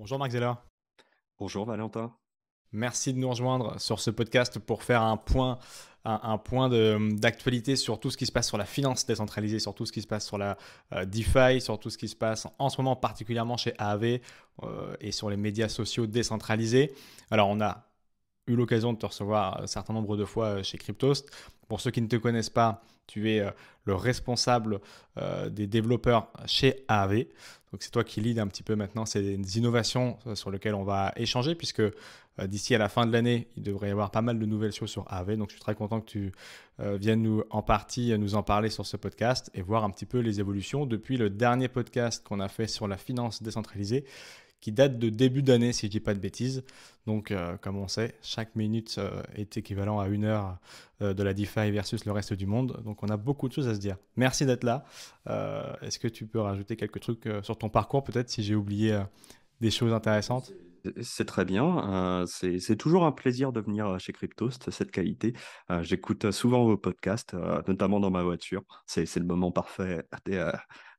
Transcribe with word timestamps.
Bonjour 0.00 0.18
Marc 0.18 0.30
Zeller. 0.30 0.54
Bonjour 1.38 1.66
Valentin. 1.66 2.16
Merci 2.72 3.12
de 3.12 3.18
nous 3.18 3.28
rejoindre 3.28 3.78
sur 3.78 4.00
ce 4.00 4.10
podcast 4.10 4.58
pour 4.58 4.82
faire 4.82 5.02
un 5.02 5.18
point, 5.18 5.58
un, 6.06 6.38
point 6.38 6.70
d'actualité 6.70 7.76
sur 7.76 8.00
tout 8.00 8.10
ce 8.10 8.16
qui 8.16 8.24
se 8.24 8.32
passe 8.32 8.48
sur 8.48 8.56
la 8.56 8.64
finance 8.64 9.04
décentralisée, 9.04 9.58
sur 9.58 9.74
tout 9.74 9.84
ce 9.84 9.92
qui 9.92 10.00
se 10.00 10.06
passe 10.06 10.26
sur 10.26 10.38
la 10.38 10.56
euh, 10.94 11.04
DeFi, 11.04 11.60
sur 11.60 11.78
tout 11.78 11.90
ce 11.90 11.98
qui 11.98 12.08
se 12.08 12.16
passe 12.16 12.48
en 12.58 12.70
ce 12.70 12.80
moment 12.80 12.96
particulièrement 12.96 13.58
chez 13.58 13.74
AAV 13.76 14.20
euh, 14.62 14.96
et 15.02 15.12
sur 15.12 15.28
les 15.28 15.36
médias 15.36 15.68
sociaux 15.68 16.06
décentralisés. 16.06 16.94
Alors 17.30 17.50
on 17.50 17.60
a 17.60 17.89
eu 18.46 18.56
l'occasion 18.56 18.92
de 18.92 18.98
te 18.98 19.06
recevoir 19.06 19.62
un 19.62 19.66
certain 19.66 19.92
nombre 19.92 20.16
de 20.16 20.24
fois 20.24 20.46
euh, 20.46 20.62
chez 20.62 20.78
Cryptost. 20.78 21.30
Pour 21.68 21.80
ceux 21.80 21.90
qui 21.90 22.02
ne 22.02 22.08
te 22.08 22.16
connaissent 22.16 22.50
pas, 22.50 22.82
tu 23.06 23.30
es 23.30 23.44
le 23.84 23.94
responsable 23.94 24.80
des 25.50 25.66
développeurs 25.66 26.32
chez 26.46 26.84
AAV. 26.86 27.26
Donc 27.72 27.82
c'est 27.82 27.90
toi 27.90 28.04
qui 28.04 28.20
lead 28.20 28.38
un 28.38 28.46
petit 28.46 28.62
peu 28.62 28.76
maintenant 28.76 29.04
ces 29.04 29.34
innovations 29.56 30.16
sur 30.34 30.52
lesquelles 30.52 30.76
on 30.76 30.84
va 30.84 31.12
échanger 31.16 31.56
puisque 31.56 31.82
euh, 32.40 32.46
d'ici 32.46 32.74
à 32.74 32.78
la 32.78 32.88
fin 32.88 33.06
de 33.06 33.12
l'année, 33.12 33.48
il 33.56 33.62
devrait 33.62 33.88
y 33.88 33.90
avoir 33.90 34.10
pas 34.10 34.22
mal 34.22 34.38
de 34.38 34.46
nouvelles 34.46 34.72
choses 34.72 34.90
sur 34.90 35.04
AV. 35.12 35.36
Donc, 35.36 35.48
je 35.48 35.54
suis 35.54 35.60
très 35.60 35.74
content 35.74 36.00
que 36.00 36.06
tu 36.06 36.32
euh, 36.80 36.96
viennes 36.96 37.22
nous, 37.22 37.42
en 37.50 37.62
partie 37.62 38.16
nous 38.18 38.34
en 38.34 38.42
parler 38.42 38.70
sur 38.70 38.86
ce 38.86 38.96
podcast 38.96 39.50
et 39.54 39.62
voir 39.62 39.84
un 39.84 39.90
petit 39.90 40.06
peu 40.06 40.18
les 40.18 40.40
évolutions 40.40 40.86
depuis 40.86 41.16
le 41.16 41.30
dernier 41.30 41.68
podcast 41.68 42.24
qu'on 42.26 42.40
a 42.40 42.48
fait 42.48 42.66
sur 42.66 42.88
la 42.88 42.96
finance 42.96 43.42
décentralisée 43.42 44.04
qui 44.60 44.72
date 44.72 44.98
de 44.98 45.08
début 45.08 45.42
d'année, 45.42 45.72
si 45.72 45.86
je 45.86 45.90
dis 45.90 46.00
pas 46.00 46.14
de 46.14 46.18
bêtises. 46.18 46.62
Donc, 47.06 47.30
euh, 47.30 47.56
comme 47.58 47.76
on 47.76 47.88
sait, 47.88 48.14
chaque 48.22 48.54
minute 48.56 49.00
est 49.34 49.56
équivalent 49.56 50.00
à 50.00 50.08
une 50.08 50.24
heure 50.24 50.58
de 51.00 51.22
la 51.22 51.32
DeFi 51.32 51.70
versus 51.70 52.04
le 52.04 52.12
reste 52.12 52.34
du 52.34 52.46
monde. 52.46 52.80
Donc, 52.84 53.02
on 53.02 53.08
a 53.08 53.16
beaucoup 53.16 53.48
de 53.48 53.54
choses 53.54 53.68
à 53.68 53.74
se 53.74 53.80
dire. 53.80 53.96
Merci 54.16 54.44
d'être 54.44 54.64
là. 54.64 54.84
Est-ce 55.80 55.98
que 55.98 56.08
tu 56.08 56.26
peux 56.26 56.40
rajouter 56.40 56.76
quelques 56.76 57.00
trucs 57.00 57.26
sur 57.42 57.56
ton 57.56 57.70
parcours, 57.70 58.04
peut-être, 58.04 58.28
si 58.28 58.42
j'ai 58.42 58.54
oublié 58.54 59.00
des 59.60 59.70
choses 59.70 59.92
intéressantes? 59.92 60.52
C'est 61.02 61.24
très 61.24 61.44
bien. 61.44 62.24
c'est 62.26 62.76
toujours 62.76 63.04
un 63.04 63.12
plaisir 63.12 63.52
de 63.52 63.60
venir 63.60 63.98
chez 63.98 64.12
Cryptost, 64.12 64.70
cette 64.70 64.90
qualité. 64.90 65.34
J'écoute 65.82 66.30
souvent 66.30 66.64
vos 66.64 66.76
podcasts, 66.76 67.34
notamment 67.66 68.00
dans 68.00 68.10
ma 68.10 68.22
voiture. 68.22 68.62
C'est 68.86 69.16
le 69.16 69.24
moment 69.24 69.52
parfait 69.52 70.06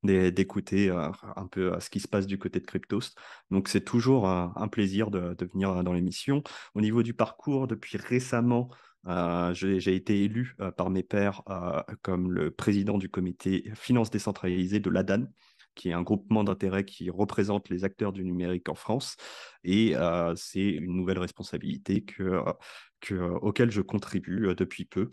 d'écouter 0.04 0.90
un 0.90 1.48
peu 1.48 1.80
ce 1.80 1.90
qui 1.90 2.00
se 2.00 2.08
passe 2.08 2.28
du 2.28 2.38
côté 2.38 2.60
de 2.60 2.66
Cryptost. 2.66 3.18
Donc, 3.50 3.68
c'est 3.68 3.84
toujours 3.84 4.28
un 4.28 4.68
plaisir 4.68 5.12
de, 5.12 5.34
de 5.34 5.46
venir 5.46 5.84
dans 5.84 5.94
l'émission. 5.94 6.44
Au 6.76 6.82
niveau 6.82 7.04
du 7.04 7.14
parcours, 7.14 7.68
depuis 7.68 7.98
récemment, 7.98 8.70
j'ai 9.54 9.96
été 9.96 10.24
élu 10.24 10.56
par 10.78 10.90
mes 10.90 11.04
pairs 11.04 11.42
comme 12.02 12.32
le 12.32 12.52
président 12.52 12.98
du 12.98 13.10
comité 13.10 13.72
finance 13.76 14.10
décentralisée 14.10 14.80
de 14.80 14.90
l'ADAN 14.90 15.26
qui 15.76 15.90
est 15.90 15.94
un 15.94 16.02
groupement 16.02 16.44
d'intérêts 16.44 16.86
qui 16.86 17.10
représente 17.10 17.70
les 17.70 17.84
acteurs 17.84 18.12
du 18.12 18.24
numérique 18.24 18.70
en 18.70 18.76
France. 18.76 19.16
Et 19.64 19.96
euh, 19.96 20.34
c'est 20.36 20.70
une 20.70 20.96
nouvelle 20.96 21.20
responsabilité 21.20 22.06
euh, 22.20 22.44
euh, 23.12 23.30
auquel 23.42 23.72
je 23.72 23.82
contribue 23.82 24.54
depuis 24.56 24.86
peu 24.86 25.10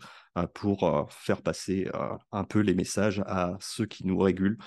pour 0.53 1.07
faire 1.09 1.41
passer 1.41 1.89
un 2.31 2.43
peu 2.43 2.59
les 2.59 2.75
messages 2.75 3.21
à 3.25 3.57
ceux 3.59 3.85
qui 3.85 4.05
nous 4.05 4.17
régulent, 4.17 4.57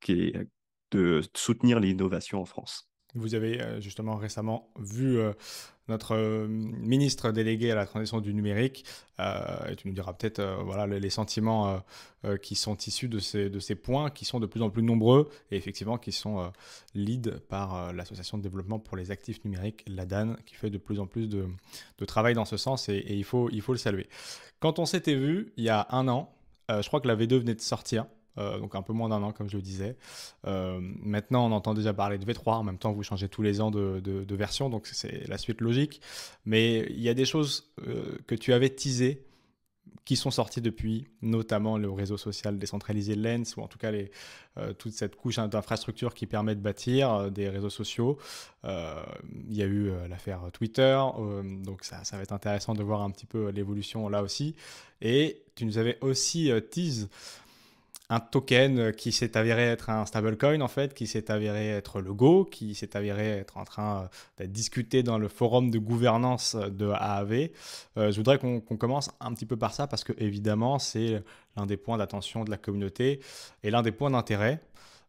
qui 0.00 0.12
est 0.12 0.48
de 0.92 1.20
soutenir 1.34 1.80
l'innovation 1.80 2.40
en 2.40 2.44
France. 2.44 2.93
Vous 3.14 3.34
avez 3.34 3.80
justement 3.80 4.16
récemment 4.16 4.68
vu 4.78 5.20
notre 5.88 6.14
euh, 6.14 6.46
ministre 6.48 7.30
délégué 7.30 7.70
à 7.70 7.74
la 7.74 7.86
transition 7.86 8.20
du 8.20 8.32
numérique. 8.32 8.84
Euh, 9.20 9.68
et 9.68 9.76
tu 9.76 9.88
nous 9.88 9.94
diras 9.94 10.12
peut-être 10.14 10.38
euh, 10.38 10.56
voilà, 10.64 10.86
les, 10.86 11.10
sentiments 11.10 11.82
qui 12.42 12.54
sont 12.54 12.76
issus 12.76 13.08
de 13.08 13.18
ces, 13.18 13.74
points, 13.74 14.10
qui 14.10 14.24
sont 14.24 14.40
de 14.40 14.46
plus 14.46 14.62
en 14.62 14.70
plus 14.70 14.82
nombreux 14.82 15.28
et 15.50 15.56
effectivement 15.56 15.98
qui 15.98 16.10
sont 16.10 16.50
lead 16.94 17.38
par 17.48 17.92
l'Association 17.92 18.38
de 18.38 18.42
développement 18.42 18.78
pour 18.78 18.96
les 18.96 19.10
actifs 19.10 19.44
numériques, 19.44 19.84
l'ADAN, 19.86 20.34
qui 20.46 20.54
fait 20.54 20.70
de 20.70 20.78
plus 20.78 20.98
en 21.00 21.06
plus 21.06 21.28
de, 21.28 21.46
travail 22.06 22.34
dans 22.34 22.46
ce 22.46 22.56
sens 22.56 22.88
et, 22.88 23.04
il 23.06 23.24
faut 23.24 23.48
le 23.50 23.76
saluer. 23.76 24.08
Quand 24.58 24.78
on 24.78 24.86
s'était 24.86 25.14
vu 25.14 25.52
il 25.58 25.64
y 25.64 25.68
a 25.68 25.86
un 25.90 26.08
an, 26.08 26.34
je 26.70 26.86
crois 26.86 27.00
que 27.00 27.08
la 27.08 27.14
V2 27.14 27.40
venait 27.40 27.54
de 27.54 27.60
sortir. 27.60 28.06
Euh, 28.38 28.58
donc 28.58 28.74
un 28.74 28.82
peu 28.82 28.92
moins 28.92 29.08
d'un 29.08 29.22
an, 29.22 29.32
comme 29.32 29.48
je 29.48 29.56
le 29.56 29.62
disais. 29.62 29.96
Euh, 30.46 30.78
maintenant, 30.80 31.46
on 31.46 31.52
entend 31.52 31.74
déjà 31.74 31.92
parler 31.92 32.18
de 32.18 32.24
V3. 32.24 32.54
En 32.54 32.62
même 32.64 32.78
temps, 32.78 32.92
vous 32.92 33.02
changez 33.02 33.28
tous 33.28 33.42
les 33.42 33.60
ans 33.60 33.70
de, 33.70 34.34
version, 34.34 34.68
donc 34.68 34.86
c'est 34.86 35.26
la 35.28 35.38
suite 35.38 35.60
logique. 35.60 36.00
Mais 36.44 36.86
il 36.90 37.00
y 37.00 37.08
a 37.08 37.14
des 37.14 37.24
choses 37.24 37.72
euh, 37.86 38.18
que 38.26 38.34
tu 38.34 38.52
avais 38.52 38.70
teasées 38.70 39.24
qui 40.04 40.16
sont 40.16 40.30
sorties 40.30 40.60
depuis, 40.60 41.06
notamment 41.22 41.78
le 41.78 41.90
réseau 41.90 42.18
social 42.18 42.58
décentralisé 42.58 43.14
Lens, 43.14 43.56
ou 43.56 43.62
en 43.62 43.68
tout 43.68 43.78
cas 43.78 43.90
toute 44.76 44.92
cette 44.92 45.16
couche 45.16 45.36
d'infrastructure 45.36 46.12
qui 46.12 46.26
permet 46.26 46.54
de 46.54 46.60
bâtir 46.60 47.30
des 47.30 47.48
réseaux 47.48 47.70
sociaux. 47.70 48.18
il 48.64 49.56
y 49.56 49.62
a 49.62 49.64
eu 49.64 49.90
l'affaire 50.10 50.42
Twitter, 50.52 51.00
donc 51.64 51.84
ça, 51.84 52.04
ça, 52.04 52.18
va 52.18 52.22
être 52.22 52.34
intéressant 52.34 52.74
de 52.74 52.82
voir 52.82 53.00
un 53.00 53.10
petit 53.10 53.24
peu 53.24 53.48
l'évolution 53.48 54.10
là 54.10 54.22
aussi. 54.22 54.54
Et 55.00 55.42
tu 55.54 55.64
nous 55.64 55.78
avais 55.78 55.96
aussi 56.02 56.50
teasé 56.70 57.06
un 58.10 58.20
token 58.20 58.92
qui 58.92 59.12
s'est 59.12 59.36
avéré 59.36 59.62
être 59.62 59.90
un 59.90 60.04
stablecoin 60.04 60.60
en 60.60 60.68
fait, 60.68 60.94
qui 60.94 61.06
s'est 61.06 61.30
avéré 61.30 61.68
être 61.70 62.00
le 62.00 62.12
Go, 62.12 62.44
qui 62.44 62.74
s'est 62.74 62.96
avéré 62.96 63.30
être 63.30 63.56
en 63.56 63.64
train 63.64 64.02
euh, 64.02 64.06
d'être 64.38 64.52
discuté 64.52 65.02
dans 65.02 65.18
le 65.18 65.28
forum 65.28 65.70
de 65.70 65.78
gouvernance 65.78 66.54
de 66.54 66.90
AAV. 66.90 67.50
Euh, 67.96 68.10
je 68.10 68.16
voudrais 68.16 68.38
qu'on 68.38 68.60
commence 68.60 69.10
un 69.20 69.32
petit 69.32 69.46
peu 69.46 69.56
par 69.56 69.72
ça 69.72 69.86
parce 69.86 70.04
que 70.04 70.12
évidemment 70.18 70.78
c'est 70.78 71.22
l'un 71.56 71.66
des 71.66 71.76
points 71.76 71.98
d'attention 71.98 72.44
de 72.44 72.50
la 72.50 72.58
communauté 72.58 73.20
et 73.62 73.70
l'un 73.70 73.82
des 73.82 73.92
points 73.92 74.10
d'intérêt. 74.10 74.60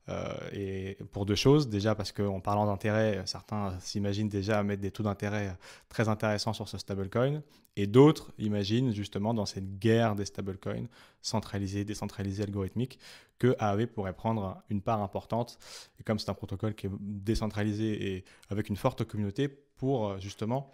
Euh, 0.08 0.34
et 0.52 0.98
pour 1.12 1.26
deux 1.26 1.36
choses, 1.36 1.68
déjà 1.68 1.96
parce 1.96 2.12
qu'en 2.12 2.40
parlant 2.40 2.66
d'intérêt, 2.68 3.24
certains 3.26 3.78
s'imaginent 3.80 4.30
déjà 4.30 4.62
mettre 4.64 4.82
des 4.82 4.92
taux 4.92 5.04
d'intérêt 5.04 5.58
très 5.90 6.10
intéressants 6.10 6.54
sur 6.54 6.70
ce 6.70 6.78
stablecoin, 6.78 7.42
et 7.76 7.88
d'autres 7.88 8.32
imaginent 8.38 8.94
justement 8.94 9.34
dans 9.34 9.46
cette 9.46 9.80
guerre 9.80 10.16
des 10.16 10.26
stablecoins 10.26 10.88
centralisés, 11.22 11.86
décentralisés, 11.86 12.44
algorithmiques, 12.44 13.00
que 13.40 13.56
AAV 13.60 13.88
pourrait 13.88 14.14
prendre 14.14 14.62
une 14.70 14.82
part 14.82 15.02
importante, 15.02 15.58
et 16.00 16.04
comme 16.04 16.20
c'est 16.20 16.30
un 16.30 16.36
protocole 16.36 16.76
qui 16.76 16.88
est 16.88 16.92
décentralisé 17.00 18.16
et 18.16 18.26
avec 18.50 18.70
une 18.70 18.78
forte 18.78 19.04
communauté, 19.06 19.50
pour 19.78 20.08
euh, 20.08 20.20
justement 20.20 20.72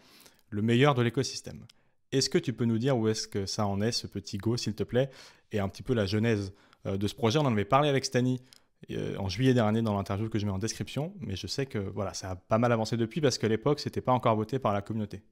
le 0.49 0.61
meilleur 0.61 0.93
de 0.93 1.01
l'écosystème. 1.01 1.65
Est-ce 2.11 2.29
que 2.29 2.37
tu 2.37 2.53
peux 2.53 2.65
nous 2.65 2.77
dire 2.77 2.97
où 2.97 3.07
est-ce 3.07 3.27
que 3.27 3.45
ça 3.45 3.65
en 3.65 3.81
est, 3.81 3.93
ce 3.93 4.05
petit 4.05 4.37
Go, 4.37 4.57
s'il 4.57 4.75
te 4.75 4.83
plaît, 4.83 5.09
et 5.51 5.59
un 5.59 5.69
petit 5.69 5.83
peu 5.83 5.93
la 5.93 6.05
genèse 6.05 6.53
euh, 6.85 6.97
de 6.97 7.07
ce 7.07 7.15
projet? 7.15 7.39
On 7.39 7.45
en 7.45 7.53
avait 7.53 7.65
parlé 7.65 7.89
avec 7.89 8.05
Stani 8.05 8.41
euh, 8.89 9.15
en 9.17 9.29
juillet 9.29 9.53
dernier 9.53 9.81
dans 9.81 9.95
l'interview 9.95 10.29
que 10.29 10.39
je 10.39 10.45
mets 10.45 10.51
en 10.51 10.57
description, 10.57 11.13
mais 11.19 11.35
je 11.35 11.47
sais 11.47 11.65
que 11.65 11.77
voilà, 11.77 12.13
ça 12.13 12.31
a 12.31 12.35
pas 12.35 12.57
mal 12.57 12.71
avancé 12.71 12.97
depuis 12.97 13.21
parce 13.21 13.37
qu'à 13.37 13.47
l'époque, 13.47 13.79
ce 13.79 13.87
n'était 13.87 14.01
pas 14.01 14.11
encore 14.11 14.35
voté 14.35 14.59
par 14.59 14.73
la 14.73 14.81
communauté. 14.81 15.23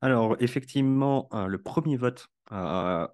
Alors, 0.00 0.36
effectivement, 0.40 1.28
euh, 1.32 1.46
le 1.46 1.62
premier 1.62 1.96
vote 1.96 2.28
euh, 2.50 3.06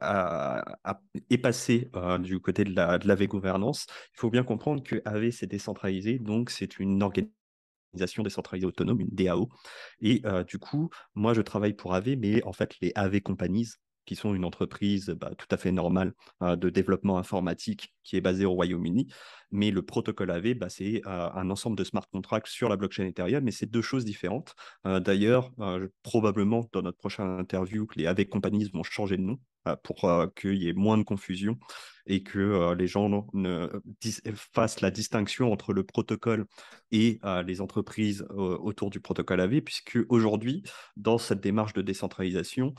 est 1.31 1.39
passé 1.39 1.91
du 2.21 2.41
côté 2.41 2.65
de 2.65 2.75
la, 2.75 2.99
de 2.99 3.27
gouvernance. 3.27 3.87
Il 4.15 4.19
faut 4.19 4.31
bien 4.31 4.43
comprendre 4.43 4.83
que 4.83 5.03
AV, 5.05 5.31
c'est 5.31 5.47
décentralisé, 5.47 6.19
donc 6.19 6.51
c'est 6.51 6.79
une 6.79 7.03
organisation 7.03 8.23
décentralisée 8.23 8.67
autonome, 8.67 9.01
une 9.01 9.11
DAO. 9.11 9.49
Et 10.01 10.23
du 10.47 10.59
coup, 10.59 10.89
moi, 11.15 11.35
je 11.35 11.43
travaille 11.43 11.75
pour 11.75 11.95
AV, 11.95 12.17
mais 12.17 12.43
en 12.45 12.53
fait, 12.53 12.75
les 12.81 12.93
AV 12.95 13.21
Companies, 13.21 13.69
qui 14.09 14.17
sont 14.17 14.35
une 14.35 14.47
entreprise 14.47 15.11
bah, 15.11 15.33
tout 15.37 15.47
à 15.51 15.59
fait 15.59 15.71
normale 15.71 16.15
de 16.41 16.71
développement 16.71 17.19
informatique 17.19 17.95
qui 18.05 18.17
est 18.17 18.23
basée 18.23 18.47
au 18.47 18.53
Royaume-Uni. 18.53 19.09
Mais 19.51 19.71
le 19.71 19.83
protocole 19.83 20.31
AV, 20.31 20.55
bah, 20.55 20.71
c'est 20.71 21.03
un 21.05 21.51
ensemble 21.51 21.77
de 21.77 21.85
smart 21.85 22.07
contracts 22.11 22.49
sur 22.49 22.71
la 22.71 22.77
blockchain 22.77 23.05
Ethereum, 23.05 23.45
mais 23.45 23.51
c'est 23.51 23.71
deux 23.71 23.83
choses 23.83 24.07
différentes. 24.07 24.55
D'ailleurs, 24.85 25.53
probablement 26.03 26.67
dans 26.73 26.81
notre 26.81 26.97
prochaine 26.97 27.27
interview, 27.27 27.87
les 27.97 28.07
AV 28.07 28.25
companies 28.25 28.71
vont 28.73 28.83
changer 28.83 29.19
de 29.19 29.23
nom 29.23 29.39
pour 29.83 30.07
qu'il 30.35 30.55
y 30.55 30.69
ait 30.69 30.75
moins 30.75 30.99
de 30.99 31.03
confusion 31.03 31.59
et 32.07 32.23
que 32.23 32.75
les 32.75 32.87
gens 32.87 33.27
ne, 33.35 33.69
fassent 34.35 34.81
la 34.81 34.91
distinction 34.91 35.53
entre 35.53 35.73
le 35.73 35.85
protocole 35.85 36.47
et 36.91 37.21
les 37.47 37.61
entreprises 37.61 38.27
autour 38.31 38.89
du 38.89 39.01
protocole 39.01 39.41
AV, 39.41 39.61
puisque 39.61 39.99
aujourd'hui, 40.09 40.63
dans 40.97 41.19
cette 41.19 41.41
démarche 41.41 41.75
de 41.75 41.83
décentralisation, 41.83 42.75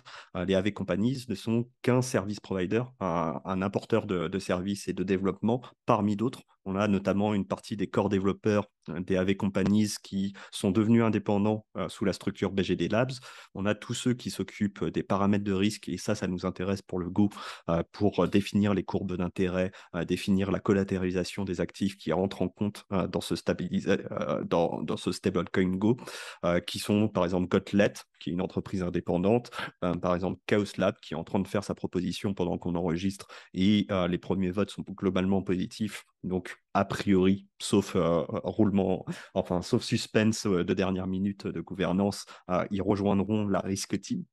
les 0.48 0.56
AV 0.56 0.72
companies 0.72 1.26
ne 1.30 1.36
sont 1.36 1.70
qu'un 1.84 2.02
service 2.02 2.40
provider, 2.40 2.82
un, 3.00 3.62
apporteur 3.62 4.08
de, 4.08 4.28
de, 4.28 4.40
services 4.40 4.88
et 4.88 4.94
de 4.94 5.04
développement 5.04 5.62
parmi 5.86 6.16
d'autres. 6.16 6.42
On 6.70 6.76
a 6.76 6.88
notamment 6.88 7.34
une 7.34 7.48
partie 7.48 7.76
des 7.76 7.88
corps 7.88 8.10
développeurs 8.10 8.68
des 8.98 9.18
AV 9.18 9.36
Companies 9.36 9.96
qui 10.04 10.34
sont 10.52 10.70
devenus 10.70 11.04
indépendants 11.04 11.66
euh, 11.78 11.90
sous 11.90 12.06
la 12.06 12.14
structure 12.14 12.52
BGD 12.52 12.90
Labs. 12.90 13.12
On 13.56 13.66
a 13.66 13.74
tous 13.74 13.96
ceux 13.96 14.14
qui 14.14 14.30
s'occupent 14.30 14.86
des 14.86 15.02
paramètres 15.02 15.44
de 15.44 15.54
risque, 15.54 15.90
et 15.90 15.98
ça, 15.98 16.14
ça 16.14 16.28
nous 16.28 16.46
intéresse 16.46 16.84
pour 16.84 17.00
le 17.00 17.10
Go, 17.10 17.30
euh, 17.70 17.82
pour 17.92 18.28
définir 18.28 18.76
les 18.76 18.84
courbes 18.84 19.16
d'intérêt, 19.16 19.72
euh, 19.96 20.06
définir 20.06 20.52
la 20.52 20.60
collatéralisation 20.60 21.44
des 21.44 21.60
actifs 21.60 21.98
qui 21.98 22.14
rentrent 22.14 22.44
en 22.44 22.50
compte 22.50 22.86
dans 22.92 23.22
ce, 23.22 23.34
dans, 24.44 24.98
stablecoin 24.98 25.76
Go, 25.76 25.98
qui 26.68 26.78
sont 26.78 27.08
par 27.08 27.24
exemple 27.24 27.48
Gotlet, 27.48 27.94
qui 28.20 28.30
est 28.30 28.34
une 28.34 28.42
entreprise 28.42 28.84
indépendante, 28.84 29.50
par 30.02 30.14
exemple 30.14 30.40
Chaos 30.46 30.66
Lab, 30.78 30.96
qui 31.02 31.14
est 31.14 31.18
en 31.18 31.24
train 31.24 31.40
de 31.40 31.48
faire 31.48 31.64
sa 31.64 31.74
proposition 31.74 32.34
pendant 32.34 32.58
qu'on 32.58 32.76
enregistre, 32.76 33.28
et 33.54 33.88
les 34.10 34.18
premiers 34.18 34.52
votes 34.52 34.70
sont 34.70 34.84
globalement 34.88 35.42
positifs 35.42 36.06
Donc, 36.24 36.58
a 36.74 36.86
priori, 36.86 37.48
sauf 37.60 37.96
roulement, 37.96 39.06
enfin, 39.34 39.62
sauf 39.62 39.84
suspense 39.84 40.46
de 40.46 40.74
dernière 40.74 41.08
minute 41.08 41.48
de 41.48 41.62
gouvernance, 41.62 42.26
ils 42.72 42.82
rejoindront 42.82 43.48
la 43.48 43.60
Risk 43.60 44.00
Team 44.02 44.24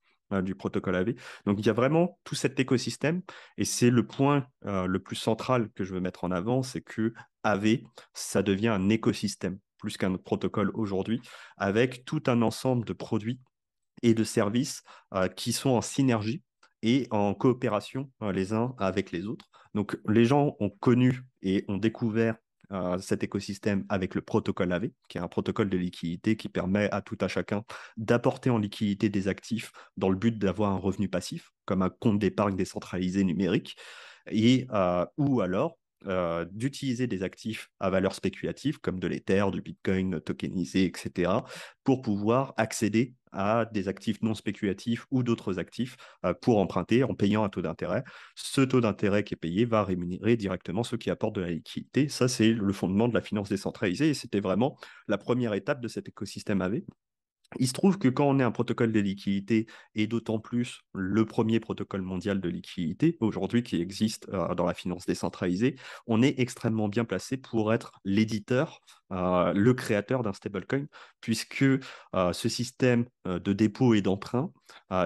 du 0.42 0.56
protocole 0.56 0.96
AV. 0.96 1.14
Donc, 1.44 1.60
il 1.60 1.66
y 1.66 1.70
a 1.70 1.72
vraiment 1.72 2.18
tout 2.24 2.34
cet 2.34 2.58
écosystème. 2.58 3.22
Et 3.56 3.64
c'est 3.64 3.90
le 3.90 4.04
point 4.04 4.46
le 4.62 4.98
plus 4.98 5.16
central 5.16 5.70
que 5.74 5.84
je 5.84 5.94
veux 5.94 6.00
mettre 6.00 6.24
en 6.24 6.32
avant, 6.32 6.64
c'est 6.64 6.80
que 6.80 7.14
AV, 7.44 7.78
ça 8.12 8.42
devient 8.42 8.68
un 8.68 8.88
écosystème 8.88 9.58
plus 9.78 9.96
qu'un 9.96 10.16
protocole 10.16 10.72
aujourd'hui, 10.74 11.20
avec 11.56 12.04
tout 12.04 12.22
un 12.26 12.42
ensemble 12.42 12.84
de 12.84 12.94
produits 12.94 13.40
et 14.02 14.14
de 14.14 14.24
services 14.24 14.82
qui 15.36 15.52
sont 15.52 15.70
en 15.70 15.82
synergie 15.82 16.42
et 16.82 17.06
en 17.10 17.34
coopération 17.34 18.10
les 18.20 18.52
uns 18.52 18.74
avec 18.78 19.12
les 19.12 19.26
autres. 19.26 19.48
Donc, 19.76 19.98
les 20.08 20.24
gens 20.24 20.56
ont 20.58 20.70
connu 20.70 21.20
et 21.42 21.64
ont 21.68 21.76
découvert 21.76 22.36
cet 22.98 23.22
écosystème 23.22 23.84
avec 23.88 24.16
le 24.16 24.22
protocole 24.22 24.72
AV, 24.72 24.88
qui 25.08 25.18
est 25.18 25.20
un 25.20 25.28
protocole 25.28 25.68
de 25.70 25.76
liquidité 25.76 26.36
qui 26.36 26.48
permet 26.48 26.90
à 26.90 27.00
tout 27.02 27.18
à 27.20 27.28
chacun 27.28 27.62
d'apporter 27.96 28.50
en 28.50 28.58
liquidité 28.58 29.08
des 29.08 29.28
actifs 29.28 29.70
dans 29.96 30.08
le 30.08 30.16
but 30.16 30.36
d'avoir 30.36 30.72
un 30.72 30.78
revenu 30.78 31.08
passif, 31.08 31.52
comme 31.66 31.82
un 31.82 31.90
compte 31.90 32.18
d'épargne 32.18 32.56
décentralisé 32.56 33.22
numérique, 33.22 33.76
et, 34.28 34.66
ou 35.18 35.42
alors 35.42 35.78
euh, 36.06 36.44
d'utiliser 36.50 37.06
des 37.06 37.22
actifs 37.22 37.68
à 37.80 37.90
valeur 37.90 38.14
spéculative 38.14 38.78
comme 38.78 39.00
de 39.00 39.06
l'Ether, 39.06 39.46
du 39.52 39.60
Bitcoin 39.60 40.20
tokenisé, 40.20 40.84
etc., 40.84 41.30
pour 41.84 42.02
pouvoir 42.02 42.54
accéder 42.56 43.14
à 43.32 43.66
des 43.66 43.88
actifs 43.88 44.22
non 44.22 44.34
spéculatifs 44.34 45.06
ou 45.10 45.22
d'autres 45.22 45.58
actifs 45.58 45.96
euh, 46.24 46.32
pour 46.34 46.58
emprunter 46.58 47.04
en 47.04 47.14
payant 47.14 47.44
un 47.44 47.48
taux 47.48 47.62
d'intérêt. 47.62 48.04
Ce 48.34 48.60
taux 48.60 48.80
d'intérêt 48.80 49.24
qui 49.24 49.34
est 49.34 49.36
payé 49.36 49.64
va 49.64 49.84
rémunérer 49.84 50.36
directement 50.36 50.82
ceux 50.82 50.96
qui 50.96 51.10
apportent 51.10 51.36
de 51.36 51.42
la 51.42 51.50
liquidité. 51.50 52.08
Ça, 52.08 52.28
c'est 52.28 52.52
le 52.52 52.72
fondement 52.72 53.08
de 53.08 53.14
la 53.14 53.20
finance 53.20 53.48
décentralisée 53.48 54.10
et 54.10 54.14
c'était 54.14 54.40
vraiment 54.40 54.78
la 55.08 55.18
première 55.18 55.54
étape 55.54 55.80
de 55.80 55.88
cet 55.88 56.08
écosystème 56.08 56.62
AV. 56.62 56.80
Il 57.58 57.68
se 57.68 57.72
trouve 57.72 57.98
que 57.98 58.08
quand 58.08 58.26
on 58.28 58.38
est 58.38 58.42
un 58.42 58.50
protocole 58.50 58.92
de 58.92 59.00
liquidité, 59.00 59.66
et 59.94 60.06
d'autant 60.06 60.38
plus 60.38 60.80
le 60.94 61.24
premier 61.24 61.60
protocole 61.60 62.02
mondial 62.02 62.40
de 62.40 62.48
liquidité 62.48 63.16
aujourd'hui 63.20 63.62
qui 63.62 63.80
existe 63.80 64.28
euh, 64.32 64.54
dans 64.54 64.66
la 64.66 64.74
finance 64.74 65.06
décentralisée, 65.06 65.76
on 66.06 66.22
est 66.22 66.38
extrêmement 66.38 66.88
bien 66.88 67.04
placé 67.04 67.36
pour 67.36 67.72
être 67.72 67.92
l'éditeur, 68.04 68.80
euh, 69.12 69.52
le 69.52 69.74
créateur 69.74 70.22
d'un 70.22 70.32
stablecoin, 70.32 70.86
puisque 71.20 71.62
euh, 71.62 72.32
ce 72.32 72.48
système 72.48 73.06
de 73.24 73.52
dépôt 73.52 73.94
et 73.94 74.02
d'emprunt, 74.02 74.52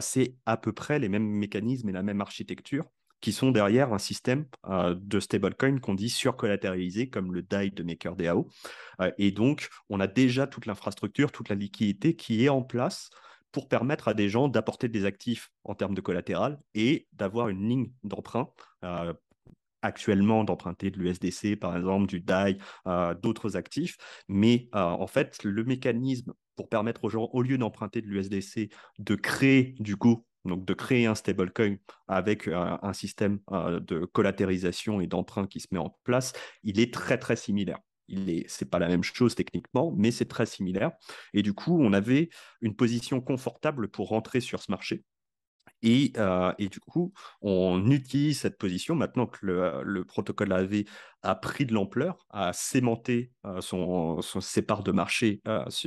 c'est 0.01 0.35
à 0.47 0.57
peu 0.57 0.73
près 0.73 0.99
les 0.99 1.09
mêmes 1.09 1.27
mécanismes 1.27 1.89
et 1.89 1.93
la 1.93 2.03
même 2.03 2.21
architecture 2.21 2.85
qui 3.21 3.33
sont 3.33 3.51
derrière 3.51 3.93
un 3.93 3.99
système 3.99 4.47
euh, 4.69 4.95
de 4.99 5.21
stablecoin 5.21 5.79
qu'on 5.79 5.95
dit 5.95 6.11
surcollatérisé, 6.11 7.09
comme 7.09 7.33
le 7.33 7.43
DAI 7.43 7.71
de 7.71 7.83
MakerDAO. 7.83 8.49
Euh, 9.01 9.11
et 9.19 9.31
donc, 9.31 9.69
on 9.89 10.01
a 10.01 10.07
déjà 10.07 10.47
toute 10.47 10.67
l'infrastructure, 10.67 11.33
toute 11.33 11.49
la 11.49 11.57
liquidité 11.57 12.17
qui 12.17 12.45
est 12.45 12.49
en 12.49 12.63
place 12.63 13.11
pour 13.53 13.69
permettre 13.69 14.09
à 14.09 14.15
des 14.15 14.29
gens 14.29 14.49
d'apporter 14.49 14.89
des 14.89 15.05
actifs 15.05 15.51
en 15.65 15.75
termes 15.75 15.95
de 15.95 16.01
collatéral 16.01 16.61
et 16.75 17.09
d'avoir 17.13 17.49
une 17.49 17.69
ligne 17.69 17.93
d'emprunt. 18.05 18.51
Euh, 18.85 19.13
actuellement 19.83 20.45
d'emprunter 20.45 20.91
de 20.91 20.99
l'USDC, 20.99 21.57
par 21.59 21.75
exemple, 21.75 22.07
du 22.07 22.21
DAI, 22.21 22.59
d'autres 23.23 23.57
actifs. 23.57 23.97
Mais 24.29 24.69
en 24.75 25.07
fait, 25.07 25.43
le 25.43 25.65
mécanisme 25.65 26.35
pour 26.61 26.69
permettre 26.69 27.05
aux 27.05 27.09
gens, 27.09 27.31
au 27.33 27.41
lieu 27.41 27.57
d'emprunter 27.57 28.03
de 28.03 28.07
l'USDC, 28.07 28.69
de 28.99 29.15
créer 29.15 29.75
du 29.79 29.97
coup 29.97 30.27
donc 30.45 30.65
de 30.65 30.75
créer 30.75 31.07
un 31.07 31.15
stablecoin 31.15 31.77
avec 32.09 32.49
euh, 32.49 32.77
un, 32.83 32.93
système 32.93 33.41
euh, 33.53 33.81
de 33.81 34.05
collatérisation 34.05 35.01
et 35.01 35.07
d'emprunt 35.07 35.47
qui 35.47 35.61
se 35.61 35.69
met 35.71 35.79
en 35.79 35.97
place, 36.05 36.33
il 36.63 36.81
est 36.81 36.93
très 36.93 37.19
très 37.19 37.37
similaire. 37.37 37.79
Il 38.09 38.29
est, 38.31 38.45
c'est 38.49 38.69
pas 38.69 38.79
la 38.79 38.89
même 38.89 39.05
chose 39.05 39.35
techniquement, 39.35 39.95
mais 39.97 40.11
c'est 40.11 40.27
très 40.27 40.47
similaire. 40.47 40.93
Et 41.33 41.43
du 41.43 41.53
coup, 41.53 41.79
on 41.81 41.93
avait 41.93 42.31
une 42.61 42.75
position 42.75 43.21
confortable 43.21 43.89
pour 43.89 44.09
rentrer 44.09 44.41
sur 44.41 44.63
ce 44.63 44.71
marché. 44.71 45.05
Et, 45.83 46.13
euh, 46.19 46.53
et, 46.59 46.69
du 46.69 46.81
coup, 46.81 47.13
on 47.41 47.91
utilise 47.91 48.41
cette 48.41 48.59
position 48.59 48.95
maintenant 48.95 49.27
que 49.27 49.47
le, 49.47 50.05
protocole 50.05 50.53
AV 50.53 50.85
a 51.23 51.35
pris 51.35 51.65
de 51.65 51.73
l'ampleur, 51.73 52.27
a 52.31 52.53
sémenté 52.53 53.33
son, 53.61 54.21
ses 54.21 54.61
parts 54.61 54.83
de 54.83 54.93
marché 54.93 55.41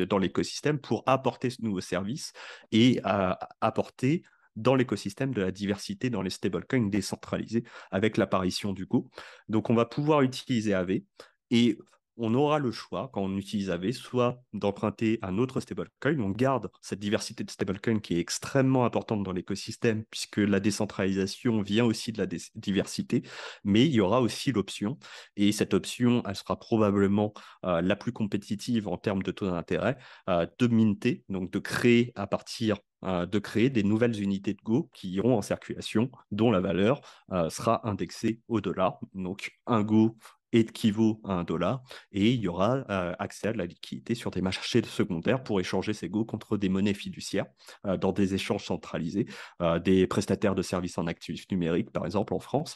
dans 0.09 0.17
l'écosystème 0.17 0.79
pour 0.79 1.03
apporter 1.05 1.51
ce 1.51 1.61
nouveau 1.61 1.81
service 1.81 2.33
et 2.71 3.01
apporter 3.03 4.23
dans 4.55 4.75
l'écosystème 4.75 5.33
de 5.33 5.41
la 5.41 5.51
diversité 5.51 6.09
dans 6.09 6.21
les 6.21 6.29
stablecoins 6.29 6.89
décentralisés 6.89 7.63
avec 7.91 8.17
l'apparition 8.17 8.73
du 8.73 8.85
Go. 8.85 9.09
Donc, 9.49 9.69
on 9.69 9.75
va 9.75 9.85
pouvoir 9.85 10.21
utiliser 10.21 10.73
AV 10.73 11.01
et 11.51 11.77
on 12.17 12.33
aura 12.33 12.59
le 12.59 12.71
choix, 12.71 13.09
quand 13.13 13.21
on 13.21 13.37
utilise 13.37 13.69
AV, 13.69 13.91
soit 13.91 14.41
d'emprunter 14.53 15.19
un 15.21 15.37
autre 15.37 15.59
stablecoin. 15.59 16.19
On 16.19 16.29
garde 16.29 16.69
cette 16.81 16.99
diversité 16.99 17.43
de 17.43 17.51
stablecoins 17.51 17.99
qui 17.99 18.15
est 18.15 18.19
extrêmement 18.19 18.85
importante 18.85 19.23
dans 19.23 19.31
l'écosystème, 19.31 20.03
puisque 20.09 20.37
la 20.37 20.59
décentralisation 20.59 21.61
vient 21.61 21.85
aussi 21.85 22.11
de 22.11 22.19
la 22.19 22.27
diversité, 22.55 23.23
mais 23.63 23.85
il 23.85 23.93
y 23.93 24.01
aura 24.01 24.21
aussi 24.21 24.51
l'option, 24.51 24.97
et 25.35 25.51
cette 25.51 25.73
option, 25.73 26.23
elle 26.27 26.35
sera 26.35 26.59
probablement 26.59 27.33
euh, 27.65 27.81
la 27.81 27.95
plus 27.95 28.11
compétitive 28.11 28.87
en 28.87 28.97
termes 28.97 29.23
de 29.23 29.31
taux 29.31 29.49
d'intérêt, 29.49 29.97
euh, 30.29 30.45
de 30.59 30.67
minter, 30.67 31.23
donc 31.29 31.51
de 31.51 31.59
créer 31.59 32.11
à 32.15 32.27
partir 32.27 32.77
euh, 33.03 33.25
de 33.25 33.39
créer 33.39 33.69
des 33.69 33.83
nouvelles 33.83 34.21
unités 34.21 34.53
de 34.53 34.61
Go 34.63 34.89
qui 34.93 35.09
iront 35.09 35.37
en 35.37 35.41
circulation, 35.41 36.09
dont 36.31 36.51
la 36.51 36.61
valeur 36.61 37.01
sera 37.49 37.85
indexée 37.87 38.39
au 38.47 38.61
dollar. 38.61 38.99
Donc 39.13 39.51
un 39.65 39.83
Go 39.83 40.15
équivaut 40.53 41.19
à 41.23 41.33
un 41.33 41.43
dollar 41.43 41.83
et 42.11 42.31
il 42.31 42.39
y 42.39 42.47
aura 42.47 42.83
euh, 42.89 43.13
accès 43.19 43.49
à 43.49 43.53
de 43.53 43.57
la 43.57 43.65
liquidité 43.65 44.15
sur 44.15 44.31
des 44.31 44.41
marchés 44.41 44.83
secondaires 44.83 45.43
pour 45.43 45.59
échanger 45.59 45.93
ces 45.93 46.09
Go 46.09 46.25
contre 46.25 46.57
des 46.57 46.69
monnaies 46.69 46.93
fiduciaires 46.93 47.45
euh, 47.85 47.97
dans 47.97 48.11
des 48.11 48.33
échanges 48.33 48.65
centralisés, 48.65 49.25
euh, 49.61 49.79
des 49.79 50.07
prestataires 50.07 50.55
de 50.55 50.61
services 50.61 50.97
en 50.97 51.07
actifs 51.07 51.49
numériques, 51.51 51.91
par 51.91 52.05
exemple 52.05 52.33
en 52.33 52.39
France, 52.39 52.75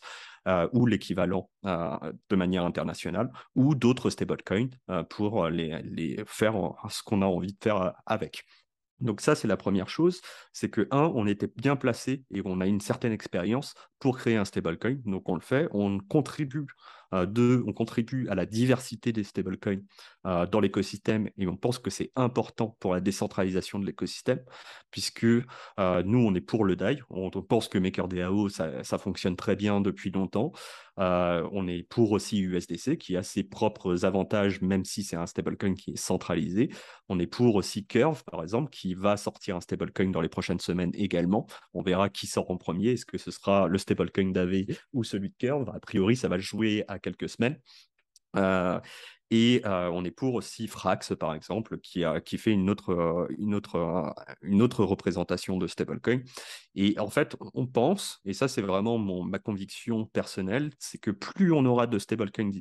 ou 0.71 0.85
l'équivalent 0.85 1.49
de 1.65 2.35
manière 2.37 2.63
internationale, 2.63 3.29
ou 3.55 3.75
d'autres 3.75 4.09
stablecoins 4.09 4.69
pour 5.09 5.49
les, 5.49 6.23
faire 6.25 6.55
ce 6.89 7.03
qu'on 7.03 7.21
a 7.21 7.25
envie 7.25 7.51
de 7.51 7.57
faire 7.61 7.95
avec. 8.05 8.45
Donc 8.99 9.21
ça, 9.21 9.35
c'est 9.35 9.47
la 9.47 9.57
première 9.57 9.89
chose, 9.89 10.21
c'est 10.53 10.69
que, 10.69 10.87
un, 10.91 11.11
on 11.13 11.27
était 11.27 11.51
bien 11.55 11.75
placé 11.75 12.23
et 12.31 12.41
on 12.45 12.61
a 12.61 12.65
une 12.65 12.81
certaine 12.81 13.11
expérience 13.11 13.75
pour 13.99 14.17
créer 14.17 14.37
un 14.37 14.45
stablecoin, 14.45 14.97
donc 15.05 15.29
on 15.29 15.35
le 15.35 15.41
fait, 15.41 15.67
on 15.71 15.99
contribue 15.99 16.65
deux, 17.25 17.63
on 17.67 17.73
contribue 17.73 18.27
à 18.29 18.35
la 18.35 18.45
diversité 18.45 19.11
des 19.11 19.23
stablecoins 19.23 19.81
euh, 20.25 20.45
dans 20.45 20.59
l'écosystème 20.59 21.29
et 21.37 21.47
on 21.47 21.55
pense 21.55 21.79
que 21.79 21.89
c'est 21.89 22.11
important 22.15 22.75
pour 22.79 22.93
la 22.93 22.99
décentralisation 22.99 23.79
de 23.79 23.85
l'écosystème, 23.85 24.41
puisque 24.91 25.23
euh, 25.23 26.03
nous, 26.03 26.19
on 26.19 26.33
est 26.35 26.41
pour 26.41 26.65
le 26.65 26.75
DAI. 26.75 26.99
On, 27.09 27.29
pense 27.29 27.67
que 27.69 27.77
MakerDAO, 27.77 28.49
ça, 28.49 28.83
ça 28.83 28.97
fonctionne 28.97 29.35
très 29.35 29.55
bien 29.55 29.79
depuis 29.79 30.11
longtemps. 30.11 30.51
on 30.97 31.67
est 31.67 31.83
pour 31.83 32.11
aussi 32.11 32.39
USDC, 32.39 32.97
qui 32.97 33.15
a 33.15 33.23
ses 33.23 33.43
propres 33.43 34.05
avantages, 34.05 34.61
même 34.61 34.83
si 34.83 35.03
c'est 35.03 35.15
un 35.15 35.27
stablecoin 35.27 35.75
qui 35.75 35.91
est 35.91 35.97
centralisé. 35.97 36.69
On 37.09 37.19
est 37.19 37.27
pour 37.27 37.55
aussi 37.55 37.85
Curve, 37.85 38.23
par 38.25 38.41
exemple, 38.43 38.69
qui 38.69 38.93
va 38.95 39.15
sortir 39.17 39.55
un 39.55 39.61
stablecoin 39.61 40.09
dans 40.09 40.21
les 40.21 40.29
prochaines 40.29 40.59
semaines 40.59 40.91
également. 40.93 41.47
On 41.73 41.81
verra 41.81 42.09
qui 42.09 42.27
sort 42.27 42.49
en 42.51 42.57
premier. 42.57 42.91
Est-ce 42.91 43.05
que 43.05 43.17
ce 43.17 43.31
sera 43.31 43.67
le 43.67 43.77
stablecoin 43.77 44.31
d'AV 44.31 44.65
ou 44.93 45.03
celui 45.03 45.29
de 45.29 45.35
Curve? 45.37 45.69
A 45.69 45.79
priori, 45.79 46.15
ça 46.15 46.27
va 46.27 46.37
jouer 46.37 46.83
à 46.87 46.96
quelques 46.99 47.29
semaines. 47.29 47.59
Euh, 48.35 48.79
et 49.29 49.61
euh, 49.65 49.89
on 49.91 50.05
est 50.05 50.11
pour 50.11 50.35
aussi 50.35 50.67
Frax, 50.67 51.13
par 51.19 51.33
exemple, 51.33 51.79
qui, 51.79 52.05
qui 52.23 52.37
fait 52.37 52.53
une 52.53 52.69
autre, 52.69 52.91
euh, 52.91 53.27
une, 53.37 53.55
autre, 53.55 54.13
une 54.41 54.61
autre 54.61 54.85
représentation 54.85 55.57
de 55.57 55.67
stablecoin. 55.67 56.21
Et 56.75 56.97
en 56.97 57.09
fait, 57.09 57.35
on 57.53 57.67
pense, 57.67 58.21
et 58.23 58.31
ça 58.31 58.47
c'est 58.47 58.61
vraiment 58.61 58.97
mon, 58.97 59.23
ma 59.23 59.39
conviction 59.39 60.05
personnelle, 60.05 60.71
c'est 60.79 60.97
que 60.97 61.11
plus 61.11 61.51
on 61.51 61.65
aura 61.65 61.87
de 61.87 61.99
stablecoins 61.99 62.51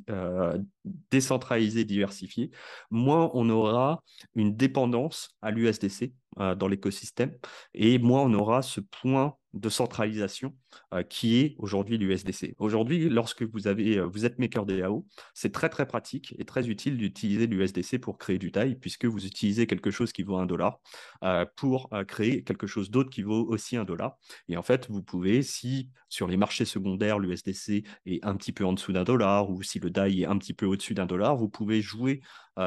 décentralisés, 1.10 1.84
diversifiés, 1.84 2.50
moins 2.90 3.30
on 3.34 3.48
aura 3.48 4.02
une 4.34 4.56
dépendance 4.56 5.36
à 5.42 5.52
l'USDC 5.52 6.14
dans 6.36 6.68
l'écosystème, 6.68 7.34
et 7.74 7.98
moins 7.98 8.22
on 8.22 8.34
aura 8.34 8.62
ce 8.62 8.80
point 8.80 9.36
de 9.56 9.68
centralisation 9.68 10.54
euh, 10.92 11.02
qui 11.02 11.36
est 11.36 11.56
aujourd'hui 11.58 11.96
l'USDC. 11.96 12.54
Aujourd'hui, 12.58 13.08
lorsque 13.08 13.42
vous, 13.42 13.66
avez, 13.66 13.98
euh, 13.98 14.06
vous 14.06 14.24
êtes 14.26 14.38
MakerDAO, 14.38 15.06
c'est 15.34 15.50
très 15.50 15.68
très 15.68 15.86
pratique 15.86 16.34
et 16.38 16.44
très 16.44 16.68
utile 16.68 16.98
d'utiliser 16.98 17.46
l'USDC 17.46 17.98
pour 17.98 18.18
créer 18.18 18.38
du 18.38 18.52
taille, 18.52 18.76
puisque 18.76 19.06
vous 19.06 19.24
utilisez 19.26 19.66
quelque 19.66 19.90
chose 19.90 20.12
qui 20.12 20.22
vaut 20.22 20.36
un 20.36 20.46
dollar 20.46 20.78
euh, 21.24 21.46
pour 21.56 21.90
créer 22.06 22.44
quelque 22.44 22.66
chose 22.66 22.90
d'autre 22.90 23.10
qui 23.10 23.22
vaut 23.22 23.46
aussi 23.46 23.76
un 23.76 23.84
dollar. 23.84 24.16
Et 24.48 24.56
en 24.56 24.62
fait, 24.62 24.88
vous 24.90 25.02
pouvez, 25.02 25.42
si 25.42 25.90
sur 26.08 26.28
les 26.28 26.36
marchés 26.36 26.66
secondaires, 26.66 27.18
l'USDC 27.18 27.84
est 28.04 28.24
un 28.24 28.36
petit 28.36 28.52
peu 28.52 28.64
en 28.64 28.74
dessous 28.74 28.92
d'un 28.92 29.04
dollar, 29.04 29.50
ou 29.50 29.62
si 29.62 29.80
le 29.80 29.90
DAI 29.90 30.22
est 30.22 30.26
un 30.26 30.36
petit 30.36 30.54
peu 30.54 30.66
au-dessus 30.66 30.94
d'un 30.94 31.06
dollar, 31.06 31.36
vous 31.36 31.48
pouvez 31.48 31.80
jouer 31.80 32.20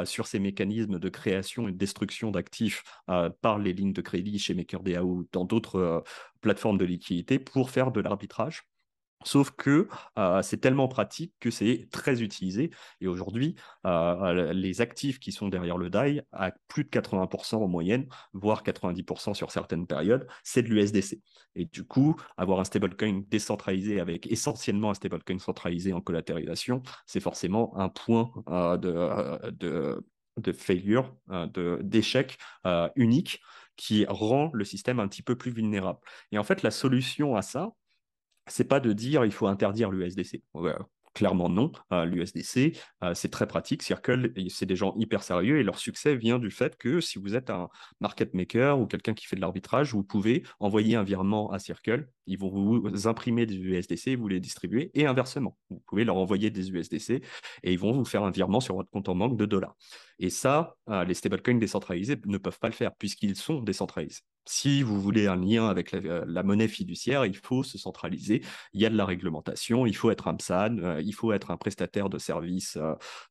sur 0.06 0.28
ces 0.28 0.40
mécanismes 0.40 1.00
de 1.00 1.10
création 1.10 1.68
et 1.68 1.72
de 1.72 1.78
destruction 1.78 2.32
d'actifs 2.32 2.84
par 3.42 3.60
les 3.60 3.74
lignes 3.74 3.94
de 3.94 4.02
crédit 4.02 4.40
chez 4.40 4.54
MakerDAO 4.54 5.04
ou 5.04 5.28
dans 5.32 5.46
d'autres 5.46 6.04
plateformes 6.42 6.78
de 6.78 6.86
liquidité 6.86 7.40
pour 7.40 7.72
faire 7.72 7.92
de 7.92 8.02
l'arbitrage 8.02 8.64
Sauf 9.26 9.52
que 9.52 9.88
c'est 10.42 10.62
tellement 10.62 10.88
pratique 10.88 11.34
que 11.40 11.52
c'est 11.52 11.90
très 11.92 12.22
utilisé. 12.22 12.72
Et 13.02 13.08
aujourd'hui, 13.08 13.56
les 13.84 14.82
actifs 14.82 15.20
qui 15.20 15.32
sont 15.32 15.50
derrière 15.50 15.78
le 15.78 15.90
DAI, 15.90 16.22
à 16.32 16.52
plus 16.68 16.86
de 16.86 16.90
80% 16.90 17.56
en 17.56 17.68
moyenne, 17.68 18.08
voire 18.34 18.64
90% 18.64 19.34
sur 19.34 19.52
certaines 19.52 19.88
périodes, 19.88 20.28
c'est 20.44 20.64
de 20.64 20.70
l'USDC. 20.70 21.22
Et 21.56 21.66
du 21.66 21.84
coup, 21.84 22.16
avoir 22.38 22.60
un 22.62 22.64
stablecoin 22.64 23.24
décentralisé 23.28 24.00
avec 24.00 24.26
essentiellement 24.32 24.92
un 24.92 24.94
stablecoin 24.94 25.40
centralisé 25.40 25.92
en 25.92 26.00
collatéralisation, 26.00 26.82
c'est 27.06 27.20
forcément 27.20 27.78
un 27.78 27.90
point 27.90 28.32
de, 28.48 29.50
de, 29.52 30.06
de, 30.38 30.52
failure, 30.54 31.14
d'échec 31.82 32.38
unique 32.96 33.42
qui 33.76 34.06
rend 34.08 34.50
le 34.54 34.64
système 34.66 35.00
un 35.00 35.08
petit 35.08 35.24
peu 35.24 35.36
plus 35.36 35.52
vulnérable. 35.52 36.00
Et 36.32 36.38
en 36.38 36.44
fait, 36.44 36.64
la 36.64 36.72
solution 36.72 37.36
à 37.36 37.42
ça, 37.42 37.72
c'est 38.50 38.68
pas 38.68 38.80
de 38.80 38.94
dire 38.94 39.26
il 39.26 39.32
faut 39.32 39.48
interdire 39.48 39.92
l'USDC. 39.92 40.42
Clairement 41.16 41.50
non. 41.50 41.72
Euh, 41.92 42.06
L'USDC, 42.06 42.78
euh, 43.04 43.14
c'est 43.14 43.30
très 43.30 43.48
pratique. 43.48 43.82
Circle, 43.82 44.32
c'est 44.50 44.66
des 44.66 44.76
gens 44.76 44.94
hyper 44.98 45.24
sérieux 45.24 45.60
et 45.60 45.64
leur 45.64 45.80
succès 45.80 46.16
vient 46.16 46.40
du 46.40 46.52
fait 46.52 46.78
que 46.78 47.02
si 47.02 47.18
vous 47.18 47.36
êtes 47.36 47.50
un 47.50 47.68
market 48.00 48.34
maker 48.34 48.80
ou 48.80 48.86
quelqu'un 48.86 49.14
qui 49.14 49.26
fait 49.26 49.36
de 49.36 49.42
l'arbitrage, 49.42 49.94
vous 49.94 50.04
pouvez 50.04 50.44
envoyer 50.60 50.96
un 50.96 51.04
virement 51.04 51.52
à 51.52 51.60
Circle. 51.60 52.08
Ils 52.28 52.38
vont 52.38 52.50
vous 52.50 53.08
imprimer 53.08 53.46
des 53.46 53.56
USDC, 53.56 54.16
vous 54.16 54.28
les 54.28 54.40
distribuer 54.40 54.92
et 54.94 55.08
inversement. 55.08 55.58
Vous 55.70 55.82
pouvez 55.88 56.06
leur 56.06 56.18
envoyer 56.18 56.52
des 56.52 56.70
USDC 56.70 57.10
et 57.64 57.74
ils 57.74 57.80
vont 57.80 57.92
vous 57.92 58.06
faire 58.06 58.24
un 58.24 58.32
virement 58.32 58.60
sur 58.60 58.76
votre 58.76 58.90
compte 58.90 59.10
en 59.10 59.16
banque 59.16 59.36
de 59.36 59.46
dollars. 59.46 59.76
Et 60.20 60.30
ça, 60.30 60.76
euh, 60.90 61.06
les 61.06 61.14
stablecoins 61.14 61.56
décentralisés 61.56 62.18
ne 62.26 62.38
peuvent 62.38 62.60
pas 62.60 62.68
le 62.68 62.74
faire 62.74 62.94
puisqu'ils 62.96 63.38
sont 63.38 63.62
décentralisés. 63.62 64.22
Si 64.46 64.84
vous 64.84 65.00
voulez 65.00 65.28
un 65.28 65.38
lien 65.38 65.70
avec 65.70 65.92
la, 65.92 66.44
monnaie 66.44 66.68
fiduciaire, 66.68 67.26
il 67.26 67.38
faut 67.38 67.64
se 67.64 67.78
centraliser. 67.78 68.44
Il 68.74 68.82
y 68.82 68.86
a 68.86 68.90
de 68.90 68.98
la 68.98 69.06
réglementation, 69.06 69.86
il 69.86 69.96
faut 69.96 70.12
être 70.12 70.28
un 70.28 70.36
PSAN, 70.36 70.78
euh, 70.80 71.02
il 71.02 71.14
faut 71.14 71.32
être 71.32 71.52
un 71.52 71.58
prestataire 71.58 72.10
de 72.10 72.18
services 72.18 72.78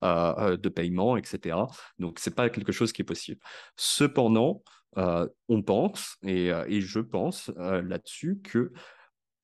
euh, 0.04 0.57
de 0.57 0.68
paiement, 0.68 1.16
etc. 1.16 1.57
Donc, 1.99 2.21
ce 2.21 2.30
n'est 2.30 2.35
pas 2.35 2.49
quelque 2.49 2.73
chose 2.73 2.92
qui 2.92 3.02
est 3.02 3.04
possible. 3.04 3.40
Cependant, 3.76 4.62
on 4.97 5.62
pense, 5.62 6.16
et, 6.25 6.50
je 6.80 7.00
pense 7.00 7.52
là-dessus, 7.57 8.40
que 8.42 8.73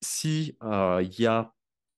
si 0.01 0.57
il 0.61 1.19
y 1.19 1.25
a 1.25 1.54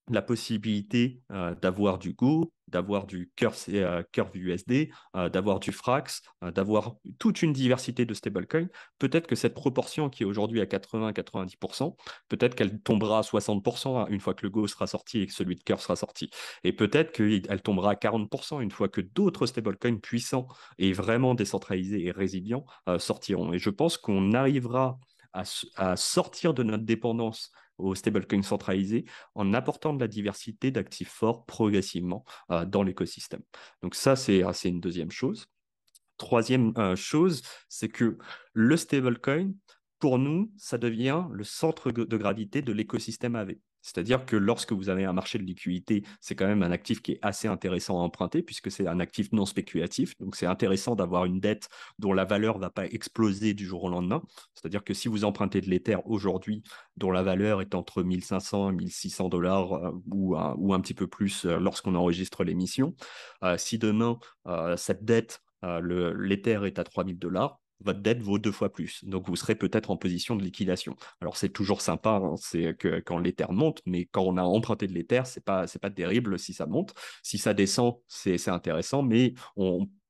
la 0.09 0.21
possibilité 0.21 1.21
d'avoir 1.61 1.97
du 1.99 2.13
Go, 2.13 2.51
d'avoir 2.67 3.05
du 3.05 3.31
Curve, 3.35 3.57
euh, 3.69 4.03
USD, 4.33 4.89
euh, 5.15 5.29
d'avoir 5.29 5.59
du 5.59 5.71
Frax, 5.71 6.21
euh, 6.43 6.51
d'avoir 6.51 6.95
toute 7.17 7.41
une 7.41 7.53
diversité 7.53 8.05
de 8.05 8.13
stablecoins, 8.13 8.67
peut-être 8.99 9.27
que 9.27 9.35
cette 9.35 9.53
proportion 9.53 10.09
qui 10.09 10.23
est 10.23 10.25
aujourd'hui 10.25 10.61
à 10.61 10.65
80-90%, 10.65 11.95
peut-être 12.27 12.55
qu'elle 12.55 12.79
tombera 12.81 13.19
à 13.19 13.21
60% 13.21 13.97
hein, 13.97 14.07
une 14.09 14.19
fois 14.19 14.33
que 14.33 14.45
le 14.45 14.49
Go 14.49 14.67
sera 14.67 14.87
sorti 14.87 15.21
et 15.21 15.27
que 15.27 15.33
celui 15.33 15.55
de 15.55 15.63
Curve 15.63 15.81
sera 15.81 15.95
sorti. 15.95 16.29
Et 16.63 16.73
peut-être 16.73 17.11
qu'elle 17.11 17.61
tombera 17.61 17.91
à 17.91 17.95
40% 17.95 18.61
une 18.61 18.71
fois 18.71 18.89
que 18.89 19.01
d'autres 19.01 19.45
stablecoins 19.45 19.97
puissants 19.97 20.47
et 20.77 20.91
vraiment 20.93 21.35
décentralisés 21.35 22.05
et 22.05 22.11
résilients 22.11 22.65
sortiront. 22.97 23.53
Et 23.53 23.59
je 23.59 23.69
pense 23.69 23.97
qu'on 23.97 24.33
arrivera 24.33 24.99
à 25.33 25.95
sortir 25.95 26.53
de 26.53 26.63
notre 26.63 26.83
dépendance 26.83 27.51
aux 27.77 27.95
stablecoins 27.95 28.43
centralisés 28.43 29.05
en 29.35 29.53
apportant 29.53 29.93
de 29.93 29.99
la 29.99 30.07
diversité 30.07 30.71
d'actifs 30.71 31.11
forts 31.11 31.45
progressivement 31.45 32.25
euh, 32.51 32.65
dans 32.65 32.83
l'écosystème. 32.83 33.41
Donc 33.81 33.95
ça, 33.95 34.15
c'est 34.15 34.41
une 34.65 34.79
deuxième 34.81 35.11
chose. 35.11 35.47
Troisième 36.17 36.73
euh, 36.77 36.95
chose, 36.95 37.43
c'est 37.69 37.89
que 37.89 38.17
le 38.53 38.77
stablecoin, 38.77 39.51
pour 39.99 40.19
nous, 40.19 40.51
ça 40.57 40.77
devient 40.77 41.25
le 41.31 41.43
centre 41.43 41.91
de 41.91 42.17
gravité 42.17 42.61
de 42.61 42.71
l'écosystème 42.71 43.35
AV. 43.35 43.55
C'est-à-dire 43.87 44.25
que 44.25 44.35
lorsque 44.35 44.73
vous 44.73 44.89
avez 44.89 45.05
un 45.05 45.13
marché 45.13 45.37
de 45.37 45.43
liquidité, 45.43 46.03
c'est 46.19 46.35
quand 46.35 46.45
même 46.45 46.61
un 46.61 46.71
actif 46.71 47.01
qui 47.01 47.13
est 47.13 47.19
assez 47.21 47.47
intéressant 47.47 48.01
à 48.01 48.03
emprunter 48.03 48.43
puisque 48.43 48.69
c'est 48.69 48.85
un 48.85 48.99
actif 48.99 49.31
non 49.31 49.45
spéculatif. 49.45 50.17
Donc 50.19 50.35
c'est 50.35 50.45
intéressant 50.45 50.95
d'avoir 50.95 51.23
une 51.23 51.39
dette 51.39 51.69
dont 51.97 52.11
la 52.11 52.25
valeur 52.25 52.55
ne 52.55 52.61
va 52.61 52.69
pas 52.69 52.85
exploser 52.85 53.53
du 53.53 53.65
jour 53.65 53.85
au 53.85 53.89
lendemain. 53.89 54.21
C'est-à-dire 54.55 54.83
que 54.83 54.93
si 54.93 55.07
vous 55.07 55.23
empruntez 55.23 55.61
de 55.61 55.69
l'Ether 55.69 55.99
aujourd'hui, 56.03 56.63
dont 56.97 57.11
la 57.11 57.23
valeur 57.23 57.61
est 57.61 57.75
entre 57.75 58.03
1500 58.03 58.71
et 58.71 58.73
1600 58.73 59.29
dollars 59.29 59.73
euh, 59.73 59.91
ou, 60.11 60.73
un 60.73 60.81
petit 60.81 60.93
peu 60.93 61.07
plus 61.07 61.45
euh, 61.45 61.57
lorsqu'on 61.57 61.95
enregistre 61.95 62.43
l'émission, 62.43 62.93
euh, 63.43 63.57
si 63.57 63.77
demain 63.77 64.19
cette 64.77 65.03
dette, 65.03 65.41
l'Ether 65.61 66.61
est 66.65 66.79
à 66.79 66.83
3000 66.83 67.19
dollars, 67.19 67.59
votre 67.81 67.99
dette 67.99 68.21
vaut 68.21 68.39
deux 68.39 68.51
fois 68.51 68.71
plus. 68.71 69.03
Donc, 69.05 69.27
vous 69.27 69.35
serez 69.35 69.55
peut-être 69.55 69.91
en 69.91 69.97
position 69.97 70.35
de 70.35 70.43
liquidation. 70.43 70.95
Alors, 71.21 71.37
c'est 71.37 71.49
toujours 71.49 71.81
sympa 71.81 72.21
hein, 72.23 72.35
c'est 72.37 72.75
que 72.77 72.99
quand 72.99 73.19
l'Ether 73.19 73.47
monte, 73.49 73.81
mais 73.85 74.05
quand 74.05 74.23
on 74.23 74.37
a 74.37 74.43
emprunté 74.43 74.87
de 74.87 74.93
l'Ether, 74.93 75.23
ce 75.25 75.39
n'est 75.39 75.43
pas, 75.43 75.65
pas 75.81 75.91
terrible 75.91 76.39
si 76.39 76.53
ça 76.53 76.65
monte. 76.65 76.93
Si 77.23 77.37
ça 77.37 77.53
descend, 77.53 77.95
c'est 78.07 78.47
intéressant, 78.49 79.03
mais 79.03 79.33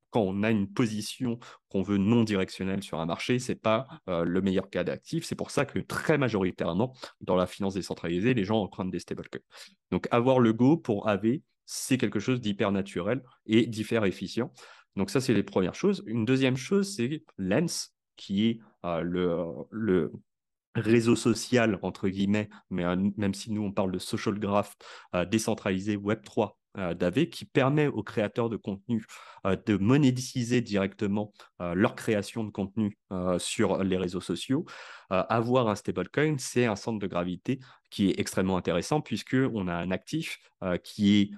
quand 0.09 0.21
on 0.21 0.43
a 0.43 0.51
une 0.51 0.71
position 0.71 1.39
qu'on 1.69 1.81
veut 1.81 1.97
non 1.97 2.23
directionnelle 2.23 2.83
sur 2.83 2.99
un 2.99 3.05
marché, 3.05 3.39
ce 3.39 3.51
n'est 3.51 3.57
pas 3.57 3.87
euh, 4.09 4.23
le 4.23 4.41
meilleur 4.41 4.69
cas 4.69 4.83
d'actif. 4.83 5.25
C'est 5.25 5.35
pour 5.35 5.51
ça 5.51 5.65
que 5.65 5.79
très 5.79 6.17
majoritairement, 6.17 6.93
dans 7.21 7.35
la 7.35 7.47
finance 7.47 7.73
décentralisée, 7.73 8.33
les 8.33 8.45
gens 8.45 8.61
empruntent 8.61 8.91
des 8.91 8.99
stablecoins. 8.99 9.41
Donc, 9.91 10.07
avoir 10.11 10.39
le 10.39 10.53
go 10.53 10.77
pour 10.77 11.07
AV, 11.09 11.39
c'est 11.65 11.97
quelque 11.97 12.19
chose 12.19 12.39
d'hyper 12.39 12.71
naturel 12.71 13.21
et 13.45 13.67
d'hyper 13.67 14.05
efficient. 14.05 14.51
Donc 14.97 15.11
ça, 15.11 15.21
c'est 15.21 15.33
les 15.33 15.43
premières 15.43 15.75
choses. 15.75 16.03
Une 16.07 16.25
deuxième 16.25 16.57
chose, 16.57 16.95
c'est 16.95 17.23
Lens, 17.37 17.93
qui 18.15 18.47
est 18.47 18.59
euh, 18.83 19.67
le, 19.71 20.11
réseau 20.75 21.15
social, 21.15 21.79
entre 21.81 22.07
guillemets, 22.09 22.49
mais 22.69 22.83
euh, 22.83 22.95
même 23.15 23.33
si 23.33 23.51
nous, 23.51 23.63
on 23.63 23.71
parle 23.71 23.91
de 23.91 23.99
social 23.99 24.37
graph 24.37 24.75
euh, 25.15 25.25
décentralisé 25.25 25.97
Web3 25.97 26.51
d'AV, 26.95 27.29
qui 27.29 27.45
permet 27.45 27.87
aux 27.87 28.03
créateurs 28.03 28.49
de 28.49 28.55
contenu 28.55 29.03
de 29.43 29.77
monétiser 29.77 30.61
directement 30.61 31.33
leur 31.59 31.95
création 31.95 32.43
de 32.43 32.51
contenu 32.51 32.99
sur 33.39 33.83
les 33.83 33.97
réseaux 33.97 34.21
sociaux. 34.21 34.63
avoir 35.09 35.69
un 35.69 35.75
stablecoin, 35.75 36.35
c'est 36.37 36.67
un 36.67 36.75
centre 36.75 36.99
de 36.99 37.07
gravité 37.07 37.57
qui 37.89 38.11
est 38.11 38.19
extrêmement 38.19 38.57
intéressant 38.57 39.01
puisqu'on 39.01 39.67
a 39.67 39.73
un 39.73 39.89
actif 39.89 40.37
qui 40.83 41.17
est 41.17 41.31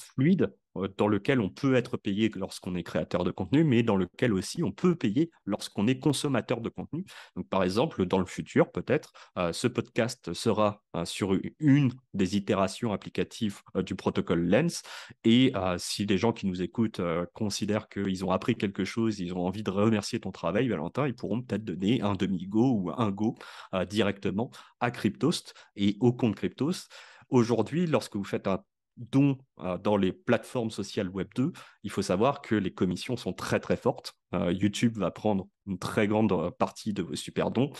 fluide, 0.00 0.42
euh, 0.42 0.48
dans 0.96 1.08
lequel 1.08 1.40
on 1.40 1.50
peut 1.50 1.74
être 1.74 1.96
payé 1.96 2.30
lorsqu'on 2.34 2.74
est 2.74 2.82
créateur 2.82 3.24
de 3.24 3.30
contenu, 3.30 3.64
mais 3.64 3.82
dans 3.82 3.96
lequel 3.96 4.32
aussi 4.32 4.62
on 4.62 4.72
peut 4.72 4.94
payer 4.94 5.30
lorsqu'on 5.44 5.86
est 5.86 5.98
consommateur 5.98 6.60
de 6.60 6.68
contenu. 6.68 7.04
Donc, 7.36 7.48
par 7.48 7.62
exemple, 7.62 8.06
dans 8.06 8.18
le 8.18 8.26
futur, 8.26 8.70
peut-être, 8.70 9.12
euh, 9.38 9.52
ce 9.52 9.66
podcast 9.66 10.32
sera 10.32 10.82
euh, 10.96 11.04
sur 11.04 11.36
une 11.58 11.92
des 12.14 12.36
itérations 12.36 12.92
applicatives 12.92 13.60
du 13.76 13.94
protocole 13.94 14.46
Lens. 14.46 14.82
Et 15.24 15.52
si 15.78 16.06
les 16.06 16.18
gens 16.18 16.32
qui 16.32 16.46
nous 16.46 16.62
écoutent 16.62 17.00
considèrent 17.34 17.88
qu'ils 17.88 18.24
ont 18.24 18.30
appris 18.30 18.56
quelque 18.56 18.84
chose, 18.84 19.20
ils 19.20 19.34
ont 19.34 19.46
envie 19.46 19.62
de 19.62 19.70
remercier 19.70 20.20
ton 20.20 20.32
travail, 20.32 20.68
Valentin, 20.68 21.06
ils 21.06 21.14
pourront 21.14 21.42
peut-être 21.42 21.64
donner 21.64 22.00
un 22.02 22.14
demi-go 22.14 22.72
ou 22.72 22.90
un 22.90 23.10
go 23.10 23.36
directement 23.88 24.50
à 24.80 24.90
Cryptost 24.90 25.54
et 25.76 25.96
au 26.00 26.12
compte 26.12 26.36
Cryptost. 26.36 26.90
Aujourd'hui, 27.30 27.86
lorsque 27.86 28.16
vous 28.16 28.24
faites 28.24 28.48
un 28.48 28.60
dont 29.00 29.38
euh, 29.60 29.78
dans 29.78 29.96
les 29.96 30.12
plateformes 30.12 30.70
sociales 30.70 31.08
Web 31.08 31.28
2, 31.34 31.52
il 31.82 31.90
faut 31.90 32.02
savoir 32.02 32.42
que 32.42 32.54
les 32.54 32.72
commissions 32.72 33.16
sont 33.16 33.32
très 33.32 33.58
très 33.58 33.76
fortes. 33.76 34.14
Euh, 34.34 34.52
YouTube 34.52 34.98
va 34.98 35.10
prendre 35.10 35.48
une 35.66 35.78
très 35.78 36.06
grande 36.06 36.32
euh, 36.32 36.50
partie 36.50 36.92
de 36.92 37.02
vos 37.02 37.16
super 37.16 37.50
dons. 37.50 37.72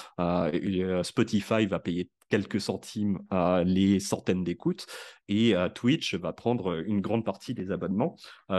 Spotify 1.03 1.67
va 1.67 1.79
payer 1.79 2.11
quelques 2.31 2.61
centimes 2.61 3.19
les 3.65 3.99
centaines 3.99 4.45
d'écoutes 4.45 4.87
et 5.27 5.55
Twitch 5.75 6.15
va 6.15 6.33
prendre 6.33 6.81
une 6.87 7.01
grande 7.01 7.25
partie 7.25 7.55
des 7.55 7.73
abonnements. 7.73 8.17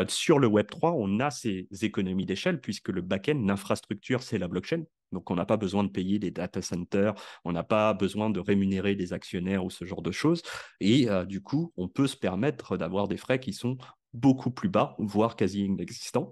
sur 0.10 0.40
le 0.40 0.48
Web 0.48 0.68
3, 0.70 0.92
on 0.92 1.22
a 1.22 1.32
ces 1.32 1.68
économies 1.82 2.26
d'échelle 2.26 2.60
puisque 2.60 2.90
le 2.90 3.02
back-end, 3.02 3.42
l'infrastructure, 3.46 4.24
c'est 4.24 4.38
la 4.38 4.50
blockchain. 4.50 4.84
Donc, 5.12 5.30
on 5.32 5.36
n'a 5.36 5.46
pas 5.46 5.58
besoin 5.58 5.84
de 5.84 5.90
payer 5.90 6.20
des 6.20 6.32
data 6.32 6.62
centers, 6.62 7.14
on 7.44 7.52
n'a 7.52 7.64
pas 7.64 7.94
besoin 7.94 8.30
de 8.30 8.40
rémunérer 8.40 8.96
des 8.96 9.14
actionnaires 9.14 9.66
ou 9.66 9.70
ce 9.70 9.86
genre 9.86 10.02
de 10.02 10.12
choses. 10.12 10.42
Et 10.80 11.10
euh, 11.10 11.26
du 11.26 11.42
coup, 11.42 11.74
on 11.78 11.88
peut 11.88 12.08
se 12.08 12.18
permettre 12.18 12.78
d'avoir 12.78 13.08
des 13.08 13.18
frais 13.18 13.40
qui 13.40 13.54
sont 13.54 13.78
beaucoup 14.14 14.52
plus 14.52 14.70
bas, 14.70 14.96
voire 15.00 15.36
quasi 15.36 15.66
inexistants. 15.66 16.32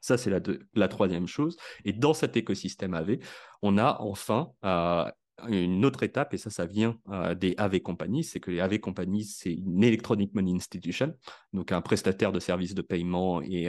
Ça, 0.00 0.16
c'est 0.16 0.30
la, 0.74 0.88
troisième 0.88 1.26
chose. 1.26 1.56
Et 1.84 1.92
dans 1.92 2.14
cet 2.14 2.36
écosystème 2.36 2.94
AV, 2.94 3.18
on 3.62 3.78
a 3.78 3.98
enfin 4.00 4.52
euh, 4.64 5.10
une 5.48 5.84
autre 5.84 6.02
étape, 6.02 6.34
et 6.34 6.38
ça, 6.38 6.50
ça 6.50 6.66
vient 6.66 6.98
euh, 7.10 7.34
des 7.34 7.54
AV 7.58 7.80
Companies, 7.80 8.24
c'est 8.24 8.40
que 8.40 8.50
les 8.50 8.60
AV 8.60 8.78
Companies, 8.78 9.24
c'est 9.24 9.52
une 9.52 9.82
Electronic 9.82 10.34
Money 10.34 10.52
Institution, 10.52 11.14
donc 11.52 11.72
un 11.72 11.80
prestataire 11.80 12.32
de 12.32 12.40
services 12.40 12.74
de 12.74 12.82
paiement 12.82 13.42
et 13.42 13.68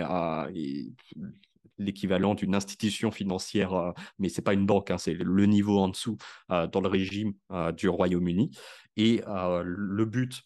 l'équivalent 1.79 2.36
d'une 2.36 2.53
institution 2.53 3.09
financière, 3.12 3.74
euh, 3.74 3.91
mais 4.19 4.29
ce 4.29 4.39
n'est 4.39 4.43
pas 4.43 4.53
une 4.53 4.65
banque, 4.65 4.91
hein, 4.91 4.98
c'est 4.98 5.13
le 5.13 5.45
niveau 5.45 5.79
en 5.79 5.88
dessous 5.88 6.17
euh, 6.51 6.67
dans 6.67 6.81
le 6.81 6.89
régime 6.89 7.33
euh, 7.51 7.71
du 7.71 7.89
Royaume-Uni. 7.89 8.51
Et 8.98 9.21
le 9.25 10.05
but 10.05 10.43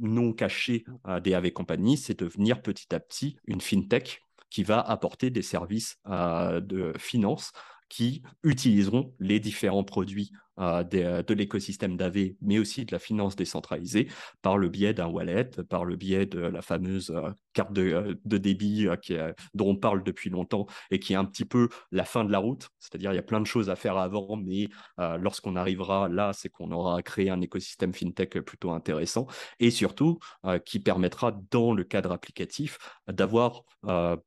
non 0.00 0.32
caché 0.32 0.84
des 1.22 1.34
AV 1.34 1.52
Company, 1.52 1.96
c'est 1.96 2.18
de 2.18 2.24
devenir 2.24 2.60
petit 2.60 2.92
à 2.92 2.98
petit 2.98 3.36
une 3.46 3.60
fintech 3.60 4.22
qui 4.50 4.64
va 4.64 4.80
apporter 4.80 5.30
des 5.30 5.42
services 5.42 5.98
de 6.04 6.92
finance 6.98 7.52
qui 7.88 8.22
utiliseront 8.42 9.14
les 9.20 9.38
différents 9.38 9.84
produits 9.84 10.32
de 10.58 11.34
l'écosystème 11.34 11.96
d'AV, 11.96 12.34
mais 12.40 12.58
aussi 12.58 12.84
de 12.84 12.92
la 12.92 12.98
finance 12.98 13.36
décentralisée 13.36 14.08
par 14.42 14.58
le 14.58 14.68
biais 14.68 14.94
d'un 14.94 15.06
wallet, 15.06 15.50
par 15.68 15.84
le 15.84 15.96
biais 15.96 16.26
de 16.26 16.40
la 16.40 16.62
fameuse 16.62 17.12
carte 17.52 17.72
de, 17.72 18.18
débit 18.24 18.86
qui 19.02 19.16
dont 19.54 19.70
on 19.70 19.76
parle 19.76 20.02
depuis 20.02 20.30
longtemps 20.30 20.66
et 20.90 20.98
qui 20.98 21.12
est 21.12 21.16
un 21.16 21.24
petit 21.24 21.44
peu 21.44 21.68
la 21.90 22.04
fin 22.04 22.24
de 22.24 22.32
la 22.32 22.38
route. 22.38 22.68
C'est-à-dire, 22.78 23.12
il 23.12 23.16
y 23.16 23.18
a 23.18 23.22
plein 23.22 23.40
de 23.40 23.46
choses 23.46 23.70
à 23.70 23.76
faire 23.76 23.96
avant, 23.96 24.36
mais 24.36 24.68
lorsqu'on 24.98 25.56
arrivera 25.56 26.08
là, 26.08 26.32
c'est 26.32 26.48
qu'on 26.48 26.70
aura 26.70 27.02
créé 27.02 27.30
un 27.30 27.40
écosystème 27.40 27.94
fintech 27.94 28.40
plutôt 28.40 28.72
intéressant 28.72 29.26
et 29.60 29.70
surtout 29.70 30.18
qui 30.64 30.80
permettra, 30.80 31.32
dans 31.50 31.72
le 31.72 31.84
cadre 31.84 32.12
applicatif, 32.12 32.78
d'avoir 33.08 33.62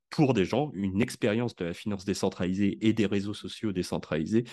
pour 0.10 0.34
des 0.34 0.46
gens 0.46 0.72
une 0.74 1.02
expérience 1.02 1.56
de 1.56 1.66
la 1.66 1.74
finance 1.74 2.06
décentralisée 2.06 2.78
et 2.82 2.94
des 2.94 3.06
réseaux 3.06 3.34
sociaux 3.34 3.72
décentralisés 3.72 4.46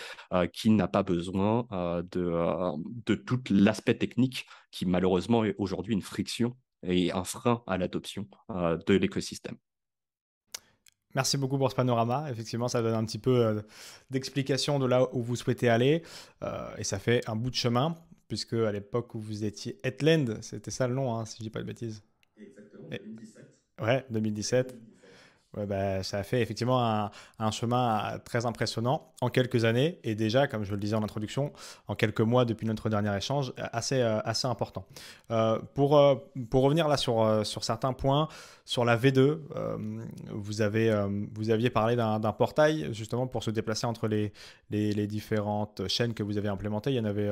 qui 0.53 0.71
n'a 0.71 0.89
pas 0.89 1.03
besoin 1.03 1.62
de, 1.71 2.73
de 3.07 3.15
tout 3.15 3.41
l'aspect 3.51 3.97
technique 3.97 4.47
qui 4.71 4.87
malheureusement 4.87 5.45
est 5.45 5.55
aujourd'hui 5.59 5.95
une 5.95 6.03
friction 6.03 6.57
et 6.83 7.13
un 7.13 7.25
frein 7.25 7.63
à 7.67 7.79
l'adoption 7.79 8.27
de 8.49 8.95
l'écosystème. 8.95 9.57
Merci 11.15 11.37
beaucoup 11.37 11.59
pour 11.59 11.71
ce 11.71 11.77
panorama. 11.77 12.31
Effectivement, 12.31 12.69
ça 12.69 12.81
donne 12.83 12.95
un 12.95 13.05
petit 13.05 13.19
peu 13.19 13.63
d'explication 14.11 14.79
de 14.79 14.87
là 14.87 15.07
où 15.15 15.23
vous 15.23 15.37
souhaitez 15.37 15.69
aller. 15.69 16.03
et 16.79 16.85
ça 16.85 16.99
fait 16.99 17.29
un 17.29 17.37
bout 17.37 17.51
de 17.51 17.55
chemin, 17.55 17.97
puisque 18.29 18.55
à 18.55 18.73
l'époque 18.73 19.15
où 19.15 19.21
vous 19.21 19.45
étiez 19.45 19.79
Etland, 19.85 20.41
c'était 20.41 20.71
ça 20.71 20.89
le 20.89 20.95
nom, 20.95 21.15
hein, 21.15 21.27
si 21.27 21.37
je 21.37 21.43
ne 21.43 21.45
dis 21.45 21.51
pas 21.51 21.61
de 21.61 21.67
bêtises. 21.67 22.03
Exactement, 22.37 22.89
2017. 22.89 23.59
Ouais, 23.81 24.07
2017. 24.11 24.92
Ouais, 25.57 25.67
bah, 25.67 26.03
ça 26.03 26.19
a 26.19 26.23
fait 26.23 26.41
effectivement 26.41 27.11
un, 27.39 27.51
chemin 27.51 28.19
très 28.25 28.47
impressionnant 28.47 29.13
en 29.21 29.29
quelques 29.29 29.67
années 29.67 29.99
et 30.03 30.15
déjà, 30.15 30.47
comme 30.47 30.65
je 30.65 30.71
le 30.71 30.79
disais 30.79 30.97
en 30.97 31.03
introduction, 31.03 31.53
en 31.89 31.95
quelques 31.95 32.23
mois 32.23 32.47
depuis 32.47 32.67
notre 32.67 32.89
dernier 32.89 33.15
échange, 33.15 33.53
assez, 33.59 34.01
euh, 34.01 34.19
assez 34.21 34.49
important. 34.49 34.87
Euh, 35.31 35.59
pour, 35.75 35.99
euh, 35.99 36.15
pour 36.49 36.63
revenir 36.63 36.89
là 36.89 36.97
sur, 36.97 37.45
sur 37.45 37.65
certains 37.65 37.93
points, 37.93 38.29
sur 38.65 38.87
la 38.87 38.97
V2, 38.97 39.41
vous, 40.31 40.63
avez, 40.63 41.07
vous 41.35 41.51
aviez 41.51 41.69
parlé 41.69 41.97
d'un 41.97 42.33
portail 42.33 42.89
justement 42.93 43.27
pour 43.27 43.43
se 43.43 43.51
déplacer 43.51 43.87
entre 43.87 44.09
les, 44.09 44.33
les, 44.71 44.93
les, 44.93 45.07
différentes 45.07 45.89
chaînes 45.89 46.15
que 46.15 46.23
vous 46.23 46.39
avez 46.39 46.49
implémentées. 46.49 46.91
Il 46.91 46.97
y 46.97 47.01
en 47.01 47.05
avait 47.05 47.31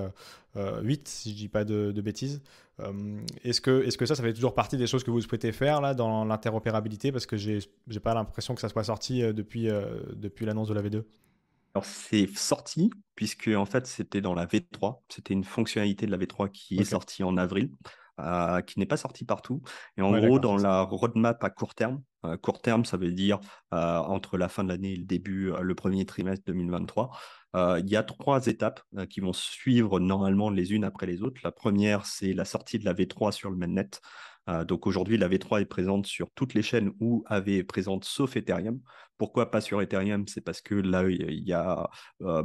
8, 0.56 1.08
si 1.08 1.30
je 1.30 1.34
ne 1.34 1.38
dis 1.38 1.48
pas 1.48 1.64
de, 1.64 1.92
de 1.92 2.00
bêtises. 2.00 2.42
Euh, 2.80 3.20
est-ce 3.44 3.60
que, 3.60 3.82
est 3.86 3.96
que 3.96 4.06
ça, 4.06 4.14
ça 4.14 4.22
fait 4.22 4.32
toujours 4.32 4.54
partie 4.54 4.76
des 4.76 4.86
choses 4.86 5.04
que 5.04 5.10
vous 5.10 5.20
souhaitez 5.20 5.52
faire 5.52 5.80
là, 5.80 5.94
dans 5.94 6.24
l'interopérabilité? 6.24 7.12
Parce 7.12 7.26
que 7.26 7.36
j'ai 7.36 7.60
n'ai 7.86 8.00
pas 8.00 8.14
l'impression 8.14 8.54
que 8.54 8.60
ça 8.60 8.68
soit 8.68 8.84
sorti 8.84 9.22
euh, 9.22 9.32
depuis, 9.32 9.68
euh, 9.68 10.00
depuis 10.14 10.46
l'annonce 10.46 10.68
de 10.68 10.74
la 10.74 10.82
V2. 10.82 11.04
Alors 11.74 11.84
c'est 11.84 12.28
sorti 12.36 12.90
puisque 13.14 13.46
en 13.46 13.64
fait 13.64 13.86
c'était 13.86 14.20
dans 14.20 14.34
la 14.34 14.44
V3, 14.44 15.02
c'était 15.08 15.34
une 15.34 15.44
fonctionnalité 15.44 16.04
de 16.04 16.10
la 16.10 16.18
V3 16.18 16.50
qui 16.50 16.80
est 16.80 16.84
sortie 16.84 17.22
en 17.22 17.36
avril, 17.36 17.70
qui 18.66 18.80
n'est 18.80 18.86
pas 18.86 18.96
sortie 18.96 19.24
partout. 19.24 19.62
Et 19.96 20.02
en 20.02 20.10
gros 20.18 20.40
dans 20.40 20.56
la 20.56 20.82
roadmap 20.82 21.44
à 21.44 21.48
court 21.48 21.76
terme, 21.76 22.02
court 22.42 22.60
terme 22.60 22.84
ça 22.84 22.96
veut 22.96 23.12
dire 23.12 23.40
entre 23.70 24.36
la 24.36 24.48
fin 24.48 24.64
de 24.64 24.68
l'année 24.68 24.92
et 24.92 24.96
le 24.96 25.04
début, 25.04 25.52
le 25.60 25.74
premier 25.74 26.04
trimestre 26.04 26.44
2023, 26.46 27.10
euh, 27.56 27.80
il 27.80 27.90
y 27.90 27.96
a 27.96 28.02
trois 28.02 28.46
étapes 28.46 28.80
euh, 28.96 29.06
qui 29.06 29.20
vont 29.20 29.32
suivre 29.32 29.98
normalement 29.98 30.50
les 30.50 30.72
unes 30.72 30.84
après 30.84 31.06
les 31.06 31.22
autres. 31.22 31.40
La 31.42 31.50
première, 31.50 32.06
c'est 32.06 32.32
la 32.32 32.44
sortie 32.44 32.78
de 32.78 32.84
la 32.84 32.94
V3 32.94 33.32
sur 33.32 33.50
le 33.50 33.56
mainnet. 33.56 33.90
Euh, 34.48 34.64
donc 34.64 34.86
aujourd'hui, 34.86 35.18
la 35.18 35.28
V3 35.28 35.60
est 35.62 35.66
présente 35.66 36.06
sur 36.06 36.30
toutes 36.34 36.54
les 36.54 36.62
chaînes 36.62 36.92
où 37.00 37.24
AV 37.26 37.48
est 37.50 37.64
présente 37.64 38.04
sauf 38.04 38.36
Ethereum. 38.36 38.80
Pourquoi 39.18 39.50
pas 39.50 39.60
sur 39.60 39.82
Ethereum? 39.82 40.26
C'est 40.26 40.40
parce 40.40 40.62
que 40.62 40.74
là, 40.74 41.04
il 41.08 41.46
y 41.46 41.52
a 41.52 41.90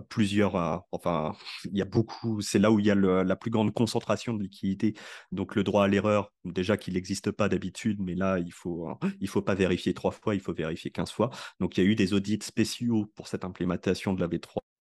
plusieurs, 0.09 0.83
enfin, 0.91 1.33
il 1.71 1.77
y 1.77 1.81
a 1.81 1.85
beaucoup, 1.85 2.41
c'est 2.41 2.59
là 2.59 2.69
où 2.71 2.79
il 2.79 2.85
y 2.85 2.91
a 2.91 2.95
la 2.95 3.35
plus 3.35 3.49
grande 3.49 3.73
concentration 3.73 4.33
de 4.33 4.43
liquidité. 4.43 4.93
Donc 5.31 5.55
le 5.55 5.63
droit 5.63 5.85
à 5.85 5.87
l'erreur, 5.87 6.33
déjà 6.43 6.75
qu'il 6.75 6.95
n'existe 6.95 7.31
pas 7.31 7.47
d'habitude, 7.47 8.01
mais 8.01 8.15
là, 8.15 8.39
il 8.39 8.51
faut, 8.51 8.89
il 9.21 9.29
faut 9.29 9.41
pas 9.41 9.55
vérifier 9.55 9.93
trois 9.93 10.11
fois, 10.11 10.35
il 10.35 10.41
faut 10.41 10.53
vérifier 10.53 10.91
15 10.91 11.11
fois. 11.11 11.29
Donc 11.61 11.77
il 11.77 11.83
y 11.83 11.87
a 11.87 11.89
eu 11.89 11.95
des 11.95 12.13
audits 12.13 12.39
spéciaux 12.41 13.05
pour 13.15 13.29
cette 13.29 13.45
implémentation 13.45 14.13
de 14.13 14.19
la 14.19 14.27
V3 14.27 14.57
euh, 14.57 14.74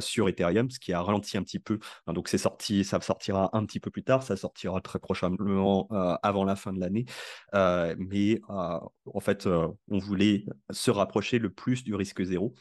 sur 0.00 0.28
Ethereum, 0.28 0.70
ce 0.70 0.78
qui 0.78 0.92
a 0.92 1.02
ralenti 1.02 1.36
un 1.36 1.42
petit 1.42 1.58
peu. 1.58 1.78
Hein, 2.06 2.12
donc 2.12 2.28
c'est 2.28 2.38
sorti, 2.38 2.84
ça 2.84 3.00
sortira 3.00 3.50
un 3.52 3.64
petit 3.64 3.80
peu 3.80 3.90
plus 3.90 4.02
tard, 4.02 4.22
ça 4.22 4.36
sortira 4.36 4.80
très 4.80 4.98
prochainement 4.98 5.88
euh, 5.92 6.16
avant 6.22 6.44
la 6.44 6.56
fin 6.56 6.72
de 6.72 6.80
l'année. 6.80 7.04
Euh, 7.54 7.94
mais 7.98 8.40
en 8.48 9.20
fait, 9.20 9.46
on 9.46 9.98
voulait 9.98 10.44
se 10.70 10.90
rapprocher 10.90 11.38
le 11.38 11.50
plus 11.50 11.84
du 11.84 11.94
risque 11.94 12.22
zéro 12.22 12.54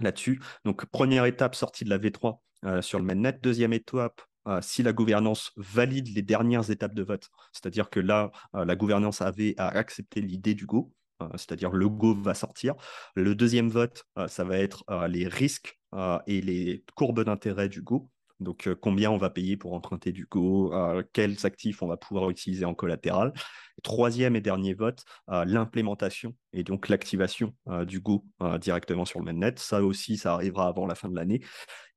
là-dessus. 0.00 0.40
Donc 0.64 0.86
première 0.86 1.24
étape, 1.26 1.54
sortie 1.54 1.84
de 1.84 1.90
la 1.90 1.98
V3 1.98 2.38
sur 2.82 2.98
le 2.98 3.04
mainnet. 3.04 3.32
Deuxième 3.42 3.72
étape, 3.72 4.22
si 4.60 4.82
la 4.82 4.92
gouvernance 4.92 5.52
valide 5.56 6.14
les 6.14 6.22
dernières 6.22 6.70
étapes 6.70 6.94
de 6.94 7.02
vote, 7.02 7.30
c'est-à-dire 7.52 7.90
que 7.90 8.00
là, 8.00 8.30
la 8.54 8.76
gouvernance 8.76 9.20
avait 9.20 9.54
à 9.58 9.68
accepter 9.68 10.20
l'idée 10.20 10.54
du 10.54 10.66
Go, 10.66 10.92
c'est-à-dire 11.32 11.70
le 11.70 11.88
Go 11.88 12.14
va 12.14 12.34
sortir. 12.34 12.74
Le 13.14 13.34
deuxième 13.34 13.68
vote, 13.68 14.04
ça 14.28 14.44
va 14.44 14.58
être 14.58 14.84
les 15.08 15.28
risques 15.28 15.79
et 16.26 16.40
les 16.40 16.84
courbes 16.94 17.24
d'intérêt 17.24 17.68
du 17.68 17.82
Go. 17.82 18.10
Donc, 18.40 18.68
combien 18.80 19.10
on 19.10 19.18
va 19.18 19.28
payer 19.28 19.58
pour 19.58 19.74
emprunter 19.74 20.12
du 20.12 20.26
Go, 20.26 20.72
quels 21.12 21.44
actifs 21.44 21.82
on 21.82 21.86
va 21.86 21.98
pouvoir 21.98 22.30
utiliser 22.30 22.64
en 22.64 22.74
collatéral. 22.74 23.34
troisième 23.82 24.34
et 24.34 24.40
dernier 24.40 24.72
vote, 24.72 25.04
l'implémentation 25.28 26.34
et 26.52 26.64
donc 26.64 26.88
l'activation 26.88 27.54
du 27.86 28.00
Go 28.00 28.24
directement 28.58 29.04
sur 29.04 29.18
le 29.18 29.26
mainnet. 29.26 29.54
Ça 29.56 29.82
aussi, 29.82 30.16
ça 30.16 30.32
arrivera 30.32 30.68
avant 30.68 30.86
la 30.86 30.94
fin 30.94 31.10
de 31.10 31.16
l'année. 31.16 31.40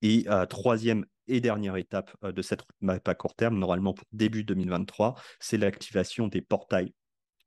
Et 0.01 0.25
troisième 0.49 1.05
et 1.27 1.39
dernière 1.39 1.77
étape 1.77 2.11
de 2.21 2.41
cette 2.41 2.63
roadmap 2.63 3.07
à 3.07 3.15
court 3.15 3.35
terme, 3.35 3.57
normalement 3.57 3.93
pour 3.93 4.05
début 4.11 4.43
2023, 4.43 5.15
c'est 5.39 5.57
l'activation 5.57 6.27
des 6.27 6.41
portails 6.41 6.93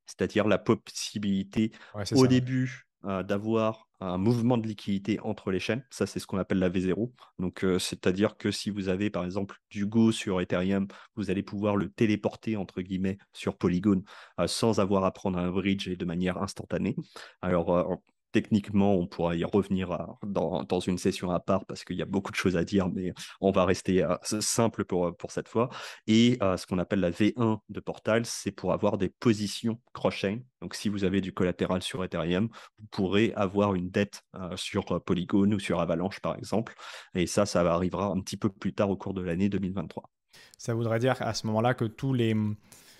c'est-à-dire 0.06 0.46
la 0.46 0.58
possibilité 0.58 1.72
au 2.12 2.28
début 2.28 2.85
euh, 3.06 3.22
d'avoir 3.22 3.88
un 4.00 4.18
mouvement 4.18 4.58
de 4.58 4.66
liquidité 4.66 5.20
entre 5.20 5.50
les 5.50 5.60
chaînes. 5.60 5.84
Ça, 5.90 6.06
c'est 6.06 6.18
ce 6.18 6.26
qu'on 6.26 6.38
appelle 6.38 6.58
la 6.58 6.68
V0. 6.68 7.12
Donc, 7.38 7.64
euh, 7.64 7.78
c'est-à-dire 7.78 8.36
que 8.36 8.50
si 8.50 8.68
vous 8.70 8.88
avez, 8.88 9.10
par 9.10 9.24
exemple, 9.24 9.56
du 9.70 9.86
Go 9.86 10.12
sur 10.12 10.40
Ethereum, 10.40 10.86
vous 11.14 11.30
allez 11.30 11.42
pouvoir 11.42 11.76
le 11.76 11.88
téléporter, 11.88 12.56
entre 12.56 12.82
guillemets, 12.82 13.18
sur 13.32 13.56
Polygon 13.56 14.02
euh, 14.40 14.46
sans 14.46 14.80
avoir 14.80 15.04
à 15.04 15.12
prendre 15.12 15.38
un 15.38 15.50
bridge 15.50 15.88
et 15.88 15.96
de 15.96 16.04
manière 16.04 16.42
instantanée. 16.42 16.96
Alors, 17.42 18.00
Techniquement, 18.36 18.92
on 18.92 19.06
pourra 19.06 19.34
y 19.34 19.44
revenir 19.44 19.96
dans, 20.22 20.80
une 20.80 20.98
session 20.98 21.30
à 21.30 21.40
part 21.40 21.64
parce 21.64 21.84
qu'il 21.84 21.96
y 21.96 22.02
a 22.02 22.04
beaucoup 22.04 22.30
de 22.30 22.36
choses 22.36 22.54
à 22.58 22.64
dire, 22.64 22.90
mais 22.90 23.14
on 23.40 23.50
va 23.50 23.64
rester 23.64 24.02
euh, 24.02 24.14
simple 24.22 24.84
pour, 24.84 25.16
pour 25.16 25.30
cette 25.30 25.48
fois. 25.48 25.70
Et 26.06 26.36
euh, 26.42 26.58
ce 26.58 26.66
qu'on 26.66 26.78
appelle 26.78 27.00
la 27.00 27.10
V1 27.10 27.60
de 27.70 27.80
Portal, 27.80 28.26
c'est 28.26 28.50
pour 28.50 28.74
avoir 28.74 28.98
des 28.98 29.08
positions 29.08 29.80
cross-chain. 29.94 30.40
Donc, 30.60 30.74
si 30.74 30.90
vous 30.90 31.04
avez 31.04 31.22
du 31.22 31.32
collatéral 31.32 31.80
sur 31.80 32.04
Ethereum, 32.04 32.50
vous 32.78 32.86
pourrez 32.90 33.32
avoir 33.36 33.74
une 33.74 33.88
dette 33.88 34.20
euh, 34.34 34.54
sur 34.54 34.84
Polygon 35.02 35.50
ou 35.52 35.58
sur 35.58 35.80
Avalanche, 35.80 36.20
par 36.20 36.36
exemple. 36.36 36.74
Et 37.14 37.26
ça, 37.26 37.46
ça 37.46 37.62
arrivera 37.62 38.08
un 38.08 38.20
petit 38.20 38.36
peu 38.36 38.50
plus 38.50 38.74
tard 38.74 38.90
au 38.90 38.98
cours 38.98 39.14
de 39.14 39.22
l'année 39.22 39.48
2023. 39.48 40.10
Ça 40.58 40.74
voudrait 40.74 40.98
dire 40.98 41.16
à 41.20 41.32
ce 41.32 41.46
moment-là 41.46 41.72
que 41.72 41.86
tous 41.86 42.12
les 42.12 42.34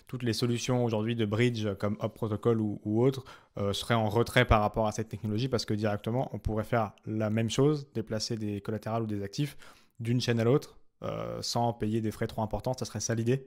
toutes 0.06 0.22
les 0.22 0.32
solutions 0.32 0.84
aujourd'hui 0.84 1.16
de 1.16 1.24
bridge 1.24 1.66
comme 1.78 1.96
Hop 2.00 2.14
Protocol 2.14 2.60
ou, 2.60 3.02
autres 3.02 3.24
euh, 3.58 3.72
seraient 3.72 3.94
en 3.94 4.08
retrait 4.08 4.44
par 4.44 4.60
rapport 4.60 4.86
à 4.86 4.92
cette 4.92 5.08
technologie 5.08 5.48
parce 5.48 5.64
que 5.64 5.74
directement, 5.74 6.30
on 6.32 6.38
pourrait 6.38 6.64
faire 6.64 6.92
la 7.06 7.30
même 7.30 7.50
chose, 7.50 7.88
déplacer 7.94 8.36
des 8.36 8.60
collatérales 8.60 9.02
ou 9.02 9.06
des 9.06 9.22
actifs 9.22 9.56
d'une 9.98 10.20
chaîne 10.20 10.40
à 10.40 10.44
l'autre 10.44 10.78
euh, 11.02 11.40
sans 11.42 11.72
payer 11.72 12.00
des 12.00 12.10
frais 12.10 12.26
trop 12.26 12.42
importants. 12.42 12.74
Ça 12.74 12.84
serait 12.84 13.00
ça 13.00 13.14
l'idée? 13.14 13.46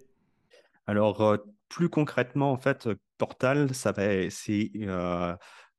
Alors, 0.88 1.22
euh, 1.22 1.38
plus 1.70 1.90
concrètement, 1.90 2.52
en 2.52 2.58
fait, 2.58 2.90
Portal, 3.18 3.74
ça 3.76 3.92
va, 3.92 4.30
c'est 4.30 4.72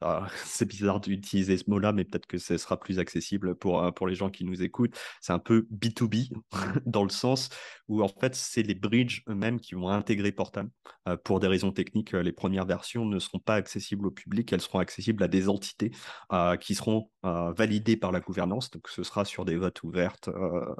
c'est 0.44 0.66
bizarre 0.66 1.00
d'utiliser 1.00 1.56
ce 1.56 1.64
mot-là, 1.68 1.92
mais 1.92 2.04
peut-être 2.04 2.26
que 2.26 2.38
ce 2.38 2.56
sera 2.56 2.78
plus 2.78 2.98
accessible 2.98 3.54
pour, 3.54 3.82
euh, 3.82 3.90
pour 3.90 4.06
les 4.06 4.14
gens 4.14 4.30
qui 4.30 4.44
nous 4.44 4.62
écoutent. 4.62 4.96
C'est 5.20 5.32
un 5.32 5.38
peu 5.38 5.66
B2B 5.72 6.32
dans 6.86 7.04
le 7.04 7.10
sens 7.10 7.50
où 7.88 8.02
en 8.02 8.08
fait, 8.08 8.34
c'est 8.34 8.62
les 8.62 8.74
bridges 8.74 9.22
eux-mêmes 9.28 9.60
qui 9.60 9.74
vont 9.74 9.88
intégrer 9.88 10.32
Portal. 10.32 10.68
Euh, 11.08 11.16
pour 11.16 11.40
des 11.40 11.48
raisons 11.48 11.72
techniques, 11.72 12.14
euh, 12.14 12.22
les 12.22 12.32
premières 12.32 12.66
versions 12.66 13.04
ne 13.04 13.18
seront 13.18 13.38
pas 13.38 13.54
accessibles 13.54 14.06
au 14.06 14.10
public, 14.10 14.52
elles 14.52 14.60
seront 14.60 14.78
accessibles 14.78 15.22
à 15.22 15.28
des 15.28 15.48
entités 15.48 15.92
qui 16.60 16.74
seront 16.74 17.10
validées 17.22 17.96
par 17.96 18.12
la 18.12 18.20
gouvernance. 18.20 18.70
Donc, 18.70 18.88
ce 18.88 19.02
sera 19.02 19.24
sur 19.24 19.44
des 19.44 19.56
votes 19.56 19.82
ouvertes 19.82 20.30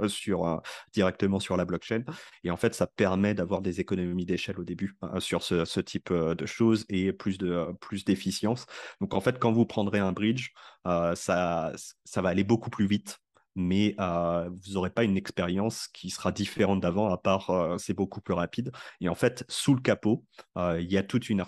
sur, 0.07 0.63
directement 0.93 1.41
sur 1.41 1.57
la 1.57 1.65
blockchain. 1.65 2.03
Et 2.45 2.51
en 2.51 2.57
fait, 2.57 2.75
ça 2.75 2.87
permet 2.87 3.35
d'avoir 3.35 3.61
des 3.61 3.81
économies 3.81 4.27
d'échelle 4.27 4.59
au 4.59 4.65
début 4.65 4.97
sur 5.19 5.43
ce, 5.43 5.81
type 5.81 6.13
de 6.13 6.47
choses 6.47 6.85
et 6.89 7.13
plus 7.13 7.39
de 7.39 7.67
plus 7.81 8.05
d'efficience. 8.05 8.67
Donc, 9.01 9.10
donc 9.11 9.19
en 9.19 9.21
fait, 9.21 9.41
quand 9.41 9.51
vous 9.51 9.67
prendrez 9.67 9.99
un 9.99 10.13
bridge, 10.13 10.51
euh, 10.87 11.17
ça, 11.17 11.73
va 12.17 12.29
aller 12.29 12.45
beaucoup 12.45 12.71
plus 12.71 12.87
vite, 12.87 13.19
mais 13.57 13.97
euh, 13.99 14.49
vous 14.49 14.75
n'aurez 14.75 14.91
pas 14.91 15.03
une 15.03 15.17
expérience 15.17 15.89
qui 15.89 16.11
sera 16.11 16.31
différente 16.31 16.81
d'avant, 16.81 17.13
à 17.13 17.19
part 17.19 17.51
euh, 17.51 17.77
c'est 17.77 17.93
beaucoup 17.93 18.21
plus 18.21 18.35
rapide. 18.35 18.71
Et 19.01 19.09
en 19.09 19.17
fait, 19.17 19.45
sous 19.49 19.75
le 19.75 19.81
capot, 19.81 20.25
il 20.57 20.91
y 20.91 20.97
a 20.97 21.03
toute 21.03 21.29
une 21.29 21.43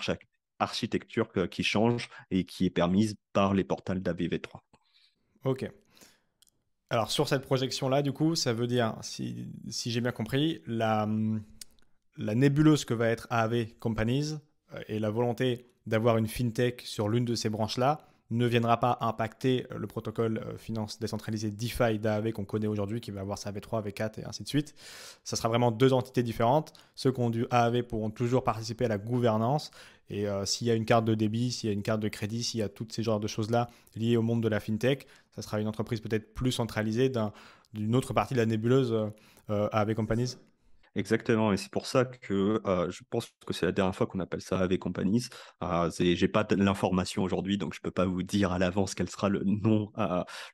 architecture 0.59 1.31
qui 1.49 1.63
change 1.63 2.09
et 2.33 2.45
qui 2.45 2.67
est 2.67 2.71
permise 2.71 3.15
par 3.33 3.55
les 3.55 3.63
portals 3.63 4.03
d'AVV3. 4.03 4.59
Ok. 5.45 5.71
Alors 6.91 7.13
sur 7.13 7.29
cette 7.29 7.43
projection-là, 7.43 8.03
du 8.03 8.13
coup, 8.13 8.35
ça 8.35 8.53
veut 8.53 8.67
dire, 8.67 8.97
si, 9.03 9.49
j'ai 9.71 10.01
bien 10.01 10.13
compris, 10.13 10.63
la, 10.67 11.09
la 12.17 12.35
nébuleuse 12.35 12.85
que 12.85 12.93
va 12.93 13.09
être 13.09 13.29
AAV 13.31 13.75
Companies 13.79 14.39
et 14.89 14.99
la 14.99 15.11
volonté 15.11 15.72
d'avoir 15.87 16.17
une 16.17 16.29
fintech 16.29 16.83
sur 16.85 17.09
l'une 17.09 17.25
de 17.25 17.35
ces 17.35 17.49
branches-là 17.49 18.07
ne 18.33 18.47
viendra 18.47 18.81
pas 18.81 18.99
impacter 19.01 19.67
euh, 19.71 19.79
le 19.79 19.87
protocole 19.87 20.39
euh, 20.39 20.57
finance 20.57 20.99
décentralisée 20.99 21.51
DeFi 21.51 21.99
d'AAV 21.99 22.33
qu'on 22.33 22.45
connaît 22.45 22.67
aujourd'hui, 22.67 23.01
qui 23.01 23.11
va 23.11 23.21
avoir 23.21 23.39
sa 23.39 23.53
V3, 23.53 23.87
V4 23.87 24.21
et 24.21 24.25
ainsi 24.25 24.43
de 24.43 24.49
suite. 24.49 24.75
Ça 25.23 25.37
sera 25.37 25.49
vraiment 25.49 25.71
deux 25.71 25.93
entités 25.93 26.23
différentes. 26.23 26.73
Ceux 26.95 27.13
qui 27.13 27.21
ont 27.21 27.31
du 27.31 27.47
AAV 27.51 27.83
pourront 27.83 28.11
toujours 28.11 28.43
participer 28.43 28.87
à 28.87 28.89
la 28.89 28.99
gouvernance. 28.99 29.71
Et 30.09 30.29
euh, 30.29 30.45
s'il 30.45 30.67
y 30.67 30.71
a 30.71 30.75
une 30.75 30.85
carte 30.85 31.05
de 31.05 31.15
débit, 31.15 31.53
s'il 31.53 31.69
y 31.69 31.71
a 31.71 31.75
une 31.75 31.83
carte 31.83 32.01
de 32.01 32.09
crédit, 32.09 32.43
s'il 32.43 32.61
y 32.61 32.63
a 32.63 32.69
toutes 32.69 32.93
ces 32.93 33.03
genres 33.03 33.21
de 33.21 33.29
choses-là 33.29 33.69
liées 33.95 34.17
au 34.17 34.23
monde 34.23 34.43
de 34.43 34.49
la 34.49 34.61
fintech, 34.61 35.07
ça 35.35 35.43
sera 35.43 35.61
une 35.61 35.69
entreprise 35.69 36.01
peut-être 36.01 36.35
plus 36.35 36.53
centralisée 36.53 37.11
d'une 37.75 37.97
autre 37.97 38.13
partie 38.13 38.35
de 38.35 38.39
la 38.39 38.47
nébuleuse 38.47 38.95
AAV 39.49 39.95
Companies. 39.95 40.37
Exactement, 40.95 41.55
et 41.55 41.57
c'est 41.57 41.71
pour 41.73 41.87
ça 41.87 42.05
que 42.05 42.61
je 42.91 43.01
pense 43.09 43.31
que 43.47 43.55
c'est 43.55 43.65
la 43.65 43.73
dernière 43.73 43.95
fois 43.97 44.07
qu'on 44.07 44.21
appelle 44.21 44.43
ça 44.43 44.59
AV 44.59 44.77
Companies. 44.79 45.25
Euh, 45.63 45.91
j'ai 45.99 46.29
pas 46.29 46.47
l'information 46.51 47.23
aujourd'hui, 47.23 47.57
donc 47.57 47.73
je 47.75 47.81
peux 47.81 47.91
pas 47.91 48.05
vous 48.05 48.23
dire 48.23 48.53
à 48.53 48.59
l'avance 48.59 48.95
quel 48.95 49.09
sera 49.09 49.31
le 49.31 49.41
nom, 49.45 49.91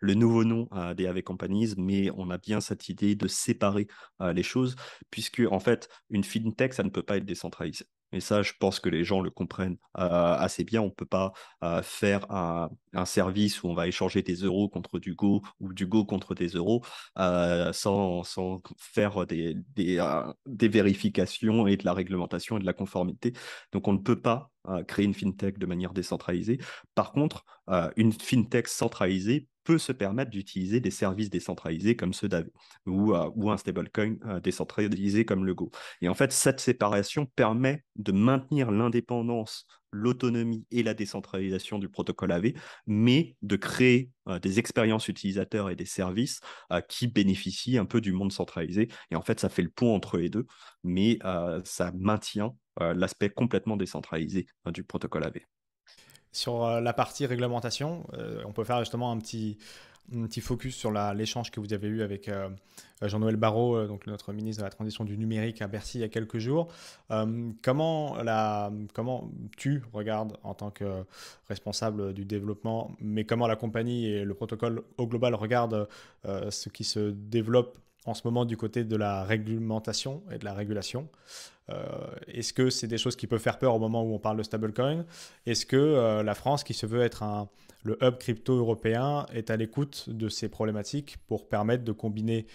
le 0.00 0.14
nouveau 0.14 0.44
nom 0.44 0.68
des 0.96 1.08
AV 1.08 1.22
Companies, 1.22 1.74
mais 1.76 2.10
on 2.16 2.30
a 2.30 2.38
bien 2.38 2.60
cette 2.60 2.88
idée 2.88 3.16
de 3.16 3.26
séparer 3.26 3.88
les 4.20 4.44
choses, 4.44 4.76
puisque 5.10 5.42
en 5.50 5.58
fait, 5.58 5.88
une 6.08 6.22
fintech, 6.22 6.72
ça 6.72 6.84
ne 6.84 6.90
peut 6.90 7.02
pas 7.02 7.16
être 7.16 7.24
décentralisé. 7.24 7.86
Et 8.12 8.20
ça, 8.20 8.42
je 8.42 8.52
pense 8.58 8.80
que 8.80 8.88
les 8.88 9.04
gens 9.04 9.20
le 9.20 9.30
comprennent 9.30 9.76
assez 9.94 10.64
bien. 10.64 10.80
On 10.80 10.86
ne 10.86 10.90
peut 10.90 11.06
pas 11.06 11.32
faire 11.82 12.30
un, 12.30 12.70
service 13.04 13.62
où 13.62 13.68
on 13.68 13.74
va 13.74 13.86
échanger 13.86 14.22
des 14.22 14.36
euros 14.36 14.68
contre 14.68 14.98
du 14.98 15.14
Go 15.14 15.42
ou 15.60 15.72
du 15.72 15.86
Go 15.86 16.04
contre 16.04 16.34
des 16.34 16.48
euros 16.48 16.82
sans, 17.16 18.22
sans, 18.24 18.62
faire 18.78 19.26
des, 19.26 19.54
des, 19.74 20.02
des, 20.46 20.68
vérifications 20.68 21.66
et 21.66 21.76
de 21.76 21.84
la 21.84 21.92
réglementation 21.92 22.56
et 22.56 22.60
de 22.60 22.66
la 22.66 22.72
conformité. 22.72 23.32
Donc, 23.72 23.88
on 23.88 23.92
ne 23.92 23.98
peut 23.98 24.20
pas 24.20 24.50
créer 24.86 25.04
une 25.04 25.14
fintech 25.14 25.58
de 25.58 25.66
manière 25.66 25.92
décentralisée. 25.92 26.58
Par 26.94 27.12
contre, 27.12 27.44
une 27.96 28.12
fintech 28.12 28.68
centralisée 28.68 29.48
se 29.76 29.92
permettre 29.92 30.30
d'utiliser 30.30 30.80
des 30.80 30.90
services 30.90 31.28
décentralisés 31.28 31.96
comme 31.96 32.14
ceux 32.14 32.28
d'AV 32.28 32.46
ou, 32.86 33.14
euh, 33.14 33.30
ou 33.34 33.50
un 33.50 33.56
stablecoin 33.58 34.16
euh, 34.24 34.40
décentralisé 34.40 35.24
comme 35.24 35.44
le 35.44 35.54
Go. 35.54 35.70
Et 36.00 36.08
en 36.08 36.14
fait, 36.14 36.32
cette 36.32 36.60
séparation 36.60 37.26
permet 37.26 37.84
de 37.96 38.12
maintenir 38.12 38.70
l'indépendance, 38.70 39.66
l'autonomie 39.90 40.64
et 40.70 40.82
la 40.82 40.94
décentralisation 40.94 41.78
du 41.78 41.88
protocole 41.88 42.32
AV, 42.32 42.52
mais 42.86 43.36
de 43.42 43.56
créer 43.56 44.10
euh, 44.28 44.38
des 44.38 44.58
expériences 44.58 45.08
utilisateurs 45.08 45.68
et 45.68 45.76
des 45.76 45.84
services 45.84 46.40
qui 46.88 47.08
bénéficient 47.08 47.78
un 47.78 47.86
peu 47.86 48.00
du 48.00 48.12
monde 48.12 48.32
centralisé. 48.32 48.88
Et 49.10 49.16
en 49.16 49.22
fait, 49.22 49.40
ça 49.40 49.48
fait 49.48 49.62
le 49.62 49.70
pont 49.70 49.94
entre 49.94 50.16
les 50.16 50.30
deux, 50.30 50.46
mais 50.84 51.18
ça 51.64 51.92
maintient 51.98 52.54
l'aspect 52.78 53.30
complètement 53.30 53.76
décentralisé 53.76 54.46
du 54.72 54.84
protocole 54.84 55.24
AV. 55.24 55.38
Sur 56.38 56.64
euh, 56.64 56.80
la 56.80 56.92
partie 56.92 57.26
réglementation, 57.26 58.06
euh, 58.12 58.44
on 58.46 58.52
peut 58.52 58.62
faire 58.62 58.78
justement 58.78 59.10
un 59.10 59.18
petit, 59.18 59.58
focus 60.40 60.76
sur 60.76 60.92
l'échange 60.92 61.50
que 61.50 61.58
vous 61.58 61.72
avez 61.72 61.88
eu 61.88 62.02
avec 62.02 62.28
euh, 62.28 62.48
Jean-Noël 63.02 63.34
Barrot, 63.34 63.88
donc 63.88 64.06
notre 64.06 64.32
ministre 64.32 64.62
de 64.62 64.64
la 64.64 64.70
Transition 64.70 65.02
du 65.02 65.18
numérique 65.18 65.60
à 65.62 65.66
Bercy 65.66 65.98
il 65.98 66.02
y 66.02 66.04
a 66.04 66.08
quelques 66.08 66.38
jours. 66.38 66.68
comment, 67.60 68.16
comment 68.94 69.28
tu 69.56 69.82
regardes 69.92 70.36
en 70.44 70.54
tant 70.54 70.70
que 70.70 71.04
responsable 71.48 72.14
du 72.14 72.24
développement, 72.24 72.92
mais 73.00 73.24
comment 73.24 73.48
la 73.48 73.56
compagnie 73.56 74.06
et 74.06 74.24
le 74.24 74.34
protocole 74.34 74.82
au 74.96 75.08
global 75.08 75.34
regardent 75.34 75.88
ce 76.24 76.68
qui 76.68 76.84
se 76.84 77.10
développe 77.10 77.78
en 78.04 78.14
ce 78.14 78.22
moment 78.24 78.44
du 78.44 78.56
côté 78.56 78.84
de 78.84 78.96
la 78.96 79.24
réglementation 79.24 80.22
et 80.30 80.38
de 80.38 80.44
la 80.44 80.54
régulation. 80.54 81.08
Euh, 81.70 81.84
Est-ce 82.28 82.52
que 82.52 82.70
c'est 82.70 82.86
des 82.86 82.98
choses 82.98 83.16
qui 83.16 83.26
peuvent 83.26 83.40
faire 83.40 83.58
peur 83.58 83.74
au 83.74 83.78
moment 83.78 84.02
où 84.02 84.14
on 84.14 84.18
parle 84.18 84.38
de 84.38 84.42
stablecoin? 84.42 85.04
Est-ce 85.46 85.66
que 85.66 85.76
euh, 85.76 86.22
la 86.22 86.34
France, 86.34 86.64
qui 86.64 86.74
se 86.74 86.86
veut 86.86 87.02
être 87.02 87.22
un, 87.22 87.48
le 87.82 87.98
hub 88.02 88.16
crypto 88.18 88.56
européen, 88.56 89.26
est 89.32 89.50
à 89.50 89.56
l'écoute 89.56 90.08
de 90.08 90.28
ces 90.28 90.48
problématiques 90.48 91.18
pour 91.26 91.48
permettre 91.48 91.84
de 91.84 91.92
combiner 91.92 92.46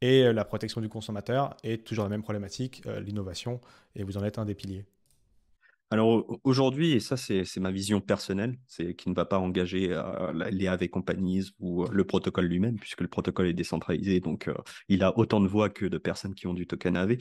et 0.00 0.32
la 0.32 0.44
protection 0.44 0.80
du 0.80 0.88
consommateur 0.88 1.56
et 1.62 1.78
toujours 1.78 2.04
la 2.04 2.10
même 2.10 2.22
problématique, 2.22 2.82
euh, 2.86 3.00
l'innovation, 3.00 3.60
et 3.96 4.02
vous 4.02 4.18
en 4.18 4.24
êtes 4.24 4.38
un 4.38 4.44
des 4.44 4.54
piliers 4.54 4.84
alors 5.90 6.40
aujourd'hui, 6.44 6.92
et 6.92 7.00
ça 7.00 7.16
c'est 7.16 7.44
ma 7.58 7.70
vision 7.70 8.00
personnelle, 8.00 8.56
c'est 8.66 8.94
qui 8.94 9.10
ne 9.10 9.14
va 9.14 9.24
pas 9.24 9.38
engager 9.38 9.88
euh, 9.92 10.32
les 10.50 10.66
AV 10.66 10.88
companies 10.88 11.52
ou 11.60 11.84
euh, 11.84 11.88
le 11.92 12.04
protocole 12.04 12.46
lui-même, 12.46 12.78
puisque 12.78 13.02
le 13.02 13.08
protocole 13.08 13.46
est 13.46 13.52
décentralisé, 13.54 14.20
donc 14.20 14.48
euh, 14.48 14.54
il 14.88 15.04
a 15.04 15.16
autant 15.18 15.40
de 15.40 15.46
voix 15.46 15.70
que 15.70 15.86
de 15.86 15.98
personnes 15.98 16.34
qui 16.34 16.46
ont 16.46 16.54
du 16.54 16.66
token 16.66 16.96
AV. 16.96 17.18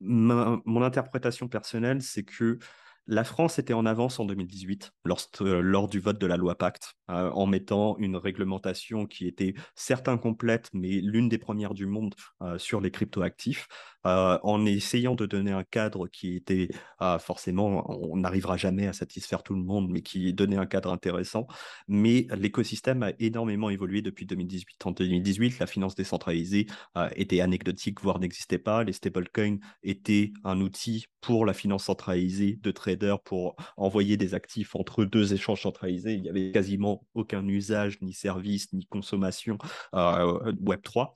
mon 0.00 0.82
interprétation 0.82 1.48
personnelle, 1.48 2.00
c'est 2.02 2.24
que 2.24 2.58
la 3.06 3.24
France 3.24 3.58
était 3.58 3.74
en 3.74 3.86
avance 3.86 4.20
en 4.20 4.24
2018 4.24 4.92
lors 5.04 5.88
du 5.88 5.98
vote 5.98 6.18
de 6.18 6.26
la 6.26 6.36
loi 6.36 6.56
Pacte, 6.56 6.94
en 7.12 7.46
mettant 7.46 7.96
une 7.98 8.16
réglementation 8.16 9.06
qui 9.06 9.26
était 9.26 9.54
certes 9.74 10.08
incomplète, 10.08 10.68
mais 10.72 11.00
l'une 11.02 11.28
des 11.28 11.38
premières 11.38 11.74
du 11.74 11.86
monde 11.86 12.14
sur 12.58 12.80
les 12.80 12.90
cryptoactifs. 12.90 13.68
Euh, 14.04 14.38
en 14.42 14.66
essayant 14.66 15.14
de 15.14 15.26
donner 15.26 15.52
un 15.52 15.62
cadre 15.62 16.08
qui 16.08 16.34
était 16.34 16.68
ah, 16.98 17.18
forcément, 17.20 17.88
on 17.88 18.16
n'arrivera 18.16 18.56
jamais 18.56 18.88
à 18.88 18.92
satisfaire 18.92 19.42
tout 19.44 19.54
le 19.54 19.62
monde, 19.62 19.88
mais 19.90 20.02
qui 20.02 20.32
donnait 20.34 20.56
un 20.56 20.66
cadre 20.66 20.92
intéressant. 20.92 21.46
Mais 21.86 22.26
l'écosystème 22.36 23.02
a 23.04 23.12
énormément 23.20 23.70
évolué 23.70 24.02
depuis 24.02 24.26
2018. 24.26 24.86
En 24.86 24.90
2018, 24.90 25.58
la 25.60 25.66
finance 25.66 25.94
décentralisée 25.94 26.66
euh, 26.96 27.08
était 27.14 27.40
anecdotique, 27.40 28.00
voire 28.00 28.18
n'existait 28.18 28.58
pas. 28.58 28.82
Les 28.82 28.92
stablecoins 28.92 29.58
étaient 29.84 30.32
un 30.42 30.60
outil 30.60 31.06
pour 31.20 31.46
la 31.46 31.54
finance 31.54 31.84
centralisée 31.84 32.58
de 32.60 32.70
traders 32.72 33.20
pour 33.20 33.54
envoyer 33.76 34.16
des 34.16 34.34
actifs 34.34 34.74
entre 34.74 35.04
deux 35.04 35.32
échanges 35.32 35.62
centralisés. 35.62 36.14
Il 36.14 36.22
n'y 36.22 36.28
avait 36.28 36.50
quasiment 36.50 37.01
aucun 37.14 37.46
usage, 37.46 38.00
ni 38.00 38.12
service, 38.12 38.72
ni 38.72 38.86
consommation 38.86 39.58
euh, 39.94 40.52
Web3. 40.52 41.12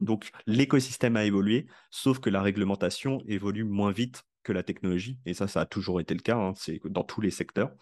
Donc 0.00 0.30
l'écosystème 0.46 1.16
a 1.16 1.24
évolué, 1.24 1.66
sauf 1.90 2.18
que 2.18 2.30
la 2.30 2.42
réglementation 2.42 3.22
évolue 3.26 3.64
moins 3.64 3.92
vite 3.92 4.24
que 4.42 4.52
la 4.52 4.62
technologie, 4.62 5.18
et 5.26 5.34
ça, 5.34 5.48
ça 5.48 5.62
a 5.62 5.66
toujours 5.66 6.00
été 6.00 6.14
le 6.14 6.20
cas, 6.20 6.36
hein, 6.36 6.52
c'est 6.56 6.80
dans 6.84 7.02
tous 7.02 7.20
les 7.20 7.32
secteurs. 7.32 7.72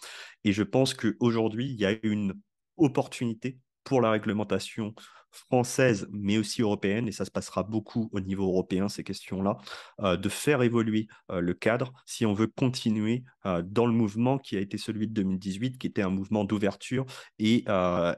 Et 0.44 0.52
je 0.52 0.62
pense 0.62 0.94
qu'aujourd'hui, 0.94 1.66
il 1.66 1.78
y 1.78 1.84
a 1.84 1.94
une 2.02 2.34
opportunité 2.76 3.58
pour 3.84 4.00
la 4.00 4.10
réglementation 4.10 4.94
française, 5.34 6.06
mais 6.12 6.38
aussi 6.38 6.62
européenne, 6.62 7.08
et 7.08 7.12
ça 7.12 7.24
se 7.24 7.30
passera 7.30 7.64
beaucoup 7.64 8.08
au 8.12 8.20
niveau 8.20 8.44
européen, 8.44 8.88
ces 8.88 9.02
questions-là, 9.02 9.58
euh, 10.00 10.16
de 10.16 10.28
faire 10.28 10.62
évoluer 10.62 11.08
euh, 11.30 11.40
le 11.40 11.54
cadre 11.54 11.92
si 12.06 12.24
on 12.24 12.32
veut 12.32 12.46
continuer 12.46 13.24
euh, 13.46 13.62
dans 13.64 13.86
le 13.86 13.92
mouvement 13.92 14.38
qui 14.38 14.56
a 14.56 14.60
été 14.60 14.78
celui 14.78 15.08
de 15.08 15.12
2018, 15.12 15.78
qui 15.78 15.86
était 15.88 16.02
un 16.02 16.10
mouvement 16.10 16.44
d'ouverture 16.44 17.04
et, 17.38 17.64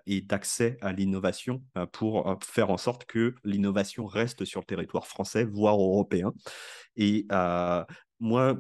et 0.07 0.20
d'accès 0.20 0.76
à 0.81 0.92
l'innovation 0.92 1.62
pour 1.92 2.38
faire 2.42 2.70
en 2.70 2.76
sorte 2.76 3.05
que 3.05 3.35
l'innovation 3.44 4.07
reste 4.07 4.44
sur 4.44 4.61
le 4.61 4.66
territoire 4.66 5.07
français, 5.07 5.44
voire 5.44 5.76
européen. 5.76 6.33
Et 6.96 7.26
moi, 8.20 8.59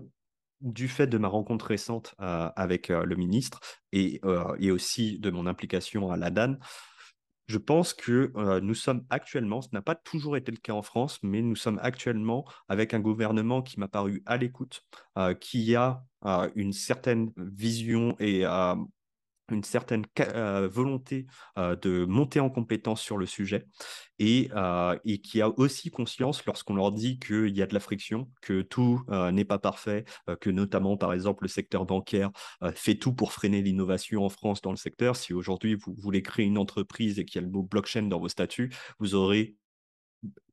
du 0.60 0.88
fait 0.88 1.06
de 1.06 1.18
ma 1.18 1.28
rencontre 1.28 1.66
récente 1.66 2.14
avec 2.18 2.88
le 2.88 3.16
ministre 3.16 3.60
et, 3.92 4.20
et, 4.58 4.70
aussi 4.70 5.18
de 5.18 5.30
mon 5.30 5.46
implication 5.46 6.10
à 6.10 6.16
l'ADAN, 6.16 6.56
je 7.48 7.58
pense 7.58 7.94
que 7.94 8.32
nous 8.60 8.74
sommes 8.74 9.04
actuellement, 9.10 9.62
ce 9.62 9.68
n'a 9.72 9.82
pas 9.82 9.94
toujours 9.94 10.36
été 10.36 10.50
le 10.50 10.58
cas 10.58 10.72
en 10.72 10.82
France, 10.82 11.18
mais 11.22 11.42
nous 11.42 11.56
sommes 11.56 11.78
actuellement 11.82 12.44
avec 12.68 12.94
un 12.94 13.00
gouvernement 13.00 13.62
qui 13.62 13.78
m'a 13.80 13.88
paru 13.88 14.22
à 14.26 14.36
l'écoute, 14.36 14.84
qui 15.40 15.74
a 15.76 16.04
une 16.54 16.72
certaine 16.72 17.32
vision 17.36 18.16
et 18.18 18.44
une 19.50 19.64
certaine 19.64 20.04
euh, 20.20 20.68
volonté 20.68 21.26
de 21.56 22.04
monter 22.04 22.40
en 22.40 22.50
compétence 22.50 23.00
sur 23.00 23.16
le 23.16 23.26
sujet 23.26 23.66
et, 24.18 24.50
et 25.04 25.20
qui 25.20 25.40
a 25.40 25.48
aussi 25.58 25.90
conscience 25.90 26.44
lorsqu'on 26.46 26.74
leur 26.74 26.92
dit 26.92 27.18
qu'il 27.18 27.56
y 27.56 27.62
a 27.62 27.66
de 27.66 27.74
la 27.74 27.80
friction, 27.80 28.30
que 28.40 28.62
tout 28.62 29.02
n'est 29.32 29.44
pas 29.44 29.58
parfait, 29.58 30.04
que 30.40 30.50
notamment 30.50 30.96
par 30.96 31.12
exemple 31.12 31.44
le 31.44 31.48
secteur 31.48 31.84
bancaire 31.84 32.30
fait 32.74 32.96
tout 32.96 33.12
pour 33.12 33.32
freiner 33.32 33.62
l'innovation 33.62 34.24
en 34.24 34.28
France 34.28 34.60
dans 34.62 34.70
le 34.70 34.76
secteur. 34.76 35.16
Si 35.16 35.32
aujourd'hui 35.32 35.74
vous 35.74 35.94
voulez 35.94 36.22
créer 36.22 36.46
une 36.46 36.58
entreprise 36.58 37.18
et 37.18 37.24
qu'il 37.24 37.40
y 37.40 37.44
a 37.44 37.46
le 37.46 37.52
mot 37.52 37.62
blockchain 37.62 38.02
dans 38.02 38.20
vos 38.20 38.28
statuts, 38.28 38.72
vous 38.98 39.14
aurez 39.14 39.56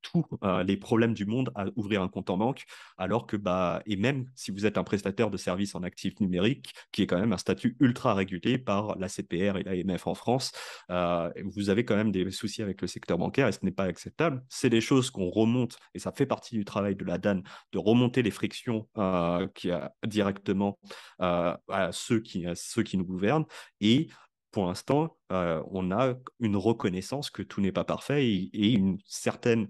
tous 0.04 0.26
euh, 0.44 0.64
les 0.64 0.78
problèmes 0.78 1.14
du 1.14 1.26
monde 1.26 1.52
à 1.56 1.66
ouvrir 1.76 2.02
un 2.02 2.08
compte 2.08 2.30
en 2.30 2.38
banque, 2.38 2.66
alors 2.98 3.26
que, 3.26 3.38
bah, 3.38 3.82
et 3.86 3.96
même 3.96 4.28
si 4.36 4.52
vous 4.52 4.66
êtes 4.66 4.78
un 4.78 4.84
prestataire 4.84 5.32
de 5.32 5.38
services 5.38 5.76
en 5.76 5.84
actifs 5.84 6.20
numériques, 6.20 6.74
qui 6.92 7.02
est 7.02 7.08
quand 7.08 7.20
même 7.20 7.34
un 7.34 7.38
statut 7.38 7.76
ultra 7.80 8.14
régulé 8.14 8.58
par 8.58 8.98
la 9.00 9.08
CPR 9.08 9.58
et 9.58 9.64
l'AMF 9.64 10.08
en 10.08 10.14
France, 10.14 10.52
euh, 10.92 11.32
vous 11.44 11.70
avez 11.70 11.86
quand 11.86 11.96
même 11.96 12.12
des 12.12 12.30
soucis 12.32 12.62
avec 12.62 12.82
le 12.82 12.88
secteur 12.88 13.18
bancaire 13.18 13.48
et 13.48 13.52
ce 13.52 13.60
n'est 13.64 13.72
pas 13.72 13.86
acceptable. 13.86 14.44
C'est 14.50 14.70
des 14.70 14.82
choses 14.82 15.10
qu'on 15.10 15.30
remonte, 15.30 15.78
et 15.94 16.00
ça 16.00 16.12
fait 16.12 16.26
partie 16.26 16.56
du 16.56 16.66
travail 16.66 16.96
de 16.96 17.06
la 17.06 17.18
DAN, 17.18 17.42
de 17.72 17.80
remonter 17.80 18.22
les 18.22 18.32
frictions 18.32 18.88
euh, 18.98 19.48
qui 19.56 19.70
directement 20.06 20.78
à 21.20 21.90
ceux 21.92 22.20
qui, 22.20 22.46
à 22.46 22.56
ceux 22.56 22.84
qui 22.84 22.98
nous 22.98 23.06
gouvernent 23.06 23.46
et 23.80 24.10
pour 24.54 24.68
l'instant, 24.68 25.18
on 25.30 25.92
a 25.92 26.14
une 26.40 26.56
reconnaissance 26.56 27.30
que 27.30 27.42
tout 27.42 27.60
n'est 27.60 27.72
pas 27.72 27.84
parfait 27.84 28.26
et, 28.26 28.72
une 28.72 29.00
certaine 29.06 29.68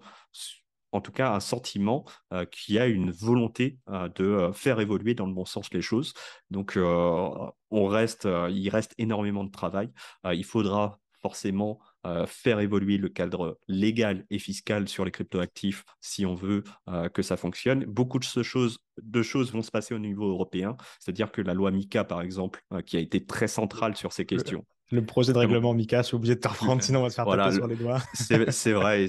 en 0.92 1.02
tout 1.02 1.12
cas 1.12 1.34
un 1.34 1.40
sentiment 1.40 2.06
qui 2.52 2.78
a 2.78 2.86
une 2.86 3.10
volonté 3.10 3.80
de 4.16 4.52
faire 4.54 4.80
évoluer 4.80 5.16
dans 5.16 5.26
le 5.26 5.34
bon 5.34 5.46
sens 5.46 5.74
les 5.74 5.82
choses. 5.82 6.14
Donc, 6.52 6.78
on 6.78 7.88
reste, 7.88 8.28
il 8.50 8.70
reste 8.70 8.94
énormément 8.98 9.44
de 9.44 9.52
travail. 9.52 9.90
il 10.26 10.46
faudra 10.46 11.00
forcément 11.24 11.80
euh, 12.06 12.26
faire 12.26 12.60
évoluer 12.60 12.98
le 12.98 13.08
cadre 13.08 13.58
légal 13.70 14.26
et 14.30 14.38
fiscal 14.38 14.90
sur 14.90 15.06
les 15.06 15.12
cryptoactifs 15.12 15.86
si 16.02 16.26
on 16.26 16.36
veut 16.36 16.66
euh, 16.90 17.08
que 17.08 17.22
ça 17.22 17.38
fonctionne. 17.38 17.86
Beaucoup 17.86 18.20
de, 18.20 18.26
choses, 18.26 18.80
de 19.02 19.24
choses 19.24 19.54
vont 19.54 19.62
se 19.62 19.72
passer 19.72 19.96
au 19.96 20.00
niveau 20.00 20.28
européen, 20.28 20.76
c'est-à-dire 21.00 21.32
que 21.32 21.42
la 21.42 21.54
loi 21.54 21.72
MICA, 21.72 22.04
par 22.04 22.22
exemple, 22.22 22.62
euh, 22.74 22.82
qui 22.82 22.98
a 22.98 23.00
été 23.00 23.26
très 23.26 23.48
centrale 23.48 23.96
sur 23.96 24.12
ces 24.12 24.26
questions. 24.26 24.66
Le, 24.94 25.06
projet 25.06 25.34
de 25.34 25.38
règlement 25.38 25.74
MICA, 25.74 26.02
je 26.02 26.08
suis 26.08 26.16
obligé 26.16 26.36
de 26.36 26.40
te 26.40 26.48
reprendre, 26.48 26.82
sinon 26.82 27.00
on 27.00 27.04
va 27.04 27.10
se 27.10 27.16
faire 27.16 27.26
taper 27.26 27.56
sur 27.56 27.68
les 27.68 27.76
doigts. 27.76 28.02
C'est 28.14 28.74
vrai, 28.74 29.08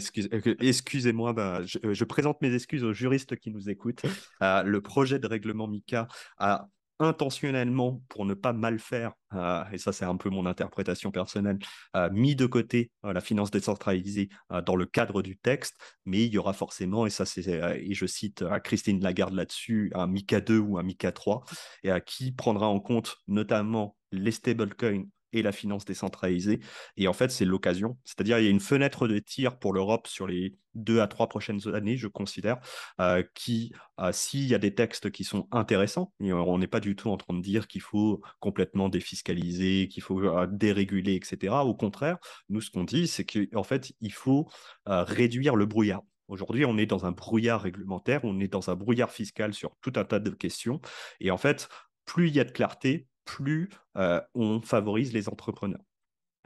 excusez-moi, 0.60 1.32
ben, 1.32 1.62
je, 1.64 1.78
je, 1.92 2.04
présente 2.04 2.40
mes 2.40 2.54
excuses 2.54 2.84
aux 2.84 2.92
juristes 2.92 3.36
qui 3.36 3.50
nous 3.50 3.68
écoutent. 3.68 4.02
le 4.40 4.78
projet 4.78 5.18
de 5.18 5.26
règlement 5.26 5.68
MICA 5.68 6.08
a 6.38 6.68
intentionnellement 7.00 8.02
pour 8.08 8.24
ne 8.24 8.34
pas 8.34 8.52
mal 8.52 8.78
faire, 8.78 9.12
euh, 9.34 9.64
et 9.72 9.78
ça 9.78 9.92
c'est 9.92 10.04
un 10.04 10.16
peu 10.16 10.30
mon 10.30 10.46
interprétation 10.46 11.10
personnelle, 11.10 11.58
euh, 11.96 12.08
mis 12.10 12.36
de 12.36 12.46
côté 12.46 12.90
euh, 13.04 13.12
la 13.12 13.20
finance 13.20 13.50
décentralisée 13.50 14.28
dans 14.64 14.76
le 14.76 14.86
cadre 14.86 15.22
du 15.22 15.36
texte, 15.36 15.76
mais 16.04 16.24
il 16.24 16.32
y 16.32 16.38
aura 16.38 16.52
forcément, 16.52 17.06
et 17.06 17.10
ça 17.10 17.26
c'est, 17.26 17.46
et 17.46 17.94
je 17.94 18.06
cite 18.06 18.44
Christine 18.62 19.02
Lagarde 19.02 19.34
là-dessus, 19.34 19.90
un 19.94 20.06
MICA 20.06 20.40
2 20.40 20.58
ou 20.58 20.78
un 20.78 20.82
MICA 20.82 21.12
3, 21.12 21.44
et 21.82 21.90
qui 22.06 22.32
prendra 22.32 22.68
en 22.68 22.80
compte 22.80 23.16
notamment 23.26 23.96
les 24.12 24.30
stablecoins 24.30 25.04
et 25.34 25.42
la 25.42 25.52
finance 25.52 25.84
décentralisée. 25.84 26.60
Et 26.96 27.08
en 27.08 27.12
fait, 27.12 27.30
c'est 27.30 27.44
l'occasion. 27.44 27.98
C'est-à-dire, 28.04 28.38
il 28.38 28.44
y 28.44 28.48
a 28.48 28.50
une 28.50 28.60
fenêtre 28.60 29.08
de 29.08 29.18
tir 29.18 29.58
pour 29.58 29.72
l'Europe 29.72 30.06
sur 30.06 30.26
les 30.26 30.56
deux 30.74 31.00
à 31.00 31.06
trois 31.06 31.28
prochaines 31.28 31.60
années, 31.74 31.96
je 31.96 32.08
considère, 32.08 32.58
euh, 33.00 33.22
qui, 33.34 33.72
euh, 34.00 34.12
s'il 34.12 34.46
y 34.46 34.54
a 34.54 34.58
des 34.58 34.74
textes 34.74 35.10
qui 35.10 35.24
sont 35.24 35.46
intéressants, 35.52 36.12
on 36.20 36.58
n'est 36.58 36.66
pas 36.66 36.80
du 36.80 36.96
tout 36.96 37.10
en 37.10 37.16
train 37.16 37.34
de 37.34 37.42
dire 37.42 37.66
qu'il 37.68 37.80
faut 37.80 38.22
complètement 38.40 38.88
défiscaliser, 38.88 39.88
qu'il 39.88 40.02
faut 40.02 40.20
euh, 40.20 40.46
déréguler, 40.50 41.14
etc. 41.14 41.54
Au 41.64 41.74
contraire, 41.74 42.18
nous, 42.48 42.60
ce 42.60 42.70
qu'on 42.70 42.84
dit, 42.84 43.06
c'est 43.06 43.24
qu'en 43.24 43.62
fait, 43.62 43.92
il 44.00 44.12
faut 44.12 44.48
réduire 44.86 45.56
le 45.56 45.66
brouillard. 45.66 46.02
Aujourd'hui, 46.28 46.64
on 46.64 46.78
est 46.78 46.86
dans 46.86 47.04
un 47.04 47.12
brouillard 47.12 47.62
réglementaire, 47.62 48.20
on 48.24 48.40
est 48.40 48.48
dans 48.48 48.70
un 48.70 48.76
brouillard 48.76 49.10
fiscal 49.10 49.52
sur 49.52 49.76
tout 49.82 49.92
un 49.96 50.04
tas 50.04 50.20
de 50.20 50.30
questions. 50.30 50.80
Et 51.20 51.30
en 51.30 51.36
fait, 51.36 51.68
plus 52.06 52.28
il 52.28 52.34
y 52.34 52.40
a 52.40 52.44
de 52.44 52.50
clarté, 52.50 53.06
plus 53.24 53.70
euh, 53.96 54.20
on 54.34 54.60
favorise 54.60 55.12
les 55.12 55.28
entrepreneurs. 55.28 55.84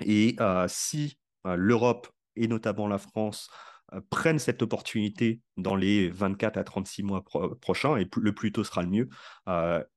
Et 0.01 0.37
euh, 0.41 0.67
si 0.69 1.19
euh, 1.47 1.57
l'Europe 1.57 2.09
et 2.37 2.49
notamment 2.49 2.87
la 2.89 2.99
France 2.99 3.51
prennent 4.11 4.39
cette 4.39 4.61
opportunité 4.61 5.41
dans 5.57 5.75
les 5.75 6.11
24 6.11 6.59
à 6.59 6.65
36 6.65 7.03
mois 7.03 7.25
prochains, 7.61 7.97
et 7.97 8.07
le 8.19 8.35
plus 8.35 8.53
tôt 8.53 8.63
sera 8.63 8.83
le 8.83 8.89
mieux, 8.89 9.09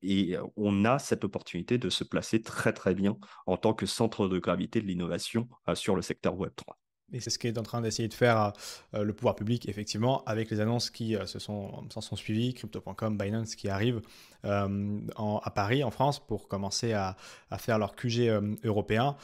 et 0.02 0.38
on 0.56 0.86
a 0.86 0.98
cette 0.98 1.26
opportunité 1.26 1.78
de 1.78 1.90
se 1.90 2.06
placer 2.06 2.42
très 2.42 2.72
très 2.72 2.96
bien 2.96 3.18
en 3.48 3.58
tant 3.58 3.74
que 3.74 3.86
centre 3.86 4.30
de 4.30 4.40
gravité 4.40 4.80
de 4.80 4.88
l'innovation 4.88 5.50
sur 5.74 5.98
le 5.98 6.02
secteur 6.02 6.38
Web3. 6.38 6.81
Et 7.14 7.20
c'est 7.20 7.30
ce 7.30 7.40
qu'est 7.40 7.58
en 7.58 7.64
train 7.64 7.82
d'essayer 7.82 8.08
de 8.08 8.14
faire 8.14 8.54
euh, 8.94 9.04
le 9.04 9.14
pouvoir 9.14 9.36
public, 9.36 9.68
effectivement, 9.68 10.24
avec 10.26 10.50
les 10.50 10.60
annonces 10.60 10.90
qui 10.90 11.16
euh, 11.16 11.26
s'en 11.26 11.90
sont 11.90 12.16
suivies, 12.16 12.54
Crypto.com, 12.54 13.18
Binance 13.18 13.56
qui 13.56 13.70
arrivent 13.70 14.02
euh, 14.46 15.00
à 15.18 15.52
Paris, 15.52 15.84
en 15.84 15.92
France, 15.92 16.20
pour 16.20 16.48
commencer 16.48 16.94
à, 16.94 17.16
faire 17.58 17.78
leur 17.78 17.96
QG 17.96 18.32
européen, 18.64 19.16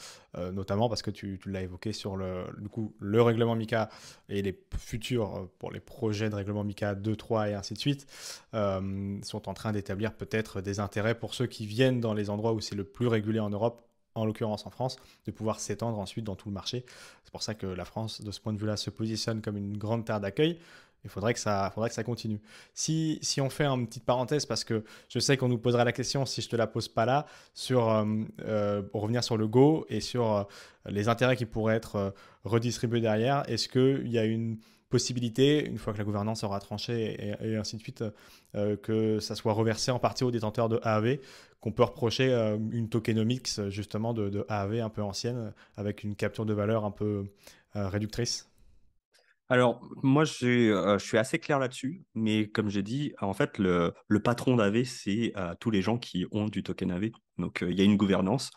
notamment 0.52 0.88
parce 0.88 1.02
que 1.02 1.10
tu, 1.10 1.40
l'as 1.46 1.62
évoqué 1.62 1.92
sur 1.92 2.16
le 2.16 3.22
règlement 3.22 3.56
MICA 3.56 3.88
et 4.28 4.42
les 4.42 4.56
futurs, 4.76 5.48
pour 5.58 5.72
les 5.72 5.80
projets 5.80 6.30
de 6.30 6.36
règlement 6.36 6.62
MICA 6.62 6.94
2, 6.94 7.16
3 7.16 7.48
et 7.48 7.54
ainsi 7.54 7.74
de 7.74 7.78
suite, 7.78 8.06
sont 8.52 9.48
en 9.48 9.54
train 9.54 9.72
d'établir 9.72 10.12
peut-être 10.12 10.60
des 10.60 10.78
intérêts 10.78 11.16
pour 11.16 11.34
ceux 11.34 11.46
qui 11.46 11.66
viennent 11.66 12.00
dans 12.00 12.14
les 12.14 12.30
endroits 12.30 12.52
où 12.52 12.60
c'est 12.60 12.76
le 12.76 12.84
plus 12.84 13.08
régulé 13.08 13.40
en 13.40 13.50
Europe 13.50 13.87
en 14.18 14.24
l'occurrence 14.24 14.66
en 14.66 14.70
France, 14.70 14.96
de 15.26 15.30
pouvoir 15.30 15.60
s'étendre 15.60 15.98
ensuite 15.98 16.24
dans 16.24 16.36
tout 16.36 16.48
le 16.48 16.54
marché. 16.54 16.84
C'est 17.24 17.32
pour 17.32 17.42
ça 17.42 17.54
que 17.54 17.66
la 17.66 17.84
France, 17.84 18.22
de 18.22 18.30
ce 18.30 18.40
point 18.40 18.52
de 18.52 18.58
vue-là, 18.58 18.76
se 18.76 18.90
positionne 18.90 19.42
comme 19.42 19.56
une 19.56 19.76
grande 19.76 20.04
terre 20.04 20.20
d'accueil. 20.20 20.58
Il 21.04 21.10
faudrait 21.10 21.32
que 21.32 21.40
ça, 21.40 21.70
faudrait 21.74 21.88
que 21.88 21.94
ça 21.94 22.02
continue. 22.02 22.40
Si, 22.74 23.18
si 23.22 23.40
on 23.40 23.50
fait 23.50 23.64
une 23.64 23.86
petite 23.86 24.04
parenthèse, 24.04 24.46
parce 24.46 24.64
que 24.64 24.84
je 25.08 25.18
sais 25.18 25.36
qu'on 25.36 25.48
nous 25.48 25.58
posera 25.58 25.84
la 25.84 25.92
question, 25.92 26.26
si 26.26 26.42
je 26.42 26.48
te 26.48 26.56
la 26.56 26.66
pose 26.66 26.88
pas 26.88 27.06
là, 27.06 27.26
sur 27.54 27.88
euh, 27.88 28.04
euh, 28.40 28.82
revenir 28.92 29.22
sur 29.22 29.36
le 29.36 29.46
Go 29.46 29.86
et 29.88 30.00
sur 30.00 30.32
euh, 30.32 30.44
les 30.86 31.08
intérêts 31.08 31.36
qui 31.36 31.46
pourraient 31.46 31.76
être 31.76 32.14
redistribués 32.44 33.00
derrière, 33.00 33.48
est-ce 33.48 33.68
qu'il 33.68 34.08
y 34.08 34.18
a 34.18 34.24
une 34.24 34.58
possibilité, 34.88 35.66
une 35.66 35.78
fois 35.78 35.92
que 35.92 35.98
la 35.98 36.04
gouvernance 36.04 36.44
aura 36.44 36.60
tranché 36.60 37.34
et, 37.40 37.56
ainsi 37.56 37.76
de 37.76 37.82
suite, 37.82 38.04
euh, 38.54 38.76
que 38.76 39.20
ça 39.20 39.34
soit 39.34 39.52
reversé 39.52 39.90
en 39.90 39.98
partie 39.98 40.24
aux 40.24 40.30
détenteurs 40.30 40.68
de 40.68 40.80
AAV, 40.82 41.18
qu'on 41.60 41.72
peut 41.72 41.82
reprocher 41.82 42.32
euh, 42.32 42.56
une 42.72 42.88
tokenomics 42.88 43.68
justement 43.68 44.14
de, 44.14 44.28
de, 44.28 44.44
AAV 44.48 44.80
un 44.80 44.88
peu 44.88 45.02
ancienne, 45.02 45.52
avec 45.76 46.04
une 46.04 46.16
capture 46.16 46.46
de 46.46 46.54
valeur 46.54 46.84
un 46.84 46.90
peu 46.90 47.26
euh, 47.76 47.88
réductrice 47.88 48.46
alors, 49.50 49.80
moi, 50.02 50.24
je 50.24 50.98
suis 50.98 51.16
assez 51.16 51.38
clair 51.38 51.58
là-dessus, 51.58 52.04
mais 52.14 52.50
comme 52.50 52.68
j'ai 52.68 52.82
dit, 52.82 53.14
en 53.18 53.32
fait, 53.32 53.56
le, 53.56 53.94
le 54.06 54.20
patron 54.20 54.56
d'AV, 54.56 54.84
c'est 54.84 55.32
tous 55.58 55.70
les 55.70 55.80
gens 55.80 55.96
qui 55.96 56.26
ont 56.32 56.48
du 56.48 56.62
token 56.62 56.90
AV. 56.90 57.12
Donc, 57.38 57.64
il 57.66 57.72
y 57.72 57.80
a 57.80 57.84
une 57.84 57.96
gouvernance. 57.96 58.50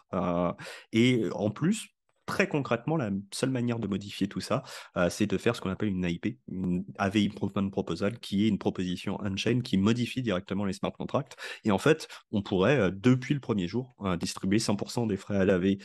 et 0.92 1.24
en 1.32 1.50
plus, 1.50 1.88
très 2.32 2.48
concrètement, 2.48 2.96
la 2.96 3.10
seule 3.34 3.50
manière 3.50 3.78
de 3.78 3.88
modifier 3.88 4.30
tout 4.30 4.40
ça, 4.40 4.64
euh, 4.96 5.10
c'est 5.10 5.28
de 5.28 5.38
faire 5.38 5.54
ce 5.54 5.60
qu'on 5.60 5.70
appelle 5.70 5.90
une 5.90 6.06
AIP, 6.06 6.40
une 6.48 6.86
AV 6.98 7.18
Improvement 7.18 7.70
Proposal, 7.70 8.20
qui 8.20 8.46
est 8.46 8.48
une 8.48 8.58
proposition 8.58 9.18
on-chain 9.22 9.60
qui 9.60 9.78
modifie 9.78 10.22
directement 10.22 10.64
les 10.64 10.72
smart 10.72 10.94
contracts. 10.94 11.36
Et 11.66 11.72
en 11.72 11.78
fait, 11.78 12.08
on 12.32 12.42
pourrait, 12.42 12.80
euh, 12.80 12.90
depuis 12.90 13.34
le 13.34 13.42
premier 13.42 13.68
jour, 13.68 13.96
euh, 14.00 14.16
distribuer 14.16 14.60
100% 14.60 15.08
des 15.08 15.18
frais 15.18 15.36
à 15.36 15.44
laver 15.44 15.80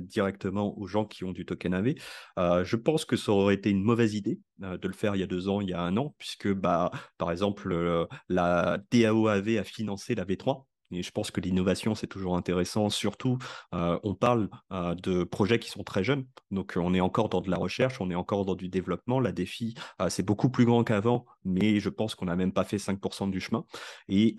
directement 0.00 0.76
aux 0.76 0.88
gens 0.88 1.04
qui 1.04 1.22
ont 1.24 1.32
du 1.32 1.46
token 1.46 1.74
AV. 1.74 1.94
je 2.36 2.76
pense 2.76 3.04
que 3.04 3.16
ça 3.16 3.30
aurait 3.30 3.54
été 3.54 3.70
une 3.70 3.82
mauvaise 3.82 4.14
idée 4.14 4.40
de 4.58 4.88
le 4.88 4.94
faire 4.94 5.14
il 5.14 5.20
y 5.20 5.22
a 5.22 5.26
deux 5.26 5.48
ans, 5.48 5.60
il 5.60 5.68
y 5.68 5.72
a 5.72 5.80
un 5.80 5.96
an, 5.96 6.14
puisque, 6.18 6.52
bah, 6.52 6.90
par 7.18 7.30
exemple, 7.30 8.06
la 8.28 8.78
DAO 8.90 9.28
AV 9.28 9.58
a 9.58 9.64
financé 9.64 10.14
la 10.14 10.24
V3, 10.24 10.64
je 11.02 11.10
pense 11.10 11.30
que 11.30 11.40
l'innovation, 11.40 11.94
c'est 11.94 12.06
toujours 12.06 12.36
intéressant. 12.36 12.90
Surtout, 12.90 13.38
euh, 13.74 13.98
on 14.02 14.14
parle 14.14 14.48
euh, 14.72 14.94
de 14.94 15.24
projets 15.24 15.58
qui 15.58 15.70
sont 15.70 15.84
très 15.84 16.04
jeunes. 16.04 16.26
Donc, 16.50 16.74
on 16.76 16.94
est 16.94 17.00
encore 17.00 17.28
dans 17.28 17.40
de 17.40 17.50
la 17.50 17.56
recherche, 17.56 18.00
on 18.00 18.10
est 18.10 18.14
encore 18.14 18.44
dans 18.44 18.54
du 18.54 18.68
développement. 18.68 19.20
La 19.20 19.32
défi, 19.32 19.74
euh, 20.00 20.08
c'est 20.08 20.22
beaucoup 20.22 20.50
plus 20.50 20.64
grand 20.64 20.84
qu'avant, 20.84 21.26
mais 21.44 21.80
je 21.80 21.88
pense 21.88 22.14
qu'on 22.14 22.26
n'a 22.26 22.36
même 22.36 22.52
pas 22.52 22.64
fait 22.64 22.78
5% 22.78 23.30
du 23.30 23.40
chemin. 23.40 23.64
Et, 24.08 24.36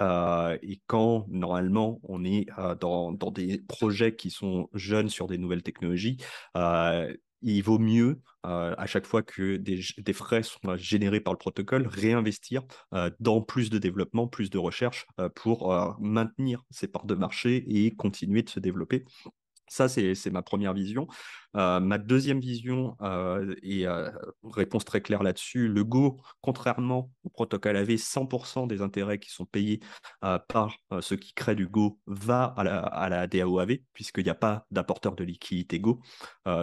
et, 0.62 0.82
quand, 0.88 1.26
normalement, 1.30 2.00
on 2.04 2.24
est 2.24 2.48
dans, 2.80 3.12
dans, 3.12 3.32
des 3.32 3.60
projets 3.68 4.16
qui 4.16 4.30
sont 4.30 4.70
jeunes 4.74 5.10
sur 5.10 5.28
des 5.28 5.38
nouvelles 5.38 5.64
technologies, 5.64 6.18
il 7.46 7.62
vaut 7.62 7.80
mieux, 7.80 8.20
euh, 8.46 8.74
à 8.78 8.88
chaque 8.88 9.06
fois 9.06 9.22
que 9.22 9.58
des, 9.58 10.14
frais 10.14 10.44
sont 10.44 10.76
générés 10.78 11.20
par 11.20 11.34
le 11.34 11.38
protocole, 11.38 11.88
réinvestir 11.88 12.64
euh, 12.94 13.10
dans 13.20 13.42
plus 13.42 13.70
de 13.70 13.78
développement, 13.78 14.28
plus 14.28 14.50
de 14.50 14.58
recherche 14.58 15.06
euh, 15.20 15.30
pour 15.30 15.98
maintenir 16.00 16.64
ces 16.72 16.88
parts 16.88 17.06
de 17.06 17.16
marché 17.16 17.64
et 17.68 17.96
continuer 17.96 18.42
de 18.42 18.50
se 18.50 18.60
développer. 18.60 19.06
Ça, 19.68 19.90
c'est 19.90 20.30
ma 20.30 20.44
première 20.44 20.74
vision. 20.76 21.08
ma 21.56 21.98
deuxième 21.98 22.40
vision, 22.40 22.96
et 23.64 23.88
réponse 24.44 24.86
très 24.86 25.02
claire 25.02 25.24
là-dessus, 25.24 25.68
le 25.68 25.84
Go, 25.84 26.22
contrairement 26.42 27.10
au 27.24 27.30
protocole 27.30 27.76
AV, 27.76 27.98
100% 27.98 28.68
des 28.68 28.84
intérêts 28.84 29.18
qui 29.18 29.32
sont 29.32 29.46
payés 29.46 29.80
par 30.22 30.78
ceux 31.02 31.16
qui 31.16 31.34
créent 31.34 31.56
du 31.56 31.68
Go 31.68 32.00
va 32.06 32.44
à 32.44 32.64
la, 32.64 32.80
à 32.80 33.10
la 33.10 33.26
DAO 33.26 33.58
AV, 33.58 33.80
puisqu'il 33.94 34.26
n'y 34.26 34.30
a 34.30 34.36
pas 34.36 34.68
d'apporteur 34.70 35.16
de 35.16 35.24
liquidité 35.24 35.80
Go. 35.80 36.00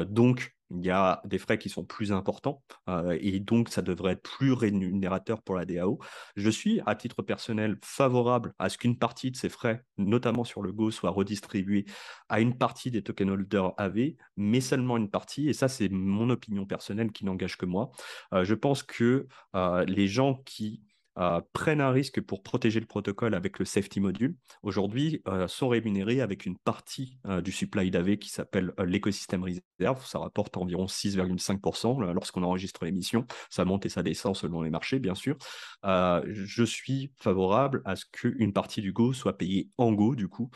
donc, 0.06 0.54
il 0.74 0.84
y 0.84 0.90
a 0.90 1.20
des 1.24 1.38
frais 1.38 1.58
qui 1.58 1.68
sont 1.68 1.84
plus 1.84 2.12
importants 2.12 2.62
euh, 2.88 3.16
et 3.20 3.40
donc 3.40 3.68
ça 3.68 3.82
devrait 3.82 4.12
être 4.12 4.22
plus 4.22 4.52
rémunérateur 4.52 5.42
pour 5.42 5.56
la 5.56 5.64
DAO. 5.64 5.98
Je 6.36 6.50
suis, 6.50 6.80
à 6.86 6.94
titre 6.94 7.22
personnel, 7.22 7.76
favorable 7.82 8.54
à 8.58 8.68
ce 8.68 8.78
qu'une 8.78 8.98
partie 8.98 9.30
de 9.30 9.36
ces 9.36 9.48
frais, 9.48 9.84
notamment 9.98 10.44
sur 10.44 10.62
le 10.62 10.72
Go, 10.72 10.90
soit 10.90 11.10
redistribuée 11.10 11.84
à 12.28 12.40
une 12.40 12.56
partie 12.56 12.90
des 12.90 13.02
token 13.02 13.30
holders 13.30 13.72
AV, 13.76 14.14
mais 14.36 14.60
seulement 14.60 14.96
une 14.96 15.10
partie, 15.10 15.48
et 15.48 15.52
ça 15.52 15.68
c'est 15.68 15.88
mon 15.88 16.30
opinion 16.30 16.66
personnelle 16.66 17.12
qui 17.12 17.24
n'engage 17.24 17.56
que 17.56 17.66
moi. 17.66 17.90
Euh, 18.32 18.44
je 18.44 18.54
pense 18.54 18.82
que 18.82 19.26
euh, 19.54 19.84
les 19.84 20.08
gens 20.08 20.34
qui 20.44 20.82
prennent 21.52 21.80
un 21.80 21.90
risque 21.90 22.20
pour 22.20 22.42
protéger 22.42 22.80
le 22.80 22.86
protocole 22.86 23.34
avec 23.34 23.58
le 23.58 23.64
safety 23.64 24.00
module, 24.00 24.36
aujourd'hui 24.62 25.22
sont 25.46 25.68
rémunérés 25.68 26.20
avec 26.20 26.46
une 26.46 26.56
partie 26.58 27.18
du 27.42 27.52
supply 27.52 27.90
d'AV 27.90 28.16
qui 28.16 28.30
s'appelle 28.30 28.72
l'écosystème 28.84 29.42
réserve. 29.42 30.04
Ça 30.06 30.18
rapporte 30.18 30.56
environ 30.56 30.86
6,5% 30.86 32.12
lorsqu'on 32.12 32.42
enregistre 32.42 32.84
l'émission. 32.84 33.26
Ça 33.50 33.64
monte 33.64 33.86
et 33.86 33.88
ça 33.88 34.02
descend 34.02 34.36
selon 34.36 34.62
les 34.62 34.70
marchés, 34.70 34.98
bien 34.98 35.14
sûr. 35.14 35.36
je 35.84 36.64
suis 36.64 37.12
favorable 37.20 37.82
à 37.84 37.96
ce 37.96 38.04
qu'une 38.10 38.52
partie 38.52 38.80
du 38.80 38.92
Go 38.92 39.12
soit 39.12 39.36
payée 39.36 39.68
en 39.78 39.92
Go, 39.92 40.14
du 40.14 40.28
coup, 40.28 40.50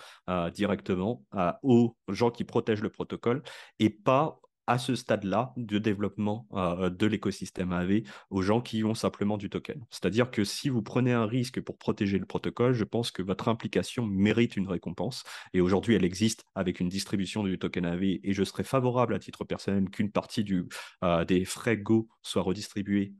directement 0.55 1.23
aux 1.63 1.97
gens 2.09 2.31
qui 2.31 2.45
protègent 2.45 2.83
le 2.83 2.91
protocole 2.91 3.43
et 3.79 3.91
pas 3.91 4.41
à 4.67 4.79
ce 4.79 4.95
stade-là 4.95 5.53
de 5.57 5.79
développement 5.79 6.47
euh, 6.53 6.91
de 6.91 7.07
l'écosystème 7.07 7.73
AV 7.73 8.03
aux 8.31 8.43
gens 8.43 8.61
qui 8.61 8.85
ont 8.85 8.95
simplement 8.95 9.37
du 9.37 9.51
token. 9.51 9.85
C'est-à-dire 9.91 10.31
que 10.31 10.45
si 10.45 10.69
vous 10.69 10.83
prenez 10.83 11.13
un 11.13 11.27
risque 11.27 11.61
pour 11.61 11.79
protéger 11.79 12.19
le 12.19 12.27
protocole, 12.27 12.73
je 12.73 12.85
pense 12.85 13.11
que 13.11 13.23
votre 13.23 13.49
implication 13.49 14.07
mérite 14.07 14.57
une 14.57 14.69
récompense. 14.69 15.25
Et 15.55 15.61
aujourd'hui, 15.61 15.95
elle 15.95 16.05
existe 16.05 16.45
avec 16.55 16.81
une 16.81 16.89
distribution 16.89 17.43
du 17.45 17.59
token 17.59 17.87
AV. 17.87 18.03
Et 18.23 18.33
je 18.33 18.45
serais 18.45 18.65
favorable 18.65 19.15
à 19.15 19.19
titre 19.19 19.45
personnel 19.45 19.89
qu'une 19.91 20.11
partie 20.11 20.45
du, 20.45 20.67
euh, 21.05 21.25
des 21.25 21.45
frais 21.45 21.77
Go 21.77 22.09
soit 22.23 22.43
redistribuée 22.43 23.13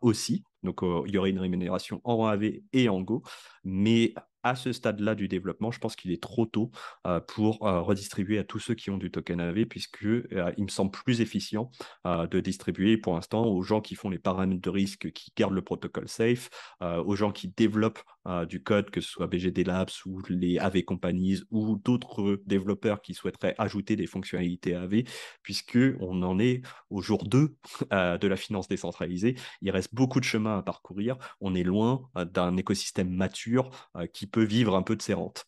aussi. 0.00 0.44
Donc, 0.62 0.82
euh, 0.82 1.02
il 1.06 1.14
y 1.14 1.18
aurait 1.18 1.30
une 1.30 1.38
rémunération 1.38 2.00
en 2.04 2.24
AV 2.26 2.60
et 2.72 2.88
en 2.88 3.00
Go. 3.02 3.22
Mais 3.62 4.14
à 4.44 4.54
ce 4.54 4.72
stade-là 4.72 5.14
du 5.14 5.26
développement, 5.26 5.70
je 5.70 5.80
pense 5.80 5.96
qu'il 5.96 6.12
est 6.12 6.22
trop 6.22 6.46
tôt 6.46 6.70
euh, 7.06 7.18
pour 7.20 7.66
euh, 7.66 7.80
redistribuer 7.80 8.38
à 8.38 8.44
tous 8.44 8.58
ceux 8.58 8.74
qui 8.74 8.90
ont 8.90 8.98
du 8.98 9.10
token 9.10 9.40
AV, 9.40 9.64
puisque 9.64 10.04
euh, 10.04 10.52
il 10.56 10.64
me 10.64 10.68
semble 10.68 10.90
plus 10.90 11.20
efficient 11.20 11.70
de 12.04 12.40
distribuer 12.40 12.98
pour 12.98 13.14
l'instant 13.14 13.46
aux 13.46 13.62
gens 13.62 13.80
qui 13.80 13.94
font 13.94 14.10
les 14.10 14.18
paramètres 14.18 14.60
de 14.60 14.70
risque, 14.70 15.10
qui 15.12 15.32
gardent 15.36 15.54
le 15.54 15.62
protocole 15.62 16.08
safe, 16.08 16.50
aux 16.80 17.16
gens 17.16 17.32
qui 17.32 17.48
développent 17.48 18.02
du 18.48 18.62
code, 18.62 18.90
que 18.90 19.00
ce 19.00 19.08
soit 19.08 19.26
BGD 19.26 19.64
Labs 19.64 19.90
ou 20.06 20.22
les 20.28 20.58
AV 20.58 20.82
Companies 20.82 21.40
ou 21.50 21.76
d'autres 21.76 22.40
développeurs 22.46 23.02
qui 23.02 23.14
souhaiteraient 23.14 23.54
ajouter 23.58 23.96
des 23.96 24.06
fonctionnalités 24.06 24.74
AV, 24.74 25.02
puisque 25.42 25.78
on 26.00 26.22
en 26.22 26.38
est 26.38 26.62
au 26.90 27.02
jour 27.02 27.24
2 27.24 27.56
de 27.90 28.26
la 28.26 28.36
finance 28.36 28.68
décentralisée. 28.68 29.36
Il 29.60 29.70
reste 29.70 29.94
beaucoup 29.94 30.20
de 30.20 30.24
chemin 30.24 30.58
à 30.58 30.62
parcourir. 30.62 31.16
On 31.40 31.54
est 31.54 31.62
loin 31.62 32.08
d'un 32.32 32.56
écosystème 32.56 33.10
mature 33.10 33.70
qui 34.12 34.26
peut 34.26 34.44
vivre 34.44 34.74
un 34.74 34.82
peu 34.82 34.96
de 34.96 35.02
ses 35.02 35.14
rentes. 35.14 35.46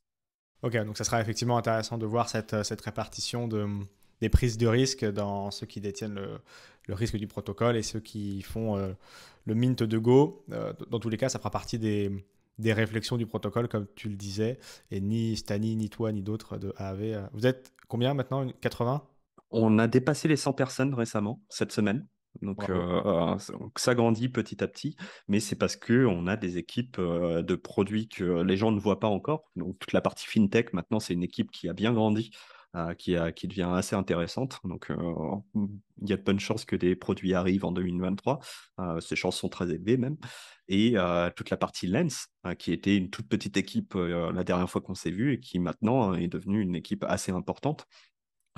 Ok, 0.63 0.77
donc 0.85 0.97
ça 0.97 1.05
sera 1.05 1.21
effectivement 1.21 1.59
intéressant 1.59 1.99
de 1.99 2.07
voir 2.07 2.29
cette, 2.29 2.63
cette 2.65 2.81
répartition 2.81 3.47
de, 3.47 3.67
des 4.21 4.29
prises 4.29 4.57
de 4.59 4.67
risque 4.67 5.05
dans 5.05 5.51
ceux 5.51 5.67
qui 5.67 5.81
détiennent 5.81 6.15
le, 6.15 6.41
le 6.87 6.95
risque 6.95 7.17
du 7.17 7.27
protocole 7.27 7.77
et 7.77 7.83
ceux 7.83 8.01
qui 8.01 8.43
font 8.43 8.77
euh, 8.77 8.93
le 9.45 9.55
mint 9.55 9.83
de 9.83 9.99
Go. 9.99 10.45
Euh, 10.53 10.73
dans 10.91 10.99
tous 10.99 11.09
les 11.09 11.17
cas, 11.17 11.29
ça 11.29 11.39
fera 11.39 11.51
partie 11.51 11.79
des, 11.79 12.11
des, 12.59 12.73
réflexions 12.73 13.17
du 13.17 13.27
protocole, 13.27 13.69
comme 13.69 13.87
tu 13.95 14.09
le 14.09 14.17
disais. 14.17 14.59
Et 14.91 15.01
ni 15.01 15.37
Stani, 15.37 15.77
ni 15.77 15.91
toi, 15.91 16.13
ni 16.13 16.23
d'autres 16.23 16.59
de 16.59 16.73
AAV. 16.77 17.03
Euh, 17.03 17.27
vous 17.33 17.47
êtes 17.47 17.73
combien 17.89 18.15
maintenant 18.15 18.47
80 18.61 19.07
On 19.51 19.79
a 19.79 19.87
dépassé 19.87 20.29
les 20.29 20.37
100 20.37 20.53
personnes 20.53 20.95
récemment, 20.95 21.43
cette 21.49 21.73
semaine. 21.73 22.07
Donc, 22.43 22.69
euh, 22.69 23.39
ça 23.77 23.95
grandit 23.95 24.29
petit 24.29 24.63
à 24.63 24.69
petit, 24.69 24.95
mais 25.27 25.41
c'est 25.41 25.57
parce 25.57 25.75
qu'on 25.75 26.27
a 26.27 26.37
des 26.37 26.59
équipes 26.59 27.01
de 27.01 27.55
produits 27.55 28.09
que 28.09 28.43
les 28.43 28.59
gens 28.59 28.73
ne 28.73 28.79
voient 28.79 29.01
pas 29.01 29.09
encore. 29.09 29.51
Donc, 29.57 29.79
toute 29.79 29.93
la 29.93 30.03
partie 30.03 30.27
fintech, 30.27 30.75
maintenant, 30.75 31.01
c'est 31.01 31.15
une 31.15 31.23
équipe 31.23 31.51
qui 31.51 31.67
a 31.67 31.73
bien 31.73 31.95
grandi, 31.95 32.31
qui, 32.99 33.17
a, 33.17 33.33
qui 33.33 33.49
devient 33.49 33.71
assez 33.73 33.97
intéressante. 33.97 34.59
Donc, 34.65 34.91
il 34.91 36.09
y 36.09 36.13
a 36.13 36.17
de 36.17 36.23
bonnes 36.23 36.41
chances 36.41 36.65
que 36.65 36.77
des 36.77 36.97
produits 36.97 37.35
arrivent 37.35 37.65
en 37.65 37.73
2023. 37.73 38.41
ces 39.01 39.17
chances 39.17 39.39
sont 39.39 39.49
très 39.49 39.71
élevées 39.71 39.97
même. 39.97 40.17
Et 40.69 40.95
toute 41.37 41.51
la 41.51 41.57
partie 41.57 41.87
Lens, 41.87 42.29
qui 42.59 42.73
était 42.73 42.97
une 42.97 43.11
toute 43.11 43.29
petite 43.29 43.57
équipe 43.57 43.95
la 43.95 44.45
dernière 44.45 44.69
fois 44.69 44.81
qu'on 44.81 44.95
s'est 44.95 45.11
vu 45.11 45.33
et 45.33 45.41
qui 45.41 45.59
maintenant 45.59 46.15
est 46.15 46.29
devenue 46.29 46.61
une 46.61 46.75
équipe 46.75 47.05
assez 47.05 47.33
importante. 47.33 47.87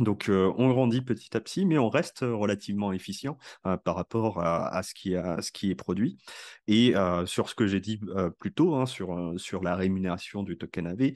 Donc, 0.00 0.28
euh, 0.28 0.52
on 0.56 0.68
grandit 0.68 1.00
petit 1.00 1.36
à 1.36 1.40
petit, 1.40 1.66
mais 1.66 1.78
on 1.78 1.88
reste 1.88 2.20
relativement 2.20 2.92
efficient 2.92 3.38
euh, 3.66 3.76
par 3.76 3.96
rapport 3.96 4.40
à, 4.40 4.82
ce 4.82 4.94
qui 4.94 5.70
est 5.70 5.74
produit. 5.74 6.18
Et 6.66 6.96
euh, 6.96 7.26
sur 7.26 7.48
ce 7.48 7.54
que 7.54 7.66
j'ai 7.66 7.80
dit 7.80 8.00
plus 8.38 8.52
tôt, 8.52 8.74
hein, 8.74 8.86
sur, 8.86 9.62
la 9.62 9.74
rémunération 9.76 10.42
du 10.42 10.56
token 10.56 10.86
AV, 10.86 11.12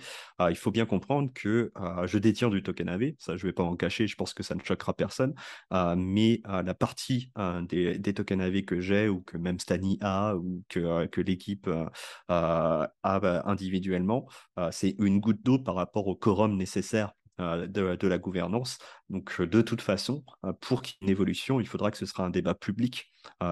il 0.51 0.57
faut 0.57 0.71
bien 0.71 0.87
comprendre 0.87 1.31
que 1.33 1.73
je 2.05 2.19
détiens 2.19 2.49
du 2.49 2.63
token 2.63 2.89
AV. 2.89 3.13
Ça, 3.19 3.37
je 3.37 3.45
ne 3.45 3.49
vais 3.51 3.53
pas 3.53 3.63
en 3.63 3.77
cacher, 3.77 4.07
je 4.07 4.17
pense 4.17 4.35
que 4.35 4.43
ça 4.43 4.55
ne 4.55 4.61
choquera 4.63 4.95
personne. 4.95 5.35
mais 5.97 6.43
la 6.47 6.75
partie 6.75 7.31
des, 7.69 8.15
tokens 8.15 8.43
AV 8.43 8.63
que 8.63 8.81
j'ai, 8.81 9.09
ou 9.09 9.21
que 9.21 9.37
même 9.37 9.59
Stani 9.59 9.99
a, 10.01 10.35
ou 10.37 10.63
que, 10.69 11.07
que 11.07 11.21
l'équipe 11.21 11.69
a 12.29 12.93
individuellement, 13.45 14.27
c'est 14.71 14.97
une 14.99 15.21
goutte 15.21 15.43
d'eau 15.43 15.59
par 15.59 15.75
rapport 15.77 16.07
au 16.09 16.17
quorum 16.17 16.57
nécessaire 16.57 17.13
euh, 17.41 17.67
de, 17.67 18.07
la 18.07 18.19
gouvernance. 18.19 18.77
Donc, 19.09 19.41
euh, 19.41 19.47
de 19.47 19.63
toute 19.63 19.81
façon, 19.81 20.23
euh, 20.45 20.53
pour 20.61 20.83
qu'il 20.83 20.97
y 21.01 21.05
ait 21.05 21.07
une 21.07 21.11
évolution, 21.11 21.61
il 21.61 21.67
faudra 21.67 21.91
que 21.91 21.97
ce 21.97 22.05
sera 22.05 22.25
un 22.25 22.31
débat 22.31 22.55
public 22.55 23.11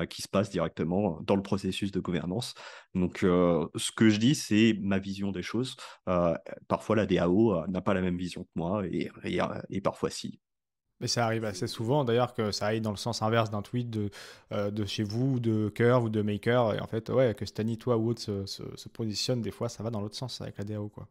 qui 0.08 0.20
se 0.20 0.28
passe 0.28 0.50
directement 0.50 1.20
dans 1.22 1.36
le 1.36 1.42
processus 1.42 1.92
de 1.92 2.00
gouvernance. 2.00 2.54
Donc, 2.96 3.18
ce 3.20 3.92
que 3.92 4.08
je 4.08 4.18
dis, 4.18 4.34
c'est 4.34 4.76
ma 4.80 4.98
vision 4.98 5.30
des 5.30 5.42
choses. 5.42 5.76
parfois, 6.66 6.96
la 6.96 7.06
DAO 7.06 7.64
n'a 7.68 7.80
pas 7.80 7.94
la 7.94 8.00
même 8.00 8.16
vision 8.16 8.42
que 8.42 8.50
moi 8.56 8.82
et, 8.90 9.80
parfois 9.80 10.10
si. 10.10 10.40
Mais 10.98 11.06
ça 11.06 11.24
arrive 11.24 11.44
assez 11.44 11.68
souvent, 11.68 12.04
d'ailleurs, 12.04 12.34
que 12.34 12.50
ça 12.50 12.66
aille 12.66 12.80
dans 12.80 12.90
le 12.90 12.96
sens 12.96 13.22
inverse 13.22 13.50
d'un 13.50 13.62
tweet 13.62 13.90
de, 13.90 14.10
de 14.50 14.84
chez 14.86 15.04
vous, 15.04 15.38
de 15.38 15.68
Curve 15.68 16.04
ou 16.04 16.08
de 16.08 16.20
Maker. 16.20 16.74
Et 16.74 16.80
en 16.80 16.88
fait, 16.88 17.08
ouais, 17.10 17.32
que 17.36 17.46
Stani, 17.46 17.78
toi 17.78 17.96
ou 17.96 18.08
autre 18.08 18.20
se, 18.20 18.46
se, 18.46 18.64
se 18.74 18.88
positionne, 18.88 19.40
des 19.40 19.52
fois, 19.52 19.68
ça 19.68 19.84
va 19.84 19.90
dans 19.90 20.00
l'autre 20.00 20.16
sens 20.16 20.40
avec 20.40 20.58
la 20.58 20.64
DAO. 20.64 20.88
Quoi. 20.88 21.06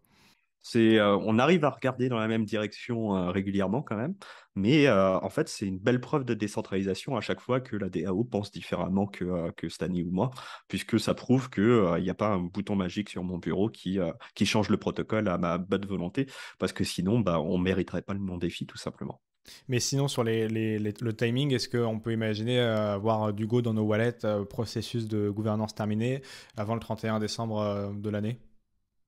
Euh, 0.76 1.20
on 1.24 1.40
arrive 1.40 1.66
à 1.66 1.70
regarder 1.70 2.10
dans 2.10 2.18
la 2.18 2.28
même 2.28 2.46
direction 2.46 3.16
euh, 3.16 3.32
régulièrement 3.32 3.82
quand 3.82 3.96
même, 3.96 4.16
mais 4.56 4.88
euh, 4.88 5.18
en 5.20 5.30
fait, 5.30 5.48
c'est 5.48 5.66
une 5.66 5.80
belle 5.80 6.02
preuve 6.02 6.26
de 6.26 6.34
décentralisation 6.34 7.16
à 7.16 7.22
chaque 7.22 7.40
fois 7.40 7.62
que 7.62 7.76
la 7.76 7.90
DAO 7.90 8.24
pense 8.24 8.52
différemment 8.52 9.08
que, 9.08 9.52
que 9.52 9.68
ou 10.04 10.12
moi, 10.12 10.32
puisque 10.68 11.00
ça 11.00 11.14
prouve 11.14 11.50
qu'il 11.50 12.02
n'y 12.02 12.10
a 12.10 12.14
pas 12.14 12.28
un 12.28 12.40
bouton 12.40 12.76
magique 12.76 13.10
sur 13.10 13.24
mon 13.24 13.38
bureau 13.38 13.70
qui, 13.70 14.00
change 14.46 14.70
le 14.70 14.78
protocole 14.78 15.28
à 15.28 15.38
ma 15.38 15.58
bonne 15.58 15.86
volonté, 15.86 16.28
parce 16.58 16.74
que 16.74 16.84
sinon, 16.84 17.20
bah, 17.20 17.40
on 17.40 17.58
ne 17.58 17.64
mériterait 17.64 18.02
pas 18.02 18.14
mon 18.16 18.38
défi 18.38 18.66
tout 18.66 18.78
simplement. 18.78 19.22
Mais 19.68 19.80
sinon, 19.80 20.08
sur 20.08 20.24
le 20.24 21.12
timing, 21.12 21.54
est-ce 21.54 21.70
qu'on 21.70 22.00
peut 22.00 22.12
imaginer 22.12 22.60
avoir 22.60 23.34
du 23.34 23.48
Go 23.48 23.62
dans 23.62 23.74
nos 23.74 23.84
wallets, 23.84 24.20
processus 24.50 25.08
de 25.08 25.30
gouvernance 25.30 25.74
terminé, 25.74 26.22
avant 26.58 26.74
le 26.74 26.80
31 26.80 27.20
décembre 27.20 27.94
de 27.96 28.10
l'année? 28.10 28.40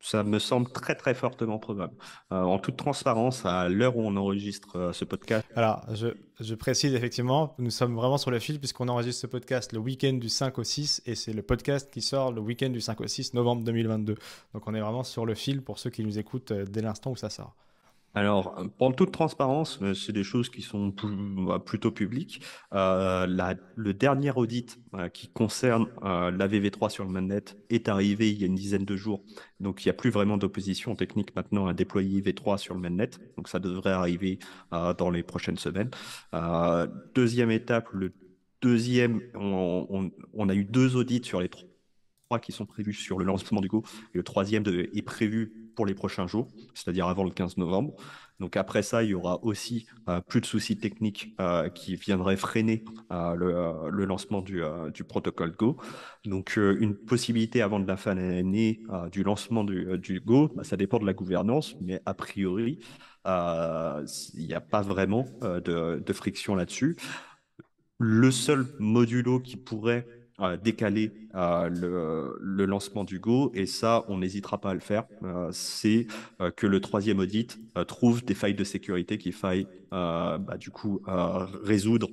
Ça 0.01 0.23
me 0.23 0.39
semble 0.39 0.69
très 0.71 0.95
très 0.95 1.13
fortement 1.13 1.59
probable. 1.59 1.93
Euh, 2.31 2.41
en 2.41 2.59
toute 2.59 2.75
transparence, 2.75 3.45
à 3.45 3.69
l'heure 3.69 3.95
où 3.95 4.01
on 4.01 4.15
enregistre 4.17 4.75
euh, 4.75 4.93
ce 4.93 5.05
podcast. 5.05 5.45
Alors, 5.55 5.81
je, 5.93 6.07
je, 6.39 6.55
précise 6.55 6.93
effectivement, 6.95 7.55
nous 7.59 7.69
sommes 7.69 7.95
vraiment 7.95 8.17
sur 8.17 8.31
le 8.31 8.39
fil 8.39 8.59
puisqu'on 8.59 8.87
enregistre 8.87 9.21
ce 9.21 9.27
podcast 9.27 9.73
le 9.73 9.79
week-end 9.79 10.13
du 10.13 10.27
5 10.29 10.57
au 10.57 10.63
6 10.63 11.03
et 11.05 11.15
c'est 11.15 11.33
le 11.33 11.43
podcast 11.43 11.91
qui 11.91 12.01
sort 12.01 12.31
le 12.31 12.41
week-end 12.41 12.69
du 12.69 12.81
5 12.81 12.99
au 12.99 13.07
6 13.07 13.35
novembre 13.35 13.63
2022. 13.63 14.15
Donc 14.53 14.67
on 14.67 14.73
est 14.73 14.81
vraiment 14.81 15.03
sur 15.03 15.25
le 15.25 15.35
fil 15.35 15.61
pour 15.61 15.77
ceux 15.77 15.91
qui 15.91 16.03
nous 16.03 16.17
écoutent 16.17 16.51
euh, 16.51 16.65
dès 16.65 16.81
l'instant 16.81 17.11
où 17.11 17.15
ça 17.15 17.29
sort. 17.29 17.55
Alors, 18.13 18.67
pour 18.77 18.93
toute 18.95 19.11
transparence, 19.11 19.79
euh, 19.81 19.93
c'est 19.93 20.11
des 20.11 20.23
choses 20.23 20.49
qui 20.49 20.61
sont 20.61 20.93
bah, 21.01 21.59
plutôt 21.59 21.91
publiques. 21.91 22.41
Euh, 22.73 23.25
le 23.75 23.93
dernier 23.93 24.31
audit 24.31 24.79
euh, 24.95 25.07
qui 25.07 25.29
concerne 25.29 25.87
la 26.03 26.47
VV3 26.47 26.89
sur 26.89 27.05
le 27.05 27.09
mainnet 27.09 27.43
est 27.69 27.87
arrivé 27.87 28.31
il 28.31 28.39
y 28.39 28.43
a 28.43 28.47
une 28.47 28.55
dizaine 28.55 28.85
de 28.85 28.95
jours. 28.95 29.23
Donc, 29.59 29.85
il 29.85 29.87
n'y 29.87 29.91
a 29.91 29.93
plus 29.93 30.09
vraiment 30.09 30.37
d'opposition 30.37 30.95
technique 30.95 31.35
maintenant 31.35 31.67
à 31.67 31.73
déployer 31.73 32.21
V3 32.21 32.57
sur 32.57 32.73
le 32.73 32.81
mainnet. 32.81 33.11
Donc, 33.37 33.47
ça 33.47 33.59
devrait 33.59 33.91
arriver 33.91 34.39
dans 34.71 35.09
les 35.09 35.23
prochaines 35.23 35.57
semaines. 35.57 35.91
deuxième 37.15 37.51
étape, 37.51 37.87
le 37.93 38.13
deuxième, 38.61 39.21
on, 39.35 40.11
on, 40.33 40.49
a 40.49 40.55
eu 40.55 40.65
deux 40.65 40.95
audits 40.95 41.23
sur 41.23 41.41
les 41.41 41.49
trois 41.49 41.70
qui 42.39 42.51
sont 42.51 42.65
prévus 42.65 42.93
sur 42.93 43.17
le 43.17 43.25
lancement 43.25 43.61
du 43.61 43.67
Go. 43.67 43.83
Et 44.13 44.17
le 44.17 44.23
troisième 44.23 44.63
est 44.67 45.01
prévu 45.01 45.53
pour 45.75 45.85
les 45.85 45.93
prochains 45.93 46.27
jours, 46.27 46.47
c'est-à-dire 46.73 47.07
avant 47.07 47.23
le 47.23 47.31
15 47.31 47.57
novembre. 47.57 47.95
Donc 48.39 48.57
après 48.57 48.81
ça, 48.81 49.03
il 49.03 49.09
y 49.09 49.13
aura 49.13 49.43
aussi 49.43 49.85
euh, 50.09 50.19
plus 50.19 50.41
de 50.41 50.47
soucis 50.47 50.77
techniques 50.77 51.35
euh, 51.39 51.69
qui 51.69 51.95
viendraient 51.95 52.37
freiner 52.37 52.83
euh, 53.11 53.89
le, 53.91 54.05
lancement 54.05 54.41
du, 54.41 54.63
du, 54.93 55.03
protocole 55.03 55.51
Go. 55.55 55.77
Donc 56.25 56.57
une 56.57 56.95
possibilité 56.95 57.61
avant 57.61 57.79
de 57.79 57.87
la 57.87 57.97
fin 57.97 58.15
de 58.15 58.21
l'année 58.21 58.81
du 59.11 59.23
lancement 59.23 59.63
du, 59.63 59.97
du 59.99 60.19
Go, 60.19 60.49
bah, 60.55 60.63
ça 60.63 60.75
dépend 60.75 60.97
de 60.97 61.05
la 61.05 61.13
gouvernance, 61.13 61.75
mais 61.81 62.01
a 62.05 62.13
priori, 62.15 62.79
il 63.25 64.45
n'y 64.47 64.53
a 64.53 64.61
pas 64.61 64.81
vraiment 64.81 65.27
de, 65.41 66.03
de 66.03 66.13
friction 66.13 66.55
là-dessus. 66.55 66.97
Le 67.99 68.31
seul 68.31 68.65
modulo 68.79 69.39
qui 69.39 69.57
pourrait 69.57 70.07
décaler 70.61 71.11
le, 71.33 72.37
le, 72.39 72.65
lancement 72.65 73.03
du 73.03 73.19
Go, 73.19 73.51
et 73.53 73.65
ça, 73.65 74.05
on 74.07 74.17
n'hésitera 74.19 74.59
pas 74.59 74.71
à 74.71 74.73
le 74.73 74.79
faire, 74.79 75.05
euh, 75.23 75.49
c'est 75.51 76.07
euh, 76.41 76.51
que 76.51 76.67
le 76.67 76.79
troisième 76.81 77.19
audit 77.19 77.59
euh, 77.77 77.83
trouve 77.83 78.23
des 78.23 78.33
failles 78.33 78.55
de 78.55 78.63
sécurité 78.63 79.17
qu'il 79.17 79.33
faille 79.33 79.67
bah, 79.91 80.57
du 80.57 80.71
coup 80.71 81.01
résoudre 81.05 82.07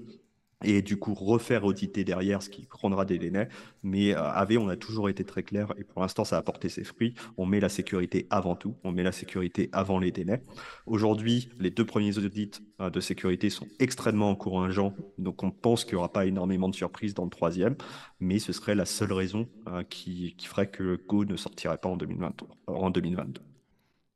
et 0.64 0.82
du 0.82 0.98
coup 0.98 1.14
refaire 1.14 1.64
auditer 1.64 2.04
derrière, 2.04 2.42
ce 2.42 2.50
qui 2.50 2.66
prendra 2.66 3.04
des 3.04 3.18
délais. 3.18 3.48
Mais 3.82 4.14
euh, 4.14 4.22
AV, 4.22 4.58
on 4.58 4.68
a 4.68 4.76
toujours 4.76 5.08
été 5.08 5.24
très 5.24 5.42
clair 5.42 5.72
et 5.78 5.84
pour 5.84 6.02
l'instant, 6.02 6.24
ça 6.24 6.36
a 6.36 6.42
porté 6.42 6.68
ses 6.68 6.84
fruits. 6.84 7.14
On 7.36 7.46
met 7.46 7.60
la 7.60 7.68
sécurité 7.68 8.26
avant 8.30 8.56
tout, 8.56 8.74
on 8.84 8.92
met 8.92 9.02
la 9.02 9.12
sécurité 9.12 9.68
avant 9.72 9.98
les 9.98 10.10
délais. 10.10 10.42
Aujourd'hui, 10.86 11.48
les 11.58 11.70
deux 11.70 11.84
premiers 11.84 12.18
audits 12.18 12.50
euh, 12.80 12.90
de 12.90 13.00
sécurité 13.00 13.50
sont 13.50 13.68
extrêmement 13.78 14.30
encourageants, 14.30 14.94
donc 15.18 15.42
on 15.42 15.50
pense 15.50 15.84
qu'il 15.84 15.94
n'y 15.94 15.98
aura 15.98 16.12
pas 16.12 16.26
énormément 16.26 16.68
de 16.68 16.74
surprises 16.74 17.14
dans 17.14 17.24
le 17.24 17.30
troisième, 17.30 17.76
mais 18.20 18.38
ce 18.38 18.52
serait 18.52 18.74
la 18.74 18.84
seule 18.84 19.12
raison 19.12 19.48
euh, 19.68 19.82
qui, 19.84 20.34
ferait 20.42 20.70
que 20.70 21.00
Go 21.06 21.24
ne 21.24 21.36
sortirait 21.36 21.78
pas 21.78 21.88
en, 21.88 21.96
2023, 21.96 22.48
en 22.66 22.90
2022. 22.90 23.42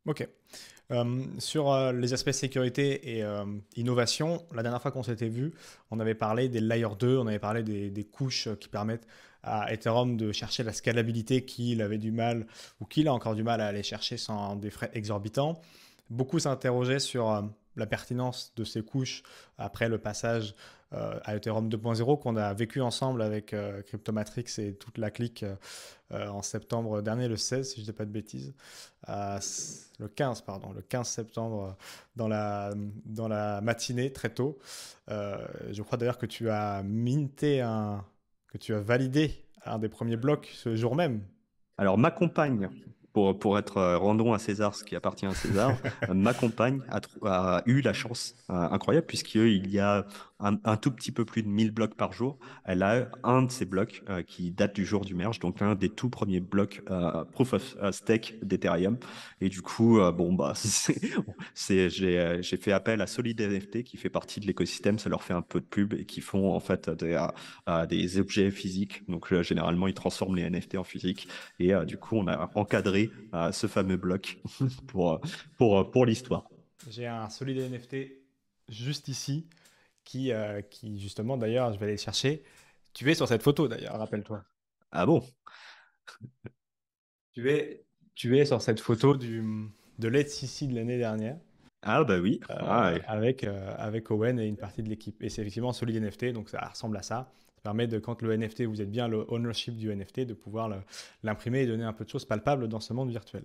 Ok. 0.07 0.29
Euh, 0.93 1.25
sur 1.39 1.73
euh, 1.73 1.93
les 1.93 2.13
aspects 2.13 2.33
sécurité 2.33 3.17
et 3.17 3.23
euh, 3.23 3.45
innovation, 3.77 4.45
la 4.55 4.63
dernière 4.63 4.83
fois 4.83 4.91
qu'on 4.91 5.03
s'était 5.03 5.29
vu, 5.29 5.55
on 5.91 6.01
avait 6.01 6.15
parlé 6.15 6.49
des 6.49 6.61
layer 6.61 6.89
2, 6.99 7.17
on 7.17 7.27
avait 7.27 7.39
parlé 7.39 7.63
des, 7.63 8.05
couches 8.05 8.49
qui 8.61 8.69
permettent 8.69 9.07
à 9.43 9.73
Ethereum 9.73 10.17
de 10.17 10.33
chercher 10.33 10.63
la 10.65 10.73
scalabilité 10.73 11.45
qu'il 11.45 11.81
avait 11.81 11.99
du 11.99 12.13
mal 12.13 12.47
ou 12.81 12.85
qu'il 12.85 13.09
a 13.09 13.15
encore 13.15 13.35
du 13.35 13.43
mal 13.43 13.61
à 13.61 13.69
aller 13.69 13.83
chercher 13.83 14.19
sans 14.19 14.57
des 14.57 14.71
frais 14.71 14.91
exorbitants. 14.93 15.61
Beaucoup 16.11 16.39
s'interrogeaient 16.39 16.99
sur 16.99 17.43
la 17.77 17.87
pertinence 17.87 18.53
de 18.57 18.65
ces 18.65 18.83
couches 18.83 19.23
après 19.57 19.89
le 19.89 19.99
passage 19.99 20.55
euh, 20.95 21.19
à 21.25 21.37
Ethereum 21.37 21.69
2.0 21.69 22.21
qu'on 22.21 22.37
a 22.37 22.53
vécu 22.53 22.81
ensemble 22.81 23.23
avec 23.23 23.55
euh, 23.55 23.83
Cryptomatrix 23.83 24.45
et 24.59 24.75
toute 24.75 24.99
la 24.99 25.11
clique 25.11 25.45
euh, 26.13 26.29
en 26.29 26.43
septembre 26.43 27.01
dernier, 27.01 27.29
le 27.29 27.37
16 27.37 27.71
si 27.71 27.77
je 27.77 27.81
ne 27.81 27.87
dis 27.87 27.93
pas 27.93 28.05
de 28.05 28.11
bêtises, 28.11 28.55
le 29.09 30.09
15 30.09 30.43
pardon, 30.43 30.73
le 30.73 30.83
15 30.83 31.09
septembre 31.09 31.77
dans 32.17 32.29
la, 32.29 32.75
dans 33.07 33.29
la 33.29 33.61
matinée 33.63 34.13
très 34.13 34.29
tôt. 34.29 34.59
je 35.09 35.83
crois 35.83 35.97
d'ailleurs 35.97 36.19
que 36.19 36.27
tu 36.27 36.51
as 36.51 36.83
minté 36.83 37.63
un, 37.63 38.05
que 38.49 38.59
tu 38.59 38.75
as 38.75 38.81
validé 38.81 39.47
un 39.65 39.79
des 39.79 39.89
premiers 39.89 40.17
blocs 40.17 40.51
ce 40.53 40.77
jour 40.77 40.95
même. 40.95 41.23
Alors 41.79 41.97
ma 41.97 42.11
compagne 42.11 42.69
pour, 43.13 43.39
pour 43.39 43.59
être 43.59 43.77
euh, 43.77 43.99
rendons 43.99 44.33
à 44.33 44.39
César 44.39 44.75
ce 44.75 44.85
qui 44.85 44.97
appartient 44.97 45.27
à 45.27 45.35
César, 45.35 45.77
ma 46.15 46.35
compagne 46.35 46.81
a, 46.89 47.01
a, 47.25 47.63
eu 47.67 47.81
la 47.81 47.93
chance 47.93 48.35
euh, 48.51 48.55
incroyable 48.55 49.07
puisqu'il 49.07 49.71
y 49.71 49.79
a 49.79 50.07
un, 50.43 50.77
tout 50.77 50.91
petit 50.91 51.13
peu 51.13 51.25
plus 51.25 51.43
de 51.43 51.49
1000 51.49 51.71
blocs 51.71 51.95
par 51.95 52.13
jour. 52.13 52.39
Elle 52.65 52.83
a 52.83 53.09
un 53.23 53.43
de 53.43 53.51
ces 53.51 53.65
blocs 53.65 54.03
euh, 54.09 54.23
qui 54.23 54.51
date 54.51 54.75
du 54.75 54.85
jour 54.85 55.05
du 55.05 55.15
merge, 55.15 55.39
donc 55.39 55.61
l'un 55.61 55.75
des 55.75 55.89
tout 55.89 56.11
premiers 56.11 56.41
blocs 56.41 56.83
proof 57.33 57.53
of 57.53 57.77
stake 57.93 58.39
d'Ethereum. 58.43 58.99
Et 59.41 59.49
du 59.49 59.63
coup, 59.63 59.99
bon, 60.13 60.33
bah, 60.33 60.53
c'est, 61.55 61.91
j'ai, 61.91 62.43
fait 62.43 62.73
appel 62.73 63.01
à 63.01 63.07
Solid 63.07 63.41
NFT 63.41 63.83
qui 63.83 63.97
fait 63.97 64.11
partie 64.11 64.41
de 64.41 64.47
l'écosystème. 64.47 64.99
Ça 64.99 65.09
leur 65.09 65.23
fait 65.23 65.35
un 65.35 65.43
peu 65.43 65.61
de 65.61 65.67
pub 65.67 65.95
et 65.95 66.05
qui 66.05 66.21
font 66.21 66.53
en 66.53 66.61
fait 66.61 66.91
des, 66.91 68.19
objets 68.19 68.51
physiques. 68.51 69.09
Donc 69.09 69.33
généralement, 69.43 69.87
ils 69.87 69.95
transforment 69.95 70.37
les 70.37 70.49
NFT 70.49 70.77
en 70.77 70.85
physique. 70.85 71.29
Et 71.59 71.73
du 71.87 71.97
coup, 71.97 72.17
on 72.17 72.27
a 72.27 72.51
encadré 72.55 73.11
ce 73.53 73.67
fameux 73.67 73.97
bloc 73.97 74.39
pour, 74.87 75.21
pour, 75.57 75.91
pour 75.91 76.07
l'histoire. 76.07 76.49
J'ai 76.89 77.07
un 77.07 77.29
Solid 77.29 77.59
NFT 77.59 77.97
juste 78.69 79.09
ici 79.09 79.47
qui, 80.05 80.33
euh, 80.33 80.63
qui 80.63 81.01
justement, 81.01 81.37
d'ailleurs, 81.37 81.73
je 81.73 81.79
vais 81.79 81.85
aller 81.85 81.95
le 81.95 82.01
chercher. 82.01 82.43
Tu 82.93 83.11
es 83.11 83.15
sur 83.15 83.29
cette 83.29 83.43
photo, 83.43 83.69
d'ailleurs, 83.69 83.99
rappelle-toi. 83.99 84.45
Ah 84.91 85.07
bon? 85.07 85.23
Tu 87.33 87.51
es, 87.51 87.85
tu 88.15 88.39
es 88.39 88.45
sur 88.45 88.61
cette 88.61 88.81
photo 88.81 89.17
du, 89.17 89.43
de 89.99 90.09
l'ETCC 90.09 90.67
de 90.67 90.75
l'année 90.75 90.99
dernière. 90.99 91.39
Ah 91.83 92.05
bah 92.05 92.19
oui, 92.21 92.41
euh, 92.49 92.55
ah 92.61 92.95
avec, 93.09 93.43
euh, 93.43 93.75
avec 93.77 94.11
Owen 94.11 94.39
et 94.39 94.47
une 94.47 94.57
partie 94.57 94.83
de 94.83 94.89
l'équipe. 94.89 95.21
Et 95.23 95.29
c'est 95.29 95.43
effectivement 95.43 95.73
Solid 95.73 96.01
NFT, 96.01 96.27
donc 96.27 96.49
ça 96.49 96.61
ressemble 96.61 96.97
à 96.97 97.03
ça. 97.03 97.33
Ça 97.57 97.61
permet 97.63 97.89
de, 97.89 97.99
quand 97.99 98.23
le 98.23 98.37
NFT, 98.37 98.63
vous 98.63 98.81
êtes 98.81 98.91
bien 98.91 99.09
le 99.09 99.25
ownership 99.29 99.77
du 99.77 99.95
NFT, 99.95 100.21
de 100.21 100.35
pouvoir 100.35 100.71
l'imprimer 101.25 101.63
et 101.63 101.67
donner 101.67 101.85
un 101.85 101.93
peu 101.93 102.05
de 102.05 102.11
choses 102.11 102.25
palpables 102.25 102.69
dans 102.69 102.79
ce 102.79 102.93
monde 102.93 103.11
virtuel. 103.11 103.45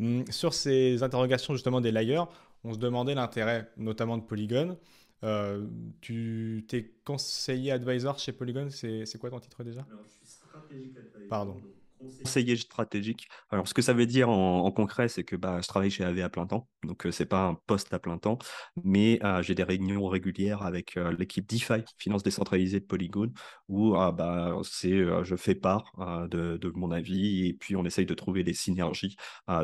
Hum, 0.00 0.24
sur 0.28 0.54
ces 0.54 1.02
interrogations 1.04 1.54
justement 1.54 1.80
des 1.80 1.92
layers, 1.92 2.24
on 2.64 2.74
se 2.74 2.78
demandait 2.78 3.14
l'intérêt 3.14 3.70
notamment 3.76 4.18
de 4.18 4.22
Polygon. 4.22 4.76
Euh, 5.24 5.66
tu 6.00 6.64
t'es 6.68 6.94
conseiller 7.04 7.72
advisor 7.72 8.18
chez 8.18 8.32
Polygon, 8.32 8.68
c'est 8.70 9.18
quoi 9.18 9.30
ton 9.30 9.40
titre 9.40 9.64
déjà? 9.64 9.80
Alors, 9.80 9.88
je 10.06 11.10
suis 11.10 11.26
Pardon 11.28 11.62
conseiller 11.98 12.56
stratégique. 12.56 13.28
Alors, 13.50 13.68
ce 13.68 13.74
que 13.74 13.82
ça 13.82 13.92
veut 13.92 14.06
dire 14.06 14.28
en, 14.28 14.70
concret, 14.72 15.08
c'est 15.08 15.24
que 15.24 15.36
bah, 15.36 15.60
je 15.62 15.68
travaille 15.68 15.90
chez 15.90 16.04
AV 16.04 16.20
à 16.20 16.28
plein 16.28 16.46
temps, 16.46 16.68
donc 16.84 17.06
euh, 17.06 17.10
c'est 17.10 17.26
pas 17.26 17.46
un 17.46 17.54
poste 17.54 17.92
à 17.92 17.98
plein 17.98 18.18
temps, 18.18 18.38
mais 18.84 19.18
euh, 19.24 19.42
j'ai 19.42 19.54
des 19.54 19.62
réunions 19.62 20.06
régulières 20.08 20.62
avec 20.62 20.96
l'équipe 21.18 21.48
DeFi, 21.48 21.84
finance 21.98 22.22
décentralisée 22.22 22.80
de 22.80 22.84
Polygon, 22.84 23.32
où 23.68 23.92
bah, 23.92 24.56
c'est, 24.62 25.04
je 25.24 25.36
fais 25.36 25.54
part 25.54 25.92
de, 26.30 26.56
de, 26.56 26.70
mon 26.74 26.90
avis 26.90 27.46
et 27.46 27.54
puis 27.54 27.76
on 27.76 27.84
essaye 27.84 28.06
de 28.06 28.14
trouver 28.14 28.44
des 28.44 28.54
synergies 28.54 29.16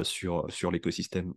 sur, 0.02 0.46
sur 0.50 0.70
l'écosystème 0.70 1.34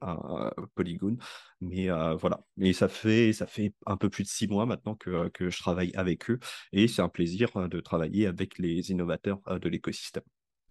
Polygon. 0.75 1.17
Mais 1.61 1.87
voilà, 2.19 2.41
et 2.59 2.73
ça 2.73 2.87
fait, 2.87 3.33
ça 3.33 3.47
fait 3.47 3.73
un 3.85 3.97
peu 3.97 4.09
plus 4.09 4.23
de 4.23 4.29
six 4.29 4.47
mois 4.47 4.65
maintenant 4.65 4.95
que, 4.95 5.29
que 5.29 5.49
je 5.49 5.59
travaille 5.59 5.91
avec 5.95 6.29
eux 6.29 6.39
et 6.71 6.87
c'est 6.87 7.01
un 7.01 7.09
plaisir 7.09 7.67
de 7.69 7.79
travailler 7.79 8.27
avec 8.27 8.57
les 8.59 8.91
innovateurs 8.91 9.39
de 9.59 9.69
l'écosystème. 9.69 10.23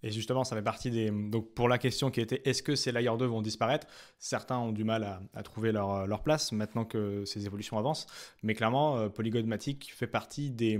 Et 0.07 0.13
justement, 0.13 0.45
ça 0.45 0.55
fait 0.55 0.63
partie 0.63 0.93
des. 0.93 1.11
Donc, 1.11 1.53
pour 1.53 1.69
la 1.69 1.79
question 1.79 2.13
qui 2.13 2.21
était 2.21 2.41
est-ce 2.45 2.63
que 2.63 2.77
ces 2.77 2.93
layer 2.93 3.11
2 3.19 3.27
vont 3.27 3.43
disparaître? 3.43 3.89
Certains 4.21 4.57
ont 4.57 4.71
du 4.71 4.85
mal 4.85 5.21
à, 5.35 5.43
trouver 5.43 5.73
leur, 5.73 6.07
leur, 6.07 6.23
place 6.23 6.53
maintenant 6.53 6.85
que 6.85 7.25
ces 7.25 7.45
évolutions 7.45 7.77
avancent. 7.77 8.07
Mais 8.45 8.55
clairement, 8.55 8.99
euh, 8.99 9.09
Polygonmatic 9.09 9.93
fait 9.93 10.07
partie 10.07 10.51
des 10.51 10.79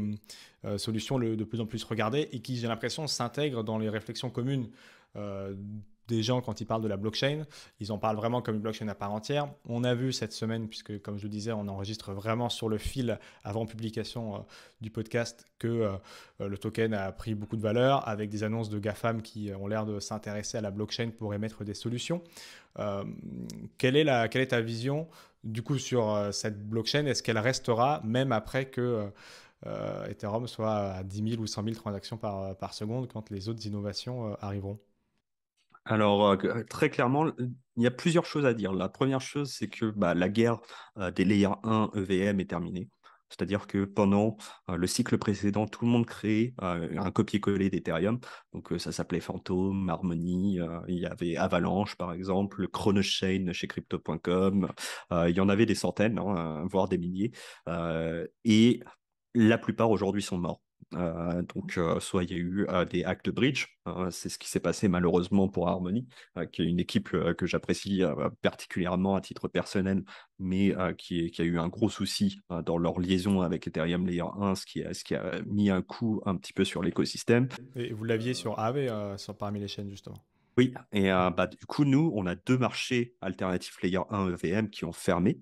euh, 0.65 0.79
solutions 0.79 1.19
de 1.19 1.43
plus 1.43 1.61
en 1.61 1.67
plus 1.67 1.83
regardées 1.83 2.29
et 2.31 2.39
qui, 2.39 2.57
j'ai 2.57 2.69
l'impression, 2.69 3.09
s'intègrent 3.09 3.65
dans 3.65 3.79
les 3.79 3.89
réflexions 3.89 4.31
communes 4.31 4.71
euh, 5.17 5.57
des 6.09 6.23
gens 6.23 6.41
quand 6.41 6.61
ils 6.61 6.67
parlent 6.67 6.83
de 6.83 6.89
la 6.89 6.97
blockchain. 6.97 7.45
Ils 7.81 7.93
en 7.93 7.99
parlent 7.99 8.17
vraiment 8.17 8.43
comme 8.43 8.57
une 8.57 8.61
blockchain 8.61 8.89
à 8.89 8.95
part 8.95 9.13
entière. 9.13 9.49
On 9.69 9.85
a 9.85 9.95
vu 9.95 10.13
cette 10.13 10.33
semaine, 10.33 10.69
puisque 10.69 11.01
comme 11.03 11.19
je 11.19 11.25
le 11.25 11.29
disais, 11.29 11.53
on 11.53 11.69
enregistre 11.69 12.13
vraiment 12.13 12.49
sur 12.49 12.69
le 12.69 12.79
fil 12.79 13.19
avant 13.45 13.67
publication 13.67 14.37
euh, 14.37 14.39
du 14.81 14.91
podcast 14.91 15.47
que 15.59 15.67
euh, 15.67 15.93
euh, 16.41 16.49
le 16.49 16.59
token 16.59 16.95
a 16.95 17.13
pris 17.13 17.35
beaucoup 17.35 17.57
de 17.57 17.63
valeur 17.63 18.07
avec 18.09 18.31
des 18.31 18.45
annonces 18.45 18.71
de 18.71 18.79
GAFAM 18.79 19.23
qui 19.23 19.51
ont 19.59 19.67
l'air 19.67 19.87
de 19.87 20.01
s'intéresser 20.01 20.59
à 20.59 20.61
la 20.61 20.71
blockchain 20.71 21.11
pour 21.17 21.35
émettre 21.35 21.65
des 21.65 21.75
solutions. 21.75 22.23
quelle, 23.79 23.97
est 23.97 24.47
ta 24.47 24.61
vision 24.61 25.09
du 25.45 25.63
coup 25.63 25.79
sur 25.79 26.29
cette 26.33 26.69
blockchain? 26.69 27.07
Est-ce 27.07 27.23
qu'elle 27.23 27.39
restera 27.39 28.01
même 28.05 28.33
après 28.33 28.67
que 28.67 29.11
Ethereum 30.09 30.47
soit 30.47 30.77
à 30.93 31.03
10 31.03 31.31
000 31.31 31.43
ou 31.43 31.47
100 31.47 31.65
000 31.65 31.75
transactions 31.75 32.19
par 32.19 32.75
seconde 32.75 33.09
quand 33.11 33.31
les 33.31 33.49
autres 33.49 33.67
innovations 33.67 34.37
arriveront? 34.41 34.79
Alors, 35.87 36.27
euh, 36.27 36.63
très 36.69 36.91
clairement, 36.91 37.31
il 37.39 37.83
y 37.83 37.87
a 37.87 37.91
plusieurs 37.91 38.27
choses 38.27 38.45
à 38.45 38.55
dire. 38.55 38.73
La 38.73 38.89
première 38.89 39.21
chose, 39.21 39.53
c'est 39.53 39.69
que 39.69 39.87
bah, 39.87 40.15
la 40.15 40.29
guerre 40.29 40.59
euh, 40.99 41.11
des 41.13 41.25
layers 41.25 41.55
1 41.63 41.91
EVM 41.95 42.41
est 42.41 42.51
terminée. 42.51 42.89
C'est-à-dire 43.29 43.67
que 43.67 43.85
pendant 43.85 44.37
euh, 44.69 44.77
le 44.77 44.87
cycle 44.87 45.17
précédent, 45.19 45.67
tout 45.67 45.85
le 45.85 45.91
monde 45.91 46.07
créait 46.07 46.55
un 46.59 47.11
copier-coller 47.11 47.71
d'Ethereum. 47.71 48.19
Donc 48.53 48.73
ça 48.79 48.93
s'appelait 48.93 49.21
Phantom, 49.21 49.89
Harmony, 49.89 50.61
il 50.89 50.99
y 50.99 51.07
avait 51.07 51.37
Avalanche 51.37 51.97
par 51.97 52.13
exemple, 52.13 52.69
Chronochain 52.69 53.53
chez 53.53 53.67
crypto.com. 53.67 54.69
il 55.11 55.37
y 55.37 55.41
en 55.41 55.49
avait 55.49 55.67
des 55.67 55.75
centaines, 55.75 56.19
hein, 56.19 56.65
voire 56.71 56.89
des 56.89 56.99
milliers. 56.99 57.33
et 58.45 58.81
la 59.35 59.59
plupart 59.59 59.91
aujourd'hui 59.91 60.23
sont 60.23 60.39
morts. 60.39 60.63
Euh, 60.95 61.43
donc, 61.55 61.79
euh, 61.79 61.99
soit 62.01 62.25
il 62.25 62.31
y 62.31 62.35
a 62.35 62.39
eu 62.39 62.67
euh, 62.69 62.85
des 62.85 63.05
actes 63.05 63.27
de 63.27 63.31
bridge, 63.31 63.67
hein, 63.87 64.09
c'est 64.11 64.29
ce 64.29 64.39
qui 64.39 64.49
s'est 64.49 64.61
passé 64.61 64.89
malheureusement 64.89 65.49
pour 65.49 65.69
Harmony, 65.69 66.07
qui 66.53 66.63
est 66.63 66.67
une 66.67 66.79
équipe 66.79 67.11
que 67.11 67.47
j'apprécie 67.47 68.03
particulièrement 68.43 69.17
à 69.17 69.21
titre 69.21 69.49
personnel, 69.49 70.05
mais 70.39 70.75
qui, 70.99 71.31
qui, 71.31 71.43
a 71.43 71.45
eu 71.45 71.59
un 71.59 71.69
gros 71.69 71.89
souci 71.89 72.41
dans 72.65 72.79
leur 72.79 73.01
liaison 73.01 73.41
avec 73.41 73.67
Ethereum 73.67 74.07
Layer 74.07 74.25
1, 74.41 74.55
ce 74.55 74.67
qui, 74.67 74.83
a, 74.83 74.95
ce 74.95 75.05
qui 75.05 75.15
a 75.15 75.41
mis 75.47 75.71
un 75.71 75.83
coup 75.83 76.21
un 76.25 76.37
petit 76.37 76.53
peu 76.53 76.65
sur 76.65 76.83
l'écosystème. 76.83 77.49
Et 77.75 77.93
vous 77.93 78.05
l'aviez 78.05 78.35
sur 78.35 78.59
AV, 78.59 79.17
sur, 79.19 79.37
parmi 79.37 79.61
les 79.61 79.69
chaînes 79.69 79.91
justement 79.91 80.23
Oui, 80.57 80.75
et 80.93 81.09
bah, 81.09 81.47
du 81.47 81.67
coup, 81.67 81.85
nous, 81.85 82.13
on 82.15 82.27
a 82.27 82.35
deux 82.35 82.59
marchés 82.59 83.15
alternatifs 83.21 83.81
Layer 83.83 84.01
1 84.11 84.35
EVM 84.35 84.71
qui 84.71 84.85
ont 84.85 84.93
fermé, 84.93 85.41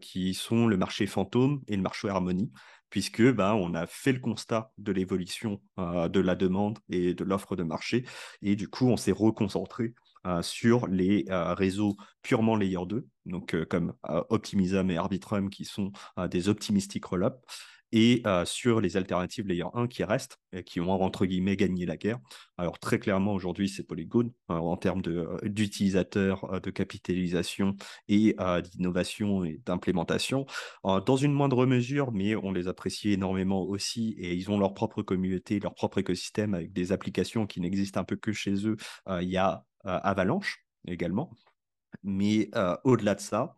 qui 0.00 0.34
sont 0.34 0.66
le 0.66 0.76
marché 0.76 1.06
fantôme 1.06 1.62
et 1.68 1.76
le 1.76 1.82
marché 1.82 2.08
Harmony 2.08 2.50
puisque 2.90 3.22
bah, 3.32 3.54
on 3.54 3.74
a 3.74 3.86
fait 3.86 4.12
le 4.12 4.20
constat 4.20 4.72
de 4.78 4.92
l'évolution 4.92 5.60
euh, 5.78 6.08
de 6.08 6.20
la 6.20 6.34
demande 6.34 6.78
et 6.88 7.14
de 7.14 7.24
l'offre 7.24 7.56
de 7.56 7.62
marché, 7.62 8.04
et 8.42 8.56
du 8.56 8.68
coup, 8.68 8.88
on 8.88 8.96
s'est 8.96 9.12
reconcentré 9.12 9.94
sur 10.42 10.86
les 10.88 11.24
réseaux 11.30 11.96
purement 12.20 12.54
layer 12.54 12.84
2, 12.86 13.06
donc 13.24 13.64
comme 13.64 13.94
Optimism 14.02 14.90
et 14.90 14.98
Arbitrum 14.98 15.48
qui 15.48 15.64
sont 15.64 15.90
des 16.30 16.50
optimistic 16.50 17.06
roll 17.06 17.32
et 17.92 18.22
sur 18.44 18.80
les 18.80 18.96
alternatives 18.96 19.46
layer 19.46 19.64
1 19.74 19.86
qui 19.86 20.04
restent 20.04 20.38
et 20.52 20.62
qui 20.62 20.80
ont 20.80 20.90
entre 20.90 21.26
guillemets 21.26 21.56
gagné 21.56 21.86
la 21.86 21.96
guerre. 21.96 22.18
Alors 22.56 22.78
très 22.78 22.98
clairement 22.98 23.32
aujourd'hui 23.32 23.68
c'est 23.68 23.82
Polygon 23.82 24.32
en 24.48 24.76
termes 24.76 25.02
d'utilisateurs, 25.42 26.60
de, 26.60 26.70
capitalisation 26.70 27.76
et 28.08 28.34
d'innovation 28.72 29.44
et 29.44 29.60
d'implémentation. 29.64 30.46
dans 30.84 31.16
une 31.16 31.32
moindre 31.32 31.66
mesure, 31.66 32.12
mais 32.12 32.36
on 32.36 32.52
les 32.52 32.68
apprécie 32.68 33.12
énormément 33.12 33.62
aussi 33.62 34.14
et 34.18 34.34
ils 34.34 34.50
ont 34.50 34.58
leur 34.58 34.74
propre 34.74 35.02
communauté, 35.02 35.60
leur 35.60 35.74
propre 35.74 35.98
écosystème 35.98 36.54
avec 36.54 36.72
des 36.72 36.92
applications 36.92 37.46
qui 37.46 37.60
n'existent 37.60 38.00
un 38.00 38.04
peu 38.04 38.16
que 38.16 38.32
chez 38.32 38.66
eux. 38.66 38.76
Il 39.20 39.28
y 39.28 39.36
a 39.36 39.64
Avalanche 39.84 40.64
également, 40.86 41.30
mais 42.02 42.50
au-delà 42.84 43.14
de 43.14 43.20
ça, 43.20 43.56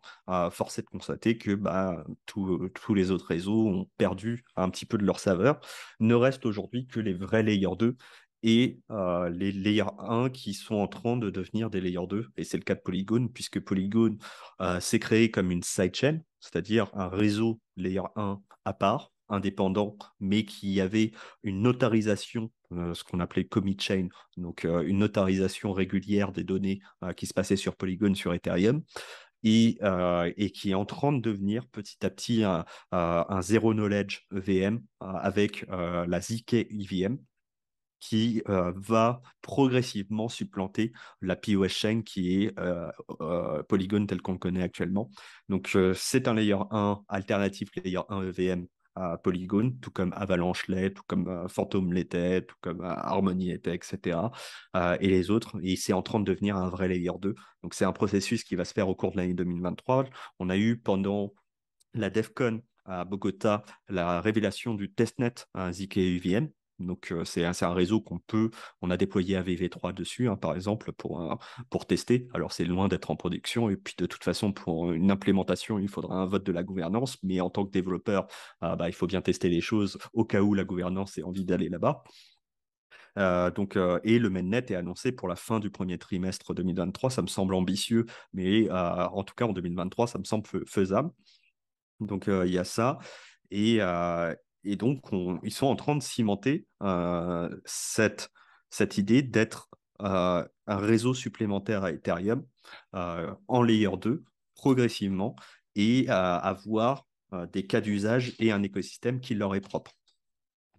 force 0.51 0.79
est 0.79 0.83
de 0.83 0.87
constater 0.87 1.37
que 1.37 1.55
bah, 1.55 2.03
tous 2.25 2.93
les 2.93 3.11
autres 3.11 3.27
réseaux 3.27 3.67
ont 3.67 3.89
perdu 3.97 4.43
un 4.55 4.69
petit 4.69 4.85
peu 4.85 4.97
de 4.97 5.05
leur 5.05 5.19
saveur. 5.19 5.59
Ne 5.99 6.15
reste 6.15 6.45
aujourd'hui 6.45 6.87
que 6.87 6.99
les 6.99 7.13
vrais 7.13 7.43
Layer 7.43 7.67
2 7.77 7.95
et 8.43 8.79
les 9.31 9.51
Layer 9.51 9.85
1 9.99 10.29
qui 10.29 10.53
sont 10.53 10.75
en 10.75 10.87
train 10.87 11.17
de 11.17 11.29
devenir 11.29 11.69
des 11.69 11.81
Layer 11.81 12.07
2. 12.07 12.29
Et 12.37 12.43
c'est 12.43 12.57
le 12.57 12.63
cas 12.63 12.75
de 12.75 12.81
Polygon, 12.81 13.27
puisque 13.27 13.59
Polygon 13.59 14.17
s'est 14.79 14.99
créé 14.99 15.29
comme 15.29 15.51
une 15.51 15.63
sidechain, 15.63 16.21
c'est-à-dire 16.39 16.89
un 16.93 17.07
réseau 17.07 17.59
Layer 17.77 18.01
1 18.15 18.41
à 18.65 18.73
part, 18.73 19.11
indépendant, 19.29 19.97
mais 20.19 20.43
qui 20.43 20.81
avait 20.81 21.11
une 21.43 21.61
notarisation, 21.61 22.51
ce 22.71 23.03
qu'on 23.03 23.19
appelait 23.19 23.45
commit 23.45 23.77
chain, 23.79 24.07
donc 24.37 24.65
euh, 24.65 24.81
une 24.81 24.99
notarisation 24.99 25.73
régulière 25.73 26.31
des 26.31 26.43
données 26.43 26.81
euh, 27.03 27.13
qui 27.13 27.27
se 27.27 27.33
passaient 27.33 27.55
sur 27.55 27.75
Polygon, 27.75 28.13
sur 28.15 28.33
Ethereum. 28.33 28.83
Et, 29.43 29.79
et, 30.37 30.51
qui 30.51 30.69
est 30.69 30.75
en 30.75 30.85
train 30.85 31.11
de 31.11 31.19
devenir 31.19 31.65
petit 31.69 32.05
à 32.05 32.11
petit 32.11 32.43
un, 32.43 32.63
un 32.91 33.41
zero 33.41 33.73
knowledge 33.73 34.27
EVM 34.31 34.83
avec 34.99 35.65
la 35.69 36.21
ZK 36.21 36.53
EVM 36.69 37.17
qui 37.99 38.43
va 38.45 39.23
progressivement 39.41 40.29
supplanter 40.29 40.91
la 41.21 41.35
POS 41.35 41.69
chain 41.69 42.03
qui 42.03 42.43
est 42.43 42.55
Polygon 43.67 44.05
tel 44.05 44.21
qu'on 44.21 44.33
le 44.33 44.37
connaît 44.37 44.61
actuellement. 44.61 45.09
Donc 45.49 45.75
c'est 45.95 46.27
un 46.27 46.35
layer 46.35 46.61
1 46.69 47.01
alternatif 47.09 47.69
layer 47.83 48.01
1 48.09 48.21
EVM 48.21 48.67
à 48.95 49.17
Polygon, 49.17 49.73
tout 49.81 49.91
comme 49.91 50.13
Avalanche 50.15 50.67
l'est, 50.67 50.91
tout 50.91 51.03
comme 51.07 51.27
euh, 51.27 51.47
Phantom 51.47 51.93
l'était, 51.93 52.41
tout 52.41 52.55
comme 52.61 52.81
euh, 52.81 52.89
Harmony 52.89 53.47
l'était, 53.47 53.75
etc. 53.75 54.19
Euh, 54.75 54.97
et 54.99 55.07
les 55.07 55.31
autres. 55.31 55.57
Et 55.63 55.75
c'est 55.75 55.93
en 55.93 56.01
train 56.01 56.19
de 56.19 56.25
devenir 56.25 56.57
un 56.57 56.69
vrai 56.69 56.87
layer 56.87 57.11
2. 57.19 57.35
Donc 57.63 57.73
c'est 57.73 57.85
un 57.85 57.93
processus 57.93 58.43
qui 58.43 58.55
va 58.55 58.65
se 58.65 58.73
faire 58.73 58.89
au 58.89 58.95
cours 58.95 59.11
de 59.11 59.17
l'année 59.17 59.33
2023. 59.33 60.05
On 60.39 60.49
a 60.49 60.57
eu 60.57 60.77
pendant 60.77 61.33
la 61.93 62.09
DEFCON 62.09 62.61
à 62.85 63.05
Bogota 63.05 63.63
la 63.89 64.21
révélation 64.21 64.73
du 64.73 64.91
testnet 64.91 65.33
ZK 65.71 65.97
UVM, 65.97 66.49
donc, 66.85 67.13
c'est 67.25 67.45
un, 67.45 67.73
réseau 67.73 68.01
qu'on 68.01 68.19
peut, 68.19 68.51
on 68.81 68.89
a 68.89 68.97
déployé 68.97 69.37
AVV3 69.37 69.93
dessus, 69.93 70.29
hein, 70.29 70.35
par 70.35 70.55
exemple, 70.55 70.91
pour, 70.93 71.39
pour 71.69 71.85
tester. 71.85 72.27
Alors, 72.33 72.51
c'est 72.51 72.65
loin 72.65 72.87
d'être 72.87 73.11
en 73.11 73.15
production. 73.15 73.69
Et 73.69 73.77
puis, 73.77 73.93
de 73.97 74.05
toute 74.05 74.23
façon, 74.23 74.51
pour 74.53 74.91
une 74.91 75.11
implémentation, 75.11 75.79
il 75.79 75.87
faudra 75.87 76.15
un 76.15 76.25
vote 76.25 76.43
de 76.43 76.51
la 76.51 76.63
gouvernance. 76.63 77.17
Mais 77.23 77.41
en 77.41 77.49
tant 77.49 77.65
que 77.65 77.71
développeur, 77.71 78.27
ah, 78.61 78.75
bah, 78.75 78.89
il 78.89 78.93
faut 78.93 79.07
bien 79.07 79.21
tester 79.21 79.49
les 79.49 79.61
choses 79.61 79.97
au 80.13 80.25
cas 80.25 80.41
où 80.41 80.53
la 80.53 80.63
gouvernance 80.63 81.17
ait 81.17 81.23
envie 81.23 81.45
d'aller 81.45 81.69
là-bas. 81.69 82.03
donc, 83.55 83.77
et 84.03 84.19
le 84.19 84.29
mainnet 84.29 84.65
est 84.69 84.75
annoncé 84.75 85.11
pour 85.11 85.27
la 85.27 85.35
fin 85.35 85.59
du 85.59 85.69
premier 85.69 85.97
trimestre 85.97 86.53
2023. 86.53 87.09
Ça 87.09 87.21
me 87.21 87.27
semble 87.27 87.55
ambitieux, 87.55 88.05
mais 88.33 88.69
en 88.71 89.23
tout 89.23 89.35
cas 89.35 89.45
en 89.45 89.53
2023, 89.53 90.07
ça 90.07 90.19
me 90.19 90.23
semble 90.23 90.47
faisable. 90.67 91.11
Donc, 91.99 92.27
il 92.27 92.51
y 92.51 92.57
a 92.57 92.63
ça. 92.63 92.99
Et, 93.51 93.79
et 94.63 94.75
donc, 94.75 95.01
ils 95.43 95.53
sont 95.53 95.67
en 95.67 95.75
train 95.75 95.95
de 95.95 96.03
cimenter 96.03 96.65
euh, 96.83 97.49
cette, 97.65 98.29
cette 98.69 98.97
idée 98.97 99.23
d'être 99.23 99.69
euh, 100.01 100.45
un 100.67 100.77
réseau 100.77 101.13
supplémentaire 101.13 101.83
à 101.83 101.91
Ethereum 101.91 102.45
euh, 102.95 103.33
en 103.47 103.63
layer 103.63 103.97
2 103.99 104.23
progressivement 104.55 105.35
et 105.75 106.07
avoir 106.09 107.07
des 107.53 107.65
cas 107.65 107.79
d'usage 107.79 108.35
et 108.39 108.51
un 108.51 108.61
écosystème 108.61 109.21
qui 109.21 109.35
leur 109.35 109.55
est 109.55 109.61
propre. 109.61 109.93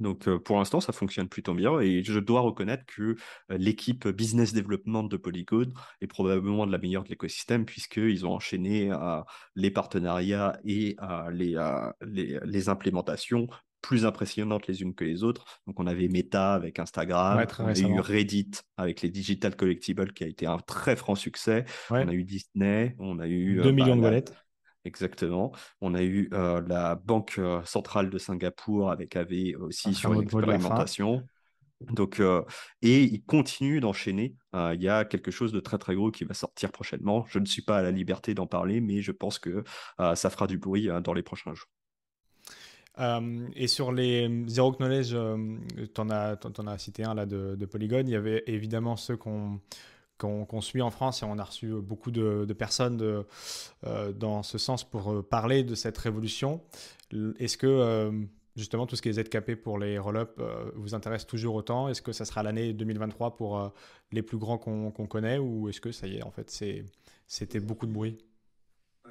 Donc 0.00 0.28
pour 0.28 0.58
l'instant, 0.58 0.80
ça 0.80 0.92
fonctionne 0.92 1.28
plutôt 1.28 1.54
bien 1.54 1.80
et 1.80 2.04
je 2.04 2.18
dois 2.18 2.42
reconnaître 2.42 2.84
que 2.86 3.16
l'équipe 3.48 4.06
business 4.06 4.52
development 4.52 5.04
de 5.04 5.16
Polygon 5.16 5.72
est 6.02 6.06
probablement 6.06 6.66
de 6.66 6.72
la 6.72 6.76
meilleure 6.76 7.04
de 7.04 7.08
l'écosystème 7.08 7.64
puisqu'ils 7.64 8.26
ont 8.26 8.34
enchaîné 8.34 8.92
les 9.56 9.70
partenariats 9.70 10.58
et 10.62 10.94
les, 11.32 11.56
les, 12.02 12.68
implémentations 12.68 13.48
plus 13.82 14.06
impressionnantes 14.06 14.66
les 14.68 14.80
unes 14.80 14.94
que 14.94 15.04
les 15.04 15.24
autres. 15.24 15.44
Donc, 15.66 15.78
on 15.78 15.86
avait 15.86 16.08
Meta 16.08 16.54
avec 16.54 16.78
Instagram, 16.78 17.44
on 17.58 17.66
a 17.66 17.78
eu 17.78 18.00
Reddit 18.00 18.52
avec 18.76 19.02
les 19.02 19.10
Digital 19.10 19.54
Collectibles 19.56 20.12
qui 20.12 20.24
a 20.24 20.28
été 20.28 20.46
un 20.46 20.58
très 20.58 20.96
franc 20.96 21.16
succès. 21.16 21.64
On 21.90 22.08
a 22.08 22.12
eu 22.12 22.24
Disney, 22.24 22.94
on 22.98 23.18
a 23.18 23.26
eu 23.26 23.56
2 23.56 23.68
euh, 23.68 23.72
millions 23.72 23.96
bah, 23.96 23.96
de 23.96 24.00
wallets. 24.00 24.32
Exactement. 24.84 25.52
On 25.80 25.94
a 25.94 26.02
eu 26.02 26.28
euh, 26.32 26.62
la 26.66 26.94
Banque 26.94 27.36
euh, 27.38 27.62
centrale 27.64 28.08
de 28.10 28.18
Singapour 28.18 28.90
avec 28.90 29.14
AV 29.16 29.54
aussi 29.60 29.94
sur 29.94 30.12
une 30.12 30.22
expérimentation. 30.22 31.22
Donc, 31.90 32.22
et 32.82 33.02
il 33.02 33.24
continue 33.24 33.80
d'enchaîner. 33.80 34.36
il 34.54 34.80
y 34.80 34.88
a 34.88 35.04
quelque 35.04 35.32
chose 35.32 35.50
de 35.50 35.58
très 35.58 35.78
très 35.78 35.96
gros 35.96 36.12
qui 36.12 36.22
va 36.22 36.32
sortir 36.32 36.70
prochainement. 36.70 37.24
Je 37.28 37.40
ne 37.40 37.44
suis 37.44 37.62
pas 37.62 37.78
à 37.78 37.82
la 37.82 37.90
liberté 37.90 38.34
d'en 38.34 38.46
parler, 38.46 38.80
mais 38.80 39.02
je 39.02 39.10
pense 39.10 39.40
que 39.40 39.64
ça 39.98 40.30
fera 40.30 40.46
du 40.46 40.58
bruit 40.58 40.88
dans 41.02 41.12
les 41.12 41.24
prochains 41.24 41.54
jours. 41.54 41.66
Euh, 42.98 43.48
et 43.56 43.68
sur 43.68 43.92
les 43.92 44.28
euh, 44.28 44.44
Zero 44.48 44.72
Knowledge, 44.72 45.12
euh, 45.14 45.56
tu 45.94 46.00
en, 46.00 46.10
as 46.10 46.78
cité 46.78 47.04
un 47.04 47.14
là 47.14 47.26
de, 47.26 47.66
Polygon. 47.66 48.02
Il 48.06 48.10
y 48.10 48.16
avait 48.16 48.42
évidemment 48.46 48.96
ceux 48.96 49.16
qu'on 49.16 49.60
qu'on 50.18 50.60
suit 50.60 50.82
en 50.82 50.92
France 50.92 51.24
et 51.24 51.26
on 51.26 51.36
a 51.36 51.42
reçu 51.42 51.72
beaucoup 51.80 52.12
de, 52.12 52.52
personnes 52.52 52.96
de, 52.96 53.26
dans 54.12 54.44
ce 54.44 54.56
sens 54.56 54.88
pour 54.88 55.26
parler 55.28 55.64
de 55.64 55.74
cette 55.74 55.98
révolution. 55.98 56.60
Est-ce 57.40 57.56
que 57.56 58.12
justement 58.54 58.86
tout 58.86 58.94
ce 58.94 59.02
qui 59.02 59.08
est 59.08 59.14
ZKP 59.14 59.56
pour 59.56 59.80
les 59.80 59.98
roll-up 59.98 60.40
vous 60.76 60.94
intéresse 60.94 61.26
toujours 61.26 61.56
autant? 61.56 61.88
Est-ce 61.88 62.02
que 62.02 62.12
ça 62.12 62.24
sera 62.24 62.44
l'année 62.44 62.72
2023 62.72 63.34
pour 63.34 63.72
les 64.12 64.22
plus 64.22 64.38
grands 64.38 64.58
qu'on 64.58 64.92
connaît 64.92 65.38
ou 65.38 65.68
est-ce 65.68 65.80
que 65.80 65.90
ça 65.90 66.06
y 66.06 66.18
est, 66.18 66.22
en 66.22 66.30
fait, 66.30 66.48
c'était 67.26 67.58
beaucoup 67.58 67.86
de 67.86 67.92
bruit? 67.92 68.16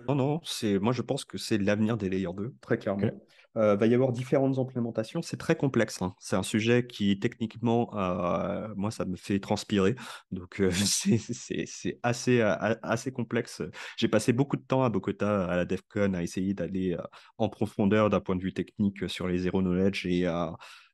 Non, 0.08 0.16
non, 0.16 0.42
c'est 0.44 0.80
moi 0.80 0.94
je 0.94 1.02
pense 1.02 1.26
que 1.26 1.38
c'est 1.38 1.58
l'avenir 1.58 1.98
des 1.98 2.10
layers 2.10 2.34
2, 2.36 2.54
très 2.62 2.78
clairement. 2.78 3.10
Il 3.56 3.60
euh, 3.60 3.76
va 3.76 3.86
y 3.86 3.94
avoir 3.94 4.14
différentes 4.14 4.60
implémentations, 4.60 5.22
c'est 5.22 5.36
très 5.36 5.58
complexe. 5.58 6.02
Hein. 6.02 6.14
C'est 6.20 6.38
un 6.38 6.44
sujet 6.44 6.88
qui 6.88 7.20
techniquement, 7.20 7.94
euh, 7.98 8.70
moi 8.78 8.92
ça 8.92 9.04
me 9.04 9.18
fait 9.18 9.40
transpirer, 9.40 9.96
donc 10.32 10.62
euh, 10.62 10.72
c'est 10.72 12.00
assez, 12.02 12.42
assez 12.42 13.12
complexe. 13.12 13.62
J'ai 13.98 14.08
passé 14.08 14.32
beaucoup 14.32 14.56
de 14.56 14.64
temps 14.64 14.84
à 14.84 14.90
Bogota, 14.90 15.46
à 15.46 15.58
la 15.58 15.66
DEFCON, 15.66 16.14
à 16.14 16.24
essayer 16.24 16.54
d'aller 16.54 16.96
en 17.38 17.50
profondeur 17.50 18.10
d'un 18.10 18.22
point 18.22 18.38
de 18.38 18.42
vue 18.42 18.54
technique 18.54 19.10
sur 19.10 19.28
les 19.28 19.40
zero 19.40 19.62
knowledge 19.62 20.06
et, 20.06 20.26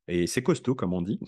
et 0.08 0.26
c'est 0.26 0.41
costaud 0.41 0.74
comme 0.74 0.93
on 0.93 1.01
dit 1.01 1.20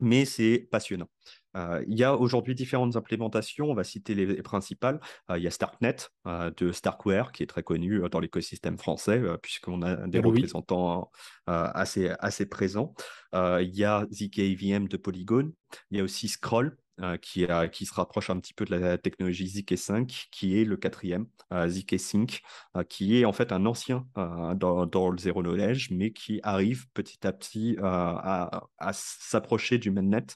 mais 0.00 0.24
c'est 0.24 0.68
passionnant. 0.70 1.08
Euh, 1.56 1.84
il 1.86 1.98
y 1.98 2.04
a 2.04 2.16
aujourd'hui 2.16 2.54
différentes 2.54 2.96
implémentations, 2.96 3.66
on 3.70 3.74
va 3.74 3.84
citer 3.84 4.14
les, 4.14 4.42
principales. 4.42 5.00
Euh, 5.30 5.38
il 5.38 5.44
y 5.44 5.46
a 5.46 5.50
Starknet 5.50 5.96
euh, 6.26 6.50
de 6.56 6.72
Starkware 6.72 7.32
qui 7.32 7.42
est 7.42 7.46
très 7.46 7.62
connu 7.62 8.02
dans 8.10 8.20
l'écosystème 8.20 8.78
français 8.78 9.22
puisqu'on 9.42 9.82
a 9.82 10.06
des 10.06 10.18
représentants 10.18 11.10
assez, 11.46 12.10
assez 12.18 12.46
présents. 12.46 12.94
il 13.32 13.70
y 13.74 13.84
a 13.84 14.06
ZKVM 14.12 14.88
de 14.88 14.96
Polygon. 14.96 15.52
Il 15.90 15.98
y 15.98 16.00
a 16.00 16.04
aussi 16.04 16.28
Scroll 16.28 16.76
euh, 17.00 17.16
qui, 17.16 17.44
qui, 17.72 17.86
se 17.86 17.94
rapproche 17.94 18.30
un 18.30 18.38
petit 18.38 18.54
peu 18.54 18.64
de 18.64 18.76
la 18.76 18.96
technologie 18.98 19.46
ZK5, 19.46 20.28
qui 20.30 20.60
est 20.60 20.64
le 20.64 20.76
quatrième, 20.76 21.26
euh, 21.52 21.66
ZK-Sync, 21.66 22.40
euh, 22.76 22.84
qui 22.84 23.18
est 23.18 23.24
en 23.24 23.32
fait 23.32 23.50
un 23.50 23.66
ancien 23.66 24.06
dans, 24.14 25.10
le 25.10 25.18
zéro 25.18 25.42
knowledge, 25.42 25.90
mais 25.90 26.12
qui 26.12 26.38
arrive 26.44 26.86
petit 26.94 27.26
à 27.26 27.32
petit 27.32 27.76
à, 27.82 28.62
s'approcher 28.92 29.78
du 29.78 29.90
mainnet. 29.90 30.26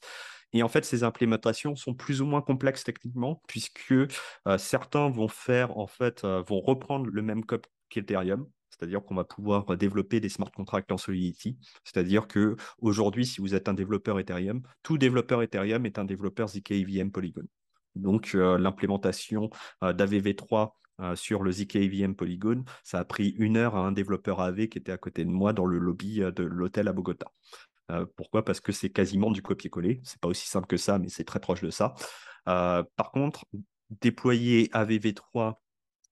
Et 0.53 0.63
en 0.63 0.69
fait, 0.69 0.85
ces 0.85 1.05
implémentations 1.05 1.77
sont 1.77 1.95
plus 1.95 2.23
ou 2.23 2.27
moins 2.27 2.41
complexes 2.41 2.85
techniquement, 2.85 3.43
puisque 3.49 3.95
certains 4.57 5.11
vont 5.11 5.29
faire, 5.29 5.77
en 5.77 5.87
fait, 5.87 6.25
vont 6.25 6.61
reprendre 6.61 7.07
le 7.07 7.23
même 7.23 7.45
code 7.45 7.67
qu'Ethereum, 7.91 8.47
c'est-à-dire 8.71 9.03
qu'on 9.05 9.15
va 9.15 9.25
pouvoir 9.25 9.77
développer 9.77 10.21
des 10.21 10.29
smart 10.29 10.51
contracts 10.51 10.91
en 10.93 10.97
Solidity. 10.97 11.59
C'est-à-dire 11.85 12.29
que 12.29 12.57
aujourd'hui, 12.79 13.27
si 13.27 13.41
vous 13.41 13.55
êtes 13.55 13.69
un 13.69 13.75
développeur 13.75 14.19
Ethereum, 14.19 14.63
tout 14.83 14.99
développeur 14.99 15.43
Ethereum 15.43 15.85
est 15.87 15.99
un 15.99 16.05
développeur 16.05 16.49
ZK 16.49 16.73
EVM 16.73 17.11
Polygon. 17.11 17.45
Donc 17.97 18.33
euh, 18.35 18.59
l'implémentation 18.59 19.51
euh, 19.83 19.93
d'AVV3 19.93 20.73
euh, 21.01 21.17
sur 21.17 21.43
le 21.43 21.51
ZK 21.51 21.77
EVM 21.77 22.15
Polygon, 22.15 22.65
ça 22.85 22.99
a 22.99 23.05
pris 23.05 23.31
une 23.39 23.57
heure 23.57 23.77
à 23.77 23.81
un 23.81 23.93
développeur 23.93 24.41
AV 24.41 24.69
qui 24.69 24.79
était 24.79 24.93
à 24.93 24.99
côté 24.99 25.25
de 25.25 25.31
moi 25.31 25.53
dans 25.53 25.67
le 25.67 25.79
lobby 25.79 26.21
de 26.21 26.43
l'hôtel 26.45 26.89
à 26.89 26.93
Bogota. 26.93 27.31
Pourquoi? 28.17 28.45
Parce 28.45 28.61
que 28.61 28.73
c'est 28.73 28.91
quasiment 28.91 29.31
du 29.31 29.43
copier-coller. 29.43 30.01
C'est 30.05 30.21
pas 30.21 30.29
aussi 30.29 30.47
simple 30.49 30.67
que 30.67 30.77
ça, 30.77 30.99
mais 30.99 31.09
c'est 31.09 31.25
très 31.25 31.41
proche 31.41 31.63
de 31.63 31.71
ça. 31.71 31.95
par 32.45 33.11
contre, 33.13 33.45
déployer 33.91 34.69
AVV3 34.73 35.55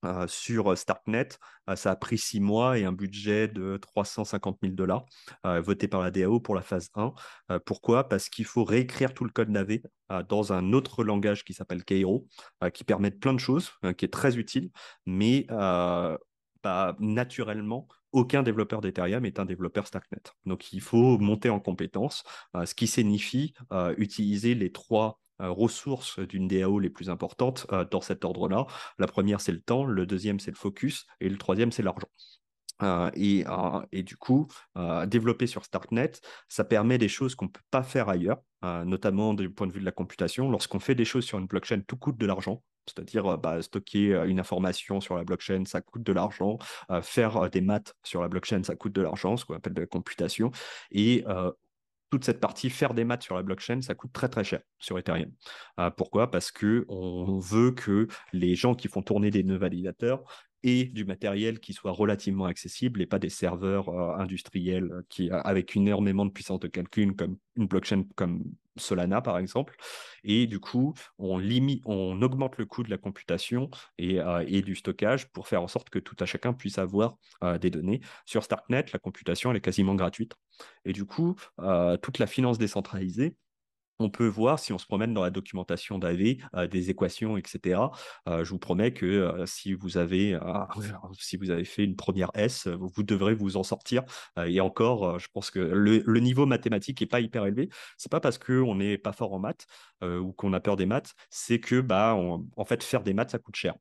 euh, 0.05 0.27
sur 0.29 0.77
Starknet, 0.77 1.29
euh, 1.69 1.77
ça 1.77 1.93
a 1.93 1.97
pris 1.97 2.19
six 2.19 2.39
mois 2.39 2.79
et 2.79 2.85
un 2.85 2.93
budget 2.93 3.49
de 3.49 3.77
350 3.79 4.59
000 4.63 4.75
dollars 4.75 5.07
euh, 5.47 5.61
voté 5.61 5.89
par 5.89 6.01
la 6.03 6.11
DAO 6.11 6.39
pour 6.39 6.55
la 6.55 6.63
phase 6.63 6.91
1. 6.95 7.13
pourquoi? 7.65 8.09
Parce 8.09 8.29
qu'il 8.29 8.45
faut 8.45 8.65
réécrire 8.65 9.15
tout 9.15 9.25
le 9.25 9.31
code 9.31 9.49
navé 9.49 9.83
dans 10.29 10.53
un 10.53 10.73
autre 10.73 11.03
langage 11.03 11.45
qui 11.45 11.55
s'appelle 11.55 11.85
Cairo, 11.85 12.29
qui 12.73 12.85
permet 12.85 13.11
plein 13.11 13.35
de 13.35 13.41
choses, 13.41 13.73
qui 13.97 14.05
est 14.05 14.13
très 14.13 14.37
utile, 14.37 14.71
mais 15.05 15.47
bah, 15.49 16.97
naturellement, 17.01 17.89
aucun 18.17 18.43
développeur 18.43 18.81
d'Ethereum 18.81 19.25
est 19.25 19.39
un 19.39 19.45
développeur 19.45 19.87
Starknet. 19.87 20.23
Donc 20.47 20.73
il 20.73 20.81
faut 20.81 21.19
monter 21.19 21.51
en 21.51 21.61
compétences, 21.61 22.25
ce 22.55 22.75
qui 22.75 22.87
signifie 22.87 23.55
utiliser 23.99 24.55
les 24.55 24.73
trois 24.73 25.21
euh, 25.43 25.51
ressources 25.51 26.19
d'une 26.19 26.49
DAO 26.49 26.79
les 26.79 26.89
plus 26.89 27.11
importantes 27.11 27.67
euh, 27.71 27.85
dans 27.85 28.01
cet 28.01 28.25
ordre-là. 28.25 28.67
La 28.99 29.07
première, 29.07 29.43
c'est 29.43 29.53
le 29.53 29.61
temps, 29.61 29.85
le 29.85 30.07
deuxième, 30.07 30.41
c'est 30.41 30.51
le 30.51 30.57
focus, 30.57 31.07
et 31.21 31.29
le 31.29 31.37
troisième, 31.37 31.73
c'est 31.73 31.83
l'argent. 31.83 32.09
Et, 32.83 33.45
du 34.03 34.17
coup, 34.17 34.49
développer 35.07 35.47
sur 35.47 35.65
Starknet, 35.65 36.13
ça 36.49 36.65
permet 36.65 36.99
des 36.99 37.09
choses 37.09 37.35
qu'on 37.35 37.47
ne 37.47 37.51
peut 37.51 37.61
pas 37.71 37.83
faire 37.83 38.09
ailleurs, 38.09 38.43
notamment 38.63 39.35
du 39.35 39.51
point 39.51 39.67
de 39.67 39.73
vue 39.73 39.81
de 39.81 39.85
la 39.85 39.93
computation. 39.93 40.51
Lorsqu'on 40.51 40.81
fait 40.81 40.95
des 40.95 41.05
choses 41.05 41.25
sur 41.25 41.39
une 41.39 41.47
blockchain, 41.47 41.81
tout 41.87 41.97
coûte 41.97 42.19
de 42.19 42.27
l'argent. 42.27 42.63
C'est-à-dire 42.89 43.37
bah, 43.39 43.61
stocker 43.63 44.23
une 44.27 44.39
information 44.39 45.01
sur 45.01 45.17
la 45.17 45.25
blockchain, 45.25 45.65
ça 45.65 45.81
coûte 45.81 46.05
de 46.05 46.13
l'argent. 46.13 46.59
faire 47.03 47.51
des 47.51 47.61
maths 47.61 47.95
sur 48.05 48.23
la 48.23 48.29
blockchain, 48.29 48.63
ça 48.63 48.77
coûte 48.77 48.93
de 48.93 49.03
l'argent, 49.03 49.37
ce 49.37 49.45
qu'on 49.45 49.55
appelle 49.55 49.75
de 49.75 49.81
la 49.81 49.87
computation. 49.87 50.51
Et 50.93 51.25
toute 52.11 52.25
cette 52.25 52.39
partie 52.39 52.71
faire 52.71 52.95
des 52.95 53.05
maths 53.05 53.25
sur 53.25 53.35
la 53.35 53.43
blockchain, 53.43 53.83
ça 53.83 53.97
coûte 53.97 54.13
très 54.13 54.29
très 54.29 54.45
cher 54.45 54.61
sur 54.79 54.97
Ethereum. 54.99 55.33
Pourquoi? 55.97 56.31
Parce 56.31 56.53
que 56.53 56.85
on 56.89 57.39
veut 57.41 57.73
que 57.73 58.07
les 58.33 58.55
gens 58.55 58.77
qui 58.77 58.87
font 58.87 59.03
tourner 59.03 59.33
des 59.33 59.43
nœuds 59.43 59.59
validateurs 59.59 60.23
aient 60.67 60.85
du 60.85 61.05
matériel 61.05 61.61
qui 61.61 61.73
soit 61.73 61.93
relativement 61.93 62.47
accessible 62.47 63.01
et 63.01 63.07
pas 63.07 63.19
des 63.19 63.29
serveurs 63.29 63.89
euh, 63.89 64.17
industriels 64.17 64.91
qui 65.09 65.31
avec 65.31 65.77
énormément 65.77 66.27
de 66.27 66.31
puissance 66.31 66.61
de 66.61 66.69
calcul 66.69 67.15
comme 67.15 67.37
une 67.57 67.67
blockchain 67.67 68.05
comme 68.15 68.45
Solana 68.77 69.23
par 69.23 69.39
exemple. 69.39 69.77
Et 70.25 70.47
du 70.47 70.61
coup, 70.61 70.95
on, 71.19 71.39
limite, 71.39 71.83
on 71.87 72.21
augmente 72.21 72.59
le 72.59 72.67
coût 72.67 72.83
de 72.83 72.91
la 72.91 72.99
computation 72.99 73.71
et, 73.97 74.21
euh, 74.21 74.45
et, 74.47 74.61
du 74.61 74.75
stockage 74.75 75.33
pour 75.33 75.49
faire 75.49 75.63
en 75.63 75.69
sorte 75.69 75.89
que 75.89 75.99
tout 75.99 76.17
à 76.21 76.27
chacun 76.27 76.53
puisse 76.53 76.79
avoir 76.79 77.17
des 77.61 77.71
données. 77.71 78.01
Sur 78.27 78.43
Starknet, 78.43 78.87
la 78.93 78.99
computation 78.99 79.53
est 79.55 79.61
quasiment 79.61 79.95
gratuite. 79.95 80.35
Et 80.85 80.93
du 80.93 81.05
coup, 81.05 81.37
euh, 81.61 81.97
toute 81.97 82.19
la 82.19 82.27
finance 82.27 82.59
décentralisée, 82.59 83.37
on 83.99 84.11
peut 84.11 84.27
voir 84.27 84.59
si 84.59 84.73
on 84.73 84.79
se 84.79 84.87
promène 84.87 85.15
dans 85.15 85.23
la 85.23 85.31
documentation 85.31 85.99
d'AV 85.99 86.37
euh, 86.55 86.67
des 86.67 86.91
équations, 86.91 87.37
etc. 87.37 87.81
Euh, 88.29 88.45
je 88.45 88.51
vous 88.51 88.59
promets 88.59 88.93
que 88.93 89.45
si, 89.47 89.75
vous 89.75 89.99
avez, 89.99 90.39
si 91.19 91.37
vous 91.37 91.51
avez 91.51 91.65
fait 91.65 91.85
une 91.85 91.97
première 91.97 92.31
S, 92.35 92.67
vous, 92.67 93.03
devrez 93.03 93.35
vous 93.35 93.57
en 93.57 93.63
sortir. 93.63 94.03
et 94.45 94.61
encore, 94.61 95.19
je 95.19 95.29
pense 95.33 95.51
que 95.51 95.59
le, 95.59 96.21
niveau 96.21 96.47
mathématique 96.47 97.01
n'est 97.01 97.07
pas 97.07 97.21
hyper 97.21 97.47
élevé. 97.47 97.69
C'est 97.97 98.11
pas 98.11 98.21
parce 98.21 98.39
qu'on 98.39 98.75
n'est 98.77 98.99
pas 98.99 99.13
fort 99.13 99.33
en 99.33 99.39
maths 99.39 99.67
ou 100.03 100.33
qu'on 100.33 100.53
a 100.53 100.61
peur 100.61 100.77
des 100.77 100.87
maths, 100.87 101.15
c'est 101.31 101.61
que 101.61 101.81
bah, 101.81 102.19
fait, 102.67 102.83
faire 102.83 103.03
des 103.03 103.15
maths, 103.15 103.31
ça 103.31 103.39
coûte 103.39 103.57
cher. 103.57 103.75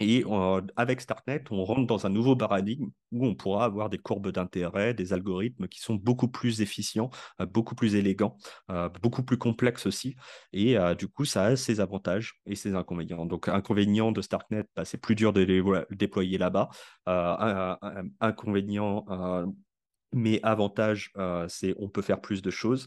Et 0.00 0.24
avec 0.76 1.00
Starknet, 1.02 1.44
on 1.50 1.62
rentre 1.64 1.86
dans 1.86 2.06
un 2.06 2.08
nouveau 2.08 2.34
paradigme 2.34 2.90
où 3.12 3.26
on 3.26 3.34
pourra 3.34 3.66
avoir 3.66 3.90
des 3.90 3.98
courbes 3.98 4.30
d'intérêt, 4.32 4.94
des 4.94 5.12
algorithmes 5.12 5.68
qui 5.68 5.80
sont 5.80 5.94
beaucoup 5.94 6.28
plus 6.28 6.62
efficients, 6.62 7.10
euh, 7.40 7.46
beaucoup 7.46 7.74
plus 7.74 7.94
élégants, 7.94 8.38
euh, 8.70 8.88
beaucoup 9.02 9.22
plus 9.22 9.36
complexes 9.36 9.84
aussi. 9.84 10.16
Et 10.54 10.78
euh, 10.78 10.94
du 10.94 11.06
coup, 11.06 11.26
ça 11.26 11.44
a 11.44 11.56
ses 11.56 11.80
avantages 11.80 12.40
et 12.46 12.54
ses 12.54 12.74
inconvénients. 12.74 13.26
Donc, 13.26 13.48
inconvénient 13.48 14.10
de 14.10 14.22
Starknet, 14.22 14.64
bah, 14.74 14.86
c'est 14.86 14.98
plus 14.98 15.14
dur 15.14 15.34
de 15.34 15.42
les 15.42 15.62
déployer 15.90 16.38
là-bas. 16.38 16.70
inconvénient, 18.20 19.04
mais 20.12 20.40
avantage, 20.42 21.12
c'est 21.48 21.74
on 21.78 21.88
peut 21.88 22.02
faire 22.02 22.20
plus 22.20 22.42
de 22.42 22.50
choses 22.50 22.86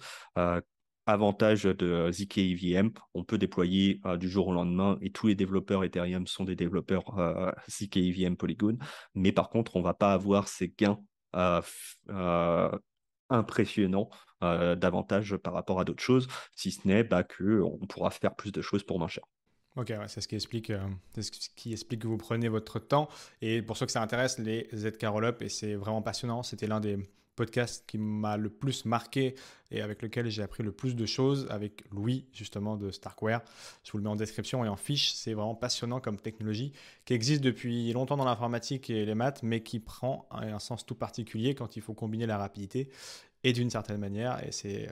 avantage 1.06 1.64
de 1.64 2.12
ZK 2.12 2.38
EVM, 2.40 2.92
on 3.14 3.24
peut 3.24 3.38
déployer 3.38 4.02
euh, 4.06 4.18
du 4.18 4.30
jour 4.30 4.48
au 4.48 4.54
lendemain 4.54 4.98
et 5.02 5.12
tous 5.12 5.28
les 5.28 5.36
développeurs 5.36 5.84
Ethereum 5.84 6.28
sont 6.28 6.44
des 6.44 6.56
développeurs 6.56 7.18
euh, 7.20 7.52
ZK 7.70 8.36
Polygon. 8.38 8.78
Mais 9.16 9.32
par 9.32 9.50
contre, 9.50 9.76
on 9.76 9.80
ne 9.80 9.84
va 9.84 9.94
pas 9.94 10.14
avoir 10.14 10.48
ces 10.48 10.74
gains 10.78 11.00
euh, 11.36 12.72
impressionnants 13.30 14.10
davantage 14.42 15.38
par 15.38 15.54
rapport 15.54 15.80
à 15.80 15.86
d'autres 15.86 16.04
choses, 16.04 16.28
si 16.54 16.72
ce 16.72 16.86
n'est 16.86 17.06
bah, 17.06 17.24
qu'on 17.24 17.80
pourra 17.88 18.12
faire 18.12 18.36
plus 18.36 18.52
de 18.52 18.62
choses 18.62 18.84
pour 18.84 19.00
moins 19.00 19.08
cher. 19.08 19.24
Ok, 19.78 19.94
c'est 20.08 20.20
ce 20.20 20.28
qui 20.28 20.36
explique, 20.36 20.70
ce 21.16 21.32
qui 21.56 21.72
explique 21.72 22.02
que 22.02 22.08
vous 22.08 22.18
prenez 22.18 22.50
votre 22.50 22.78
temps. 22.78 23.08
Et 23.42 23.62
pour 23.62 23.78
ceux 23.78 23.86
que 23.86 23.92
ça 23.94 24.02
intéresse, 24.02 24.38
les 24.40 24.68
ZK 24.76 25.06
Rollup, 25.06 25.42
et 25.42 25.48
c'est 25.48 25.76
vraiment 25.76 26.02
passionnant. 26.02 26.44
C'était 26.44 26.68
l'un 26.68 26.82
des 26.82 27.00
podcast 27.36 27.84
qui 27.88 27.98
m'a 27.98 28.38
le 28.38 28.50
plus 28.50 28.86
marqué 28.86 29.36
et 29.72 29.82
avec 29.82 30.02
lequel 30.02 30.30
j'ai 30.30 30.44
appris 30.44 30.64
le 30.64 30.72
plus 30.72 30.96
de 30.96 31.06
choses 31.06 31.48
avec 31.50 31.84
Louis 31.92 32.28
justement 32.32 32.78
de 32.78 32.92
Starkware. 32.92 33.42
Je 33.84 33.92
vous 33.92 33.98
le 33.98 34.04
mets 34.04 34.10
en 34.10 34.16
description 34.16 34.64
et 34.64 34.68
en 34.68 34.76
fiche. 34.76 35.14
C'est 35.14 35.34
vraiment 35.34 35.56
passionnant 35.56 36.00
comme 36.00 36.18
technologie 36.18 36.74
qui 37.06 37.14
existe 37.14 37.42
depuis 37.42 37.92
longtemps 37.94 38.18
dans 38.18 38.26
l'informatique 38.26 38.90
et 38.90 39.06
les 39.06 39.16
maths, 39.16 39.42
mais 39.44 39.64
qui 39.64 39.80
prend 39.80 40.28
un 40.32 40.60
sens 40.60 40.86
tout 40.86 40.96
particulier 40.96 41.56
quand 41.56 41.76
il 41.76 41.82
faut 41.82 41.94
combiner 41.94 42.26
la 42.26 42.38
rapidité 42.38 42.90
et 43.44 43.54
d'une 43.54 43.70
certaine 43.70 44.00
manière. 44.00 44.46
Et 44.46 44.52
c'est 44.52 44.88
euh, 44.88 44.92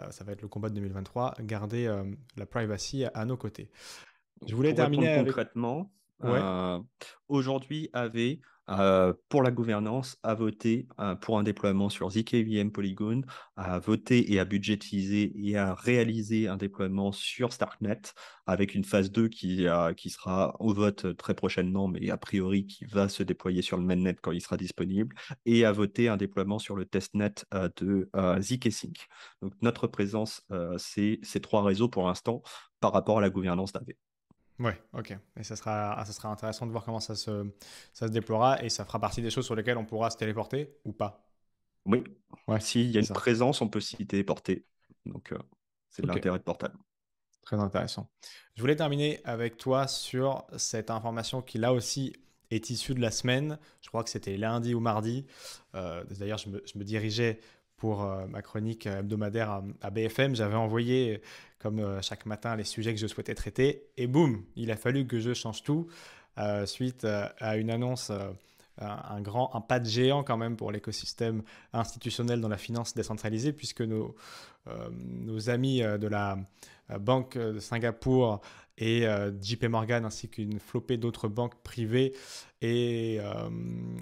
euh, 0.00 0.10
ça 0.10 0.24
va 0.24 0.32
être 0.32 0.42
le 0.42 0.48
combat 0.48 0.68
de 0.68 0.74
2023, 0.74 1.36
garder 1.40 1.86
euh, 1.86 2.04
la 2.36 2.46
privacy 2.46 3.04
à, 3.04 3.24
nos 3.24 3.36
côtés. 3.36 3.70
Je 4.46 4.54
voulais 4.54 4.74
terminer 4.74 5.22
concrètement. 5.24 5.90
Aujourd'hui, 7.28 7.90
avait 7.92 8.40
euh, 8.70 9.12
pour 9.28 9.42
la 9.42 9.50
gouvernance, 9.50 10.18
à 10.22 10.34
voter 10.34 10.86
euh, 11.00 11.14
pour 11.14 11.38
un 11.38 11.42
déploiement 11.42 11.88
sur 11.88 12.10
ZKVM 12.10 12.70
Polygon, 12.70 13.22
à 13.56 13.78
voter 13.78 14.32
et 14.32 14.38
à 14.38 14.44
budgétiser 14.44 15.32
et 15.36 15.56
à 15.56 15.74
réaliser 15.74 16.48
un 16.48 16.56
déploiement 16.56 17.12
sur 17.12 17.52
Starknet 17.52 18.00
avec 18.46 18.74
une 18.74 18.84
phase 18.84 19.10
2 19.10 19.28
qui, 19.28 19.66
euh, 19.66 19.94
qui 19.94 20.10
sera 20.10 20.56
au 20.60 20.74
vote 20.74 21.16
très 21.16 21.34
prochainement, 21.34 21.88
mais 21.88 22.10
a 22.10 22.16
priori 22.16 22.66
qui 22.66 22.84
va 22.84 23.08
se 23.08 23.22
déployer 23.22 23.62
sur 23.62 23.76
le 23.76 23.84
mainnet 23.84 24.16
quand 24.20 24.32
il 24.32 24.40
sera 24.40 24.56
disponible, 24.56 25.14
et 25.46 25.64
à 25.64 25.72
voter 25.72 26.08
un 26.08 26.16
déploiement 26.16 26.58
sur 26.58 26.76
le 26.76 26.84
testnet 26.84 27.34
de 27.76 28.10
ZK-Sync. 28.14 29.06
Donc 29.42 29.52
notre 29.62 29.86
présence, 29.86 30.42
c'est 30.78 31.20
ces 31.22 31.40
trois 31.40 31.62
réseaux 31.62 31.88
pour 31.88 32.06
l'instant 32.06 32.42
par 32.80 32.92
rapport 32.92 33.18
à 33.18 33.20
la 33.20 33.30
gouvernance 33.30 33.72
d'AV. 33.72 34.07
Oui, 34.58 34.72
ok. 34.92 35.16
Et 35.36 35.44
ça 35.44 35.56
sera, 35.56 35.92
ah, 35.92 36.04
ça 36.04 36.12
sera 36.12 36.28
intéressant 36.28 36.66
de 36.66 36.72
voir 36.72 36.84
comment 36.84 37.00
ça 37.00 37.14
se, 37.14 37.48
ça 37.92 38.08
se 38.08 38.12
déploiera 38.12 38.62
et 38.62 38.68
ça 38.68 38.84
fera 38.84 38.98
partie 38.98 39.22
des 39.22 39.30
choses 39.30 39.46
sur 39.46 39.54
lesquelles 39.54 39.78
on 39.78 39.84
pourra 39.84 40.10
se 40.10 40.16
téléporter 40.16 40.76
ou 40.84 40.92
pas. 40.92 41.24
Oui. 41.86 42.02
Ouais, 42.46 42.60
S'il 42.60 42.90
y 42.90 42.98
a 42.98 43.00
une 43.00 43.06
présence, 43.06 43.60
on 43.60 43.68
peut 43.68 43.80
s'y 43.80 44.06
téléporter. 44.06 44.66
Donc, 45.06 45.32
euh, 45.32 45.38
c'est 45.88 46.02
de 46.02 46.08
l'intérêt 46.08 46.38
de 46.38 46.44
Portal. 46.44 46.72
Très 47.42 47.56
intéressant. 47.56 48.10
Je 48.56 48.60
voulais 48.60 48.76
terminer 48.76 49.20
avec 49.24 49.56
toi 49.56 49.86
sur 49.86 50.44
cette 50.56 50.90
information 50.90 51.40
qui, 51.40 51.56
là 51.56 51.72
aussi, 51.72 52.12
est 52.50 52.70
issue 52.70 52.94
de 52.94 53.00
la 53.00 53.10
semaine. 53.10 53.58
Je 53.80 53.88
crois 53.88 54.04
que 54.04 54.10
c'était 54.10 54.36
lundi 54.36 54.74
ou 54.74 54.80
mardi. 54.80 55.24
Euh, 55.74 56.04
d'ailleurs, 56.10 56.38
je 56.38 56.48
me, 56.48 56.62
je 56.66 56.78
me, 56.78 56.84
dirigeais 56.84 57.40
pour 57.78 58.02
euh, 58.02 58.26
ma 58.26 58.42
chronique 58.42 58.86
hebdomadaire 58.86 59.62
à, 59.80 59.90
BFM. 59.90 60.34
J'avais 60.34 60.56
envoyé, 60.56 61.22
comme 61.58 61.78
euh, 61.78 62.02
chaque 62.02 62.26
matin, 62.26 62.56
les 62.56 62.64
sujets 62.64 62.92
que 62.92 63.00
je 63.00 63.06
souhaitais 63.06 63.34
traiter. 63.34 63.86
Et 63.96 64.06
boum, 64.06 64.44
il 64.56 64.70
a 64.70 64.76
fallu 64.76 65.06
que 65.06 65.18
je 65.18 65.32
change 65.32 65.62
tout 65.62 65.86
euh, 66.38 66.66
suite 66.66 67.04
à 67.04 67.56
une 67.56 67.70
annonce, 67.70 68.12
un, 68.80 69.20
grand, 69.20 69.54
un 69.56 69.60
pas 69.60 69.80
de 69.80 69.86
géant 69.86 70.22
quand 70.22 70.36
même 70.36 70.56
pour 70.56 70.70
l'écosystème 70.70 71.42
institutionnel 71.72 72.40
dans 72.40 72.48
la 72.48 72.58
finance 72.58 72.94
décentralisée, 72.94 73.52
puisque 73.52 73.80
nos, 73.80 74.14
nos 75.00 75.50
amis 75.50 75.80
de 75.80 76.06
la 76.06 76.38
Banque 77.00 77.36
de 77.36 77.58
Singapour 77.58 78.40
et 78.78 79.06
euh, 79.06 79.30
JP 79.42 79.64
Morgan 79.64 80.04
ainsi 80.04 80.28
qu'une 80.28 80.58
flopée 80.58 80.96
d'autres 80.96 81.28
banques 81.28 81.54
privées 81.62 82.14
et, 82.62 83.18
euh, 83.20 83.50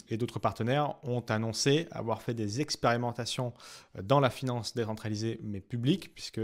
et 0.09 0.17
d'autres 0.17 0.39
partenaires 0.39 0.95
ont 1.03 1.21
annoncé 1.21 1.89
avoir 1.91 2.23
fait 2.23 2.35
des 2.35 2.61
expérimentations 2.61 3.53
dans 4.03 4.21
la 4.21 4.31
finance 4.31 4.75
décentralisée 4.75 5.41
mais 5.43 5.61
publique, 5.61 6.15
puisque 6.15 6.41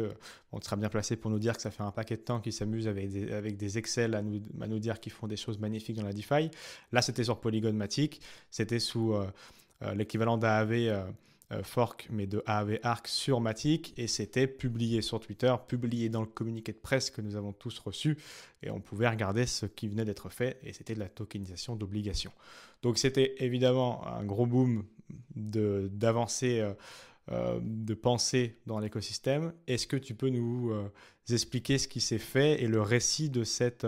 on 0.50 0.60
sera 0.60 0.76
bien 0.76 0.88
placé 0.88 1.16
pour 1.16 1.30
nous 1.30 1.38
dire 1.38 1.56
que 1.56 1.62
ça 1.62 1.70
fait 1.70 1.82
un 1.82 1.90
paquet 1.90 2.16
de 2.16 2.22
temps 2.22 2.40
qu'ils 2.40 2.52
s'amusent 2.52 2.88
avec 2.88 3.56
des, 3.56 3.78
Excel 3.78 4.14
à 4.14 4.22
nous, 4.22 4.78
dire 4.78 5.00
qu'ils 5.00 5.12
font 5.12 5.26
des 5.26 5.36
choses 5.36 5.58
magnifiques 5.58 5.96
dans 5.96 6.04
la 6.04 6.12
DeFi. 6.12 6.50
Là, 6.92 7.00
c'était 7.00 7.24
sur 7.24 7.40
Polygon 7.40 7.72
Matic, 7.72 8.20
c'était 8.50 8.78
sous 8.78 9.14
euh, 9.84 9.94
l'équivalent 9.94 10.38
d'AAV 10.38 10.72
euh, 10.72 11.02
fork, 11.62 12.08
mais 12.10 12.26
de 12.26 12.42
AAV 12.46 12.78
Arc 12.82 13.08
sur 13.08 13.40
Matic, 13.40 13.94
et 13.96 14.06
c'était 14.06 14.46
publié 14.46 15.02
sur 15.02 15.20
Twitter, 15.20 15.54
publié 15.66 16.08
dans 16.08 16.20
le 16.20 16.26
communiqué 16.26 16.72
de 16.72 16.78
presse 16.78 17.10
que 17.10 17.20
nous 17.20 17.36
avons 17.36 17.52
tous 17.52 17.78
reçu, 17.78 18.16
et 18.62 18.70
on 18.70 18.80
pouvait 18.80 19.08
regarder 19.08 19.46
ce 19.46 19.66
qui 19.66 19.88
venait 19.88 20.04
d'être 20.04 20.28
fait, 20.28 20.58
et 20.62 20.72
c'était 20.72 20.94
de 20.94 21.00
la 21.00 21.08
tokenisation 21.08 21.76
d'obligations. 21.76 22.32
Donc 22.82 22.98
c'était 22.98 23.34
évidemment 23.38 24.06
un 24.06 24.24
gros 24.24 24.46
boom 24.46 24.84
d'avancée 25.34 26.60
euh, 27.30 27.60
de 27.62 27.94
pensée 27.94 28.58
dans 28.66 28.78
l'écosystème. 28.78 29.52
Est-ce 29.66 29.86
que 29.86 29.96
tu 29.96 30.14
peux 30.14 30.28
nous 30.28 30.72
expliquer 31.30 31.78
ce 31.78 31.86
qui 31.86 32.00
s'est 32.00 32.18
fait 32.18 32.62
et 32.62 32.66
le 32.66 32.82
récit 32.82 33.30
de 33.30 33.44
cette 33.44 33.86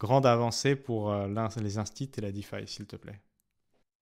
grande 0.00 0.26
avancée 0.26 0.74
pour 0.74 1.14
les 1.62 1.78
instits 1.78 2.10
et 2.16 2.20
la 2.20 2.32
DeFi, 2.32 2.66
s'il 2.66 2.86
te 2.86 2.96
plaît? 2.96 3.20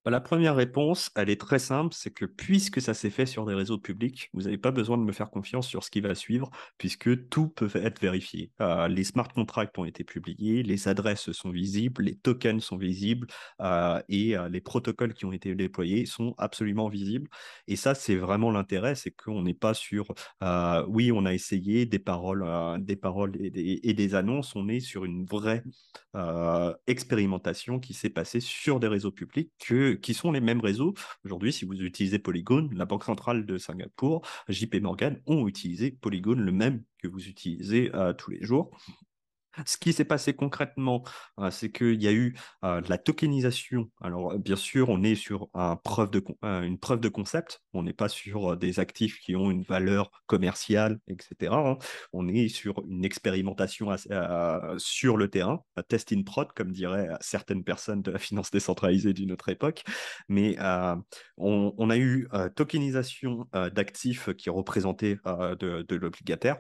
Bah, 0.05 0.11
la 0.11 0.21
première 0.21 0.55
réponse, 0.55 1.11
elle 1.17 1.31
est 1.31 1.41
très 1.41 1.59
simple, 1.59 1.95
c'est 1.95 2.13
que 2.13 2.27
puisque 2.27 2.81
ça 2.83 2.93
s'est 2.93 3.09
fait 3.09 3.25
sur 3.25 3.47
des 3.47 3.55
réseaux 3.55 3.79
publics, 3.79 4.29
vous 4.35 4.43
n'avez 4.43 4.59
pas 4.59 4.71
besoin 4.71 4.99
de 4.99 5.03
me 5.03 5.13
faire 5.13 5.31
confiance 5.31 5.67
sur 5.67 5.83
ce 5.83 5.91
qui 5.91 6.03
va 6.03 6.15
suivre, 6.15 6.51
puisque 6.77 7.29
tout 7.31 7.49
peut 7.49 7.71
être 7.75 8.01
vérifié. 8.01 8.53
Euh, 8.61 8.87
les 8.89 9.05
smart 9.05 9.29
contracts 9.29 9.79
ont 9.79 9.87
été 9.87 10.05
publiés, 10.05 10.63
les 10.63 10.89
adresses 10.89 11.33
sont 11.33 11.51
visibles, 11.51 12.05
les 12.05 12.17
tokens 12.17 12.63
sont 12.63 12.77
visibles, 12.77 13.29
euh, 13.63 14.01
et 14.11 14.37
euh, 14.37 14.51
les 14.51 14.61
protocoles 14.61 15.15
qui 15.15 15.25
ont 15.25 15.33
été 15.33 15.55
déployés 15.55 16.05
sont 16.05 16.35
absolument 16.37 16.89
visibles. 16.89 17.31
Et 17.67 17.77
ça, 17.77 17.95
c'est 17.95 18.17
vraiment 18.17 18.51
l'intérêt, 18.51 18.97
c'est 18.97 19.11
qu'on 19.11 19.43
n'est 19.43 19.55
pas 19.55 19.73
sur, 19.73 20.07
oui, 20.89 21.13
on 21.13 21.25
a 21.25 21.33
essayé 21.33 21.87
des 21.87 21.99
paroles, 21.99 22.45
des 22.83 22.97
paroles 22.97 23.37
et 23.41 23.51
des, 23.51 23.81
et 23.83 23.95
des, 23.95 24.15
annonces, 24.15 24.55
on 24.55 24.69
est 24.69 24.81
sur 24.81 25.05
une 25.05 25.25
vraie 25.25 25.63
expérimentation 26.87 27.81
qui 27.81 27.95
s'est 27.95 28.11
passée 28.11 28.41
sur 28.41 28.81
des 28.81 28.89
réseaux 28.89 29.11
publics 29.11 29.51
que 29.59 29.94
qui 29.95 30.15
sont 30.15 30.33
les 30.33 30.41
mêmes 30.41 30.61
réseaux. 30.61 30.95
Aujourd'hui, 31.25 31.53
si 31.53 31.65
vous 31.65 31.75
utilisez 31.75 32.19
Polygon, 32.19 32.69
la 32.73 32.85
Banque 32.85 33.05
centrale 33.05 33.47
de 33.47 33.59
Singapour, 33.59 34.23
JP 34.49 34.77
Morgan 34.83 35.21
ont 35.27 35.47
utilisé 35.49 35.91
Polygon, 35.91 36.35
le 36.35 36.53
même 36.53 36.83
que 36.99 37.09
vous 37.09 37.27
utilisez 37.27 37.91
euh, 37.95 38.13
tous 38.13 38.31
les 38.31 38.43
jours. 38.43 38.71
Ce 39.67 39.77
qui 39.77 39.93
s'est 39.93 40.05
passé 40.05 40.35
concrètement, 40.35 41.05
euh, 41.39 41.51
c'est 41.51 41.71
qu'il 41.71 42.03
y 42.03 42.09
a 42.09 42.13
eu 42.13 42.37
euh, 42.65 42.81
de 42.81 42.89
la 42.89 42.99
tokenisation. 42.99 43.91
Alors, 44.01 44.39
bien 44.39 44.57
sûr, 44.57 44.89
on 44.89 45.03
est 45.03 45.15
sur 45.15 45.49
de, 45.55 46.25
une 46.43 46.79
preuve 46.79 47.01
de 47.01 47.09
concept. 47.09 47.63
On 47.73 47.83
n'est 47.83 47.93
pas 47.93 48.09
sur 48.09 48.57
des 48.57 48.81
actifs 48.81 49.19
qui 49.21 49.37
ont 49.37 49.51
une 49.51 49.63
valeur 49.63 50.11
commerciale, 50.27 50.99
etc. 51.09 51.53
Hein. 51.53 51.79
On 52.13 52.29
est 52.29 52.49
sur 52.49 52.83
une 52.89 53.05
expérimentation 53.05 53.95
sur 54.79 55.17
le 55.17 55.29
terrain, 55.29 55.63
test 55.89 56.13
in 56.13 56.23
prod, 56.23 56.53
comme 56.53 56.73
diraient 56.73 57.11
certaines 57.21 57.65
personnes 57.65 58.03
de 58.03 58.11
la 58.11 58.19
finance 58.19 58.51
décentralisée 58.51 59.13
d'une 59.13 59.33
autre 59.33 59.49
époque. 59.49 59.85
Mais 60.29 60.57
euh, 60.61 60.97
on, 61.37 61.91
a 61.91 61.97
eu 61.97 62.29
tokenisation 62.57 63.47
d'actifs 63.73 64.33
qui 64.35 64.51
représentaient 64.51 65.17
de 65.25 65.95
l'obligataire 65.95 66.59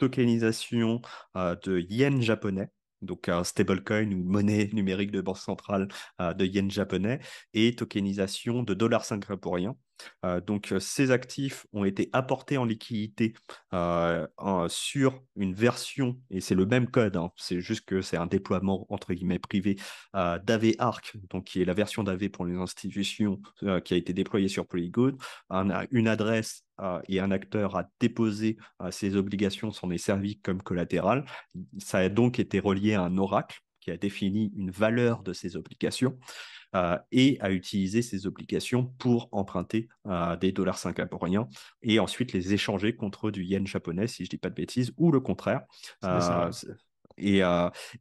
tokenisation 0.00 1.00
euh, 1.36 1.54
de 1.64 1.78
yen 1.88 2.20
japonais 2.20 2.70
donc 3.02 3.30
un 3.30 3.44
stablecoin 3.44 4.12
ou 4.12 4.22
monnaie 4.24 4.68
numérique 4.74 5.10
de 5.10 5.22
banque 5.22 5.38
centrale 5.38 5.88
euh, 6.20 6.34
de 6.34 6.44
yen 6.44 6.70
japonais, 6.70 7.18
et 7.54 7.74
tokenisation 7.74 8.62
de 8.62 8.74
dollars 8.74 9.06
singapouriens. 9.06 9.74
Euh, 10.26 10.38
donc 10.42 10.74
ces 10.80 11.10
actifs 11.10 11.66
ont 11.72 11.86
été 11.86 12.10
apportés 12.12 12.58
en 12.58 12.66
liquidité 12.66 13.32
sur 14.68 15.22
une 15.34 15.54
version, 15.54 16.20
et 16.28 16.42
c'est 16.42 16.54
le 16.54 16.66
même 16.66 16.90
code, 16.90 17.16
hein, 17.16 17.30
c'est 17.36 17.62
juste 17.62 17.86
que 17.86 18.02
c'est 18.02 18.18
un 18.18 18.26
déploiement 18.26 18.84
entre 18.90 19.14
guillemets 19.14 19.38
privé 19.38 19.76
d'AV 20.12 20.74
Arc, 20.78 21.16
donc 21.30 21.44
qui 21.44 21.62
est 21.62 21.64
la 21.64 21.72
version 21.72 22.02
d'AV 22.02 22.28
pour 22.28 22.44
les 22.44 22.56
institutions 22.56 23.40
qui 23.82 23.94
a 23.94 23.96
été 23.96 24.12
déployée 24.12 24.48
sur 24.48 24.66
Polygon, 24.66 25.16
une 25.90 26.06
adresse 26.06 26.64
et 27.08 27.20
un 27.20 27.30
acteur 27.30 27.76
a 27.76 27.84
déposé 28.00 28.56
ses 28.90 29.16
obligations 29.16 29.70
s'en 29.70 29.90
est 29.90 29.98
servi 29.98 30.38
comme 30.38 30.62
collatéral. 30.62 31.24
Ça 31.78 31.98
a 31.98 32.08
donc 32.08 32.38
été 32.38 32.58
relié 32.58 32.94
à 32.94 33.02
un 33.02 33.18
oracle 33.18 33.60
qui 33.80 33.90
a 33.90 33.96
défini 33.96 34.52
une 34.56 34.70
valeur 34.70 35.22
de 35.22 35.32
ces 35.32 35.56
obligations 35.56 36.18
euh, 36.76 36.96
et 37.10 37.36
a 37.40 37.50
utilisé 37.50 38.02
ces 38.02 38.26
obligations 38.26 38.86
pour 38.98 39.28
emprunter 39.32 39.88
euh, 40.06 40.36
des 40.36 40.52
dollars 40.52 40.78
singapouriens 40.78 41.48
et 41.82 41.98
ensuite 41.98 42.32
les 42.32 42.52
échanger 42.52 42.94
contre 42.94 43.30
du 43.30 43.42
yen 43.42 43.66
japonais, 43.66 44.06
si 44.06 44.24
je 44.24 44.28
ne 44.28 44.30
dis 44.30 44.38
pas 44.38 44.50
de 44.50 44.54
bêtises, 44.54 44.92
ou 44.96 45.10
le 45.10 45.18
contraire. 45.20 45.62
Euh, 46.04 46.52
et, 47.20 47.42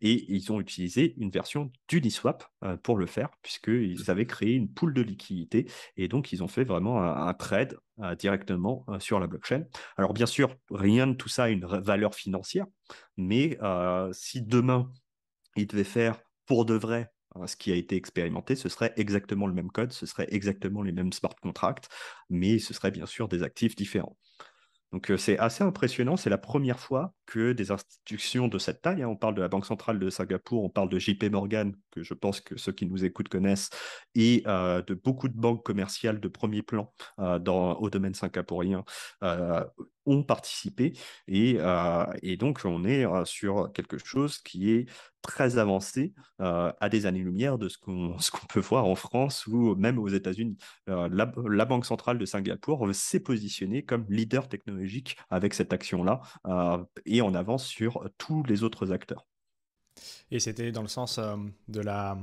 ils 0.02 0.52
ont 0.52 0.60
utilisé 0.60 1.14
une 1.18 1.30
version 1.30 1.72
d'Uniswap 1.88 2.44
euh, 2.64 2.78
pour 2.78 2.98
le 2.98 3.06
faire, 3.06 3.30
puisqu'ils 3.42 4.10
avaient 4.10 4.26
créé 4.26 4.54
une 4.54 4.72
poule 4.72 4.94
de 4.94 5.02
liquidité. 5.02 5.70
Et 5.98 6.08
donc, 6.08 6.32
ils 6.32 6.44
ont 6.44 6.48
fait 6.48 6.64
vraiment 6.64 7.02
un, 7.02 7.34
trade 7.34 7.78
euh, 8.02 8.16
directement 8.16 8.86
sur 9.00 9.20
la 9.20 9.28
blockchain. 9.28 9.64
Alors, 9.98 10.14
bien 10.14 10.26
sûr, 10.26 10.56
rien 10.72 11.08
de 11.08 11.14
tout 11.14 11.30
ça 11.30 11.46
a 11.46 11.50
une 11.50 11.66
valeur 11.66 12.16
financière, 12.16 12.66
mais 13.18 13.58
si 14.12 14.42
demain, 14.42 14.92
ils 15.56 15.68
devaient 15.68 15.84
faire 15.84 16.20
pour 16.46 16.66
de 16.66 16.74
vrai 16.74 17.12
ce 17.46 17.56
qui 17.56 17.72
a 17.72 17.76
été 17.76 17.96
expérimenté, 17.96 18.56
ce 18.56 18.70
serait 18.70 18.94
exactement 18.98 19.48
le 19.48 19.54
même 19.54 19.72
code, 19.72 19.94
ce 19.94 20.06
serait 20.06 20.28
exactement 20.30 20.82
les 20.82 20.92
mêmes 20.92 21.14
smart 21.14 21.36
contracts, 21.42 21.90
mais 22.30 22.60
ce 22.60 22.74
serait 22.74 22.92
bien 22.92 23.06
sûr 23.06 23.28
des 23.28 23.44
actifs 23.44 23.76
différents. 23.76 24.18
Donc 24.92 25.12
c'est 25.18 25.38
assez 25.38 25.64
impressionnant, 25.64 26.18
c'est 26.18 26.32
la 26.32 26.40
première 26.40 26.80
fois 26.80 27.14
que 27.28 27.52
des 27.52 27.70
institutions 27.70 28.48
de 28.48 28.58
cette 28.58 28.82
taille, 28.82 29.04
hein, 29.04 29.08
on 29.08 29.16
parle 29.16 29.36
de 29.36 29.42
la 29.42 29.48
Banque 29.48 29.66
centrale 29.66 30.00
de 30.00 30.10
Singapour, 30.10 30.64
on 30.64 30.70
parle 30.70 30.90
de 30.90 30.98
JP 30.98 31.26
Morgan, 31.32 31.76
que 31.92 32.02
je 32.02 32.14
pense 32.16 32.42
que 32.42 32.58
ceux 32.58 32.72
qui 32.72 32.88
nous 32.88 33.06
écoutent 33.06 33.30
connaissent, 33.30 33.70
et 34.16 34.42
de 34.46 34.94
beaucoup 34.94 35.28
de 35.28 35.38
banques 35.38 35.64
commerciales 35.64 36.20
de 36.20 36.28
premier 36.28 36.64
plan 36.64 36.92
dans, 37.20 37.76
au 37.76 37.92
domaine 37.92 38.16
singapourien, 38.16 38.84
ont 40.10 40.24
participé. 40.24 40.93
Et, 41.28 41.57
euh, 41.60 42.05
et 42.24 42.38
donc, 42.38 42.62
on 42.66 42.84
est 42.84 43.05
euh, 43.05 43.26
sur 43.26 43.72
quelque 43.74 43.97
chose 43.97 44.39
qui 44.39 44.72
est 44.72 44.89
très 45.22 45.57
avancé 45.57 46.14
euh, 46.41 46.72
à 46.80 46.89
des 46.89 47.05
années-lumière 47.05 47.57
de 47.57 47.70
ce 47.70 47.78
qu'on 47.78 48.18
peut 48.49 48.60
voir 48.60 48.86
en 48.86 48.95
France 48.95 49.47
ou 49.47 49.76
même 49.76 49.99
aux 49.99 50.07
États-Unis. 50.07 50.57
La, 50.88 51.07
la, 51.10 51.66
Banque 51.66 51.86
centrale 51.86 52.18
de 52.18 52.26
Singapour 52.26 52.88
s'est 52.93 53.20
positionnée 53.20 53.84
comme 53.84 54.05
leader 54.10 54.47
technologique 54.49 55.18
avec 55.30 55.53
cette 55.53 55.74
action-là 55.74 56.22
et 57.05 57.22
en 57.22 57.36
avance 57.36 57.66
sur 57.66 58.10
tous 58.18 58.43
les 58.43 58.64
autres 58.64 58.91
acteurs. 58.91 59.29
Et 60.32 60.39
c'était 60.39 60.72
dans 60.72 60.82
le 60.82 60.88
sens 60.88 61.20
de 61.68 61.82
la 61.82 62.18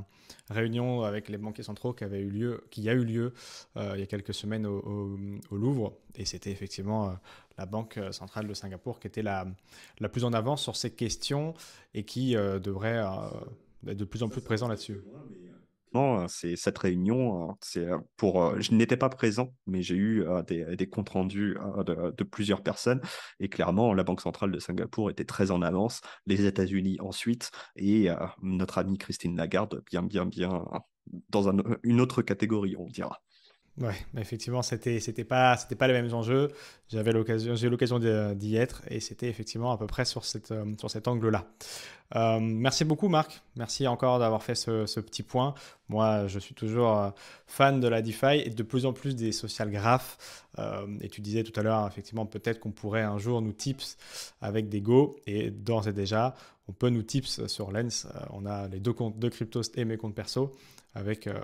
réunion 0.49 1.03
avec 1.03 1.29
les 1.29 1.37
banquiers 1.37 1.63
centraux 1.63 1.93
qui, 1.93 2.03
eu 2.05 2.29
lieu, 2.29 2.63
qui 2.69 2.89
a 2.89 2.93
eu 2.93 3.03
lieu 3.03 3.33
il 3.75 3.99
y 3.99 4.03
a 4.03 4.07
quelques 4.07 4.33
semaines 4.33 4.65
au, 4.65 5.17
Louvre. 5.51 5.93
Et 6.15 6.25
c'était 6.25 6.51
effectivement 6.51 7.17
la 7.57 7.65
Banque 7.65 7.97
euh, 7.97 8.11
centrale 8.11 8.47
de 8.47 8.53
Singapour 8.53 8.99
qui 8.99 9.07
était 9.07 9.21
la, 9.23 9.45
la 9.99 10.09
plus 10.09 10.23
en 10.23 10.33
avance 10.33 10.61
sur 10.61 10.75
ces 10.75 10.91
questions 10.91 11.53
et 11.93 12.03
qui 12.03 12.35
euh, 12.35 12.59
devrait 12.59 12.97
euh, 12.97 13.91
être 13.91 13.97
de 13.97 14.05
plus 14.05 14.23
en 14.23 14.29
plus 14.29 14.41
présent 14.41 14.67
là-dessus. 14.67 15.01
C'est 16.27 16.55
cette 16.55 16.77
réunion, 16.77 17.57
c'est 17.61 17.87
pour. 18.17 18.59
je 18.61 18.73
n'étais 18.73 18.97
pas 18.97 19.09
présent, 19.09 19.53
mais 19.65 19.81
j'ai 19.81 19.95
eu 19.95 20.25
des, 20.47 20.89
comptes 20.89 21.09
rendus 21.09 21.57
de, 21.85 22.11
de, 22.11 22.23
plusieurs 22.23 22.61
personnes. 22.61 23.01
Et 23.39 23.49
clairement, 23.49 23.93
la 23.93 24.03
Banque 24.03 24.21
centrale 24.21 24.51
de 24.51 24.59
Singapour 24.59 25.09
était 25.09 25.25
très 25.25 25.49
en 25.49 25.61
avance, 25.61 26.01
les 26.25 26.45
États-Unis 26.45 26.97
ensuite, 26.99 27.51
et 27.75 28.09
notre 28.41 28.77
amie 28.77 28.97
Christine 28.97 29.35
Lagarde, 29.35 29.81
bien, 29.89 30.03
bien, 30.03 30.25
bien 30.25 30.63
dans 31.29 31.51
une 31.83 32.01
autre 32.01 32.21
catégorie, 32.21 32.75
on 32.77 32.87
dira. 32.87 33.21
Ouais, 33.79 33.93
effectivement, 34.17 34.63
c'était 34.63 34.99
c'était 34.99 35.23
pas 35.23 35.55
c'était 35.55 35.75
pas 35.75 35.85
les 35.87 35.93
mêmes 35.93 36.11
enjeux. 36.11 36.51
J'avais 36.89 37.11
l'occasion 37.11 37.53
j'ai 37.53 37.67
eu 37.67 37.69
l'occasion 37.69 37.99
d'y 37.99 38.55
être 38.55 38.81
et 38.89 38.99
c'était 38.99 39.29
effectivement 39.29 39.71
à 39.71 39.77
peu 39.77 39.85
près 39.85 40.03
sur 40.03 40.23
euh, 40.51 40.65
cet 40.87 41.07
angle-là. 41.07 41.45
Euh, 42.15 42.39
merci 42.39 42.85
beaucoup 42.85 43.07
Marc. 43.07 43.43
Merci 43.55 43.87
encore 43.87 44.17
d'avoir 44.17 44.41
fait 44.41 44.55
ce, 44.55 44.99
petit 44.99 45.21
point. 45.21 45.53
Moi, 45.89 46.25
je 46.25 46.39
suis 46.39 46.55
toujours 46.55 46.97
euh, 46.97 47.11
fan 47.45 47.79
de 47.79 47.87
la 47.87 48.01
DeFi 48.01 48.41
et 48.45 48.49
de 48.49 48.63
plus 48.63 48.87
en 48.87 48.93
plus 48.93 49.15
des 49.15 49.31
social 49.31 49.69
graphes. 49.69 50.17
et 51.01 51.09
tu 51.09 51.21
disais 51.21 51.43
tout 51.43 51.57
à 51.59 51.61
l'heure, 51.61 51.85
effectivement, 51.87 52.25
peut-être 52.25 52.59
qu'on 52.59 52.71
pourrait 52.71 53.03
un 53.03 53.19
jour 53.19 53.43
nous 53.43 53.53
tips 53.53 53.97
avec 54.41 54.69
des 54.69 54.81
Go 54.81 55.17
et 55.27 55.51
d'ores 55.51 55.87
et 55.87 55.93
déjà, 55.93 56.33
on 56.67 56.73
peut 56.73 56.89
nous 56.89 57.03
tips 57.03 57.45
sur 57.45 57.71
Lens. 57.71 58.07
on 58.31 58.47
a 58.47 58.67
les 58.69 58.79
deux 58.79 58.93
comptes 58.93 59.19
de 59.19 59.29
Cryptos 59.29 59.69
et 59.75 59.85
mes 59.85 59.97
comptes 59.97 60.15
perso 60.15 60.51
avec, 60.97 61.27
euh, 61.27 61.39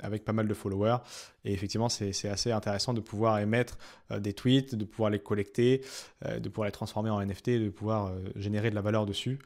avec 0.00 0.24
pas 0.24 0.32
mal 0.32 0.48
de 0.48 0.54
followers. 0.54 0.98
Et 1.44 1.52
effectivement, 1.52 1.88
c'est 1.88 2.28
assez 2.28 2.52
intéressant 2.52 2.92
de 2.92 3.00
pouvoir 3.00 3.38
émettre 3.38 3.78
euh, 4.10 4.18
des 4.18 4.34
tweets, 4.34 4.74
de 4.74 4.84
pouvoir 4.84 5.10
les 5.10 5.18
collecter, 5.18 5.82
euh, 6.26 6.40
de 6.40 6.48
pouvoir 6.48 6.66
les 6.66 6.72
transformer 6.72 7.10
en 7.10 7.24
NFT, 7.24 7.50
de 7.50 7.70
pouvoir 7.70 8.12
générer 8.36 8.70
de 8.70 8.74
la 8.74 8.82
valeur 8.82 9.06
dessus. 9.06 9.38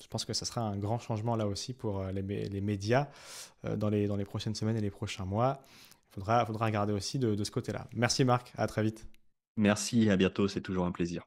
Je 0.00 0.06
pense 0.08 0.24
que 0.24 0.32
ça 0.32 0.46
sera 0.46 0.62
un 0.62 0.76
grand 0.76 0.98
changement 0.98 1.36
là 1.36 1.46
aussi 1.46 1.74
pour 1.74 2.04
les, 2.04 2.22
les 2.48 2.60
médias 2.60 3.08
dans, 3.64 3.90
les, 3.90 4.06
dans 4.06 4.16
les 4.16 4.24
prochaines 4.24 4.54
semaines 4.54 4.76
et 4.76 4.80
les 4.80 4.90
prochains 4.90 5.24
mois. 5.24 5.60
Il 6.10 6.14
faudra, 6.14 6.46
faudra 6.46 6.66
regarder 6.66 6.92
aussi 6.92 7.18
de, 7.18 7.34
de 7.34 7.44
ce 7.44 7.50
côté-là. 7.50 7.88
Merci 7.92 8.24
Marc, 8.24 8.52
à 8.56 8.66
très 8.66 8.82
vite. 8.82 9.06
Merci, 9.56 10.08
à 10.08 10.16
bientôt, 10.16 10.48
c'est 10.48 10.60
toujours 10.60 10.86
un 10.86 10.92
plaisir. 10.92 11.24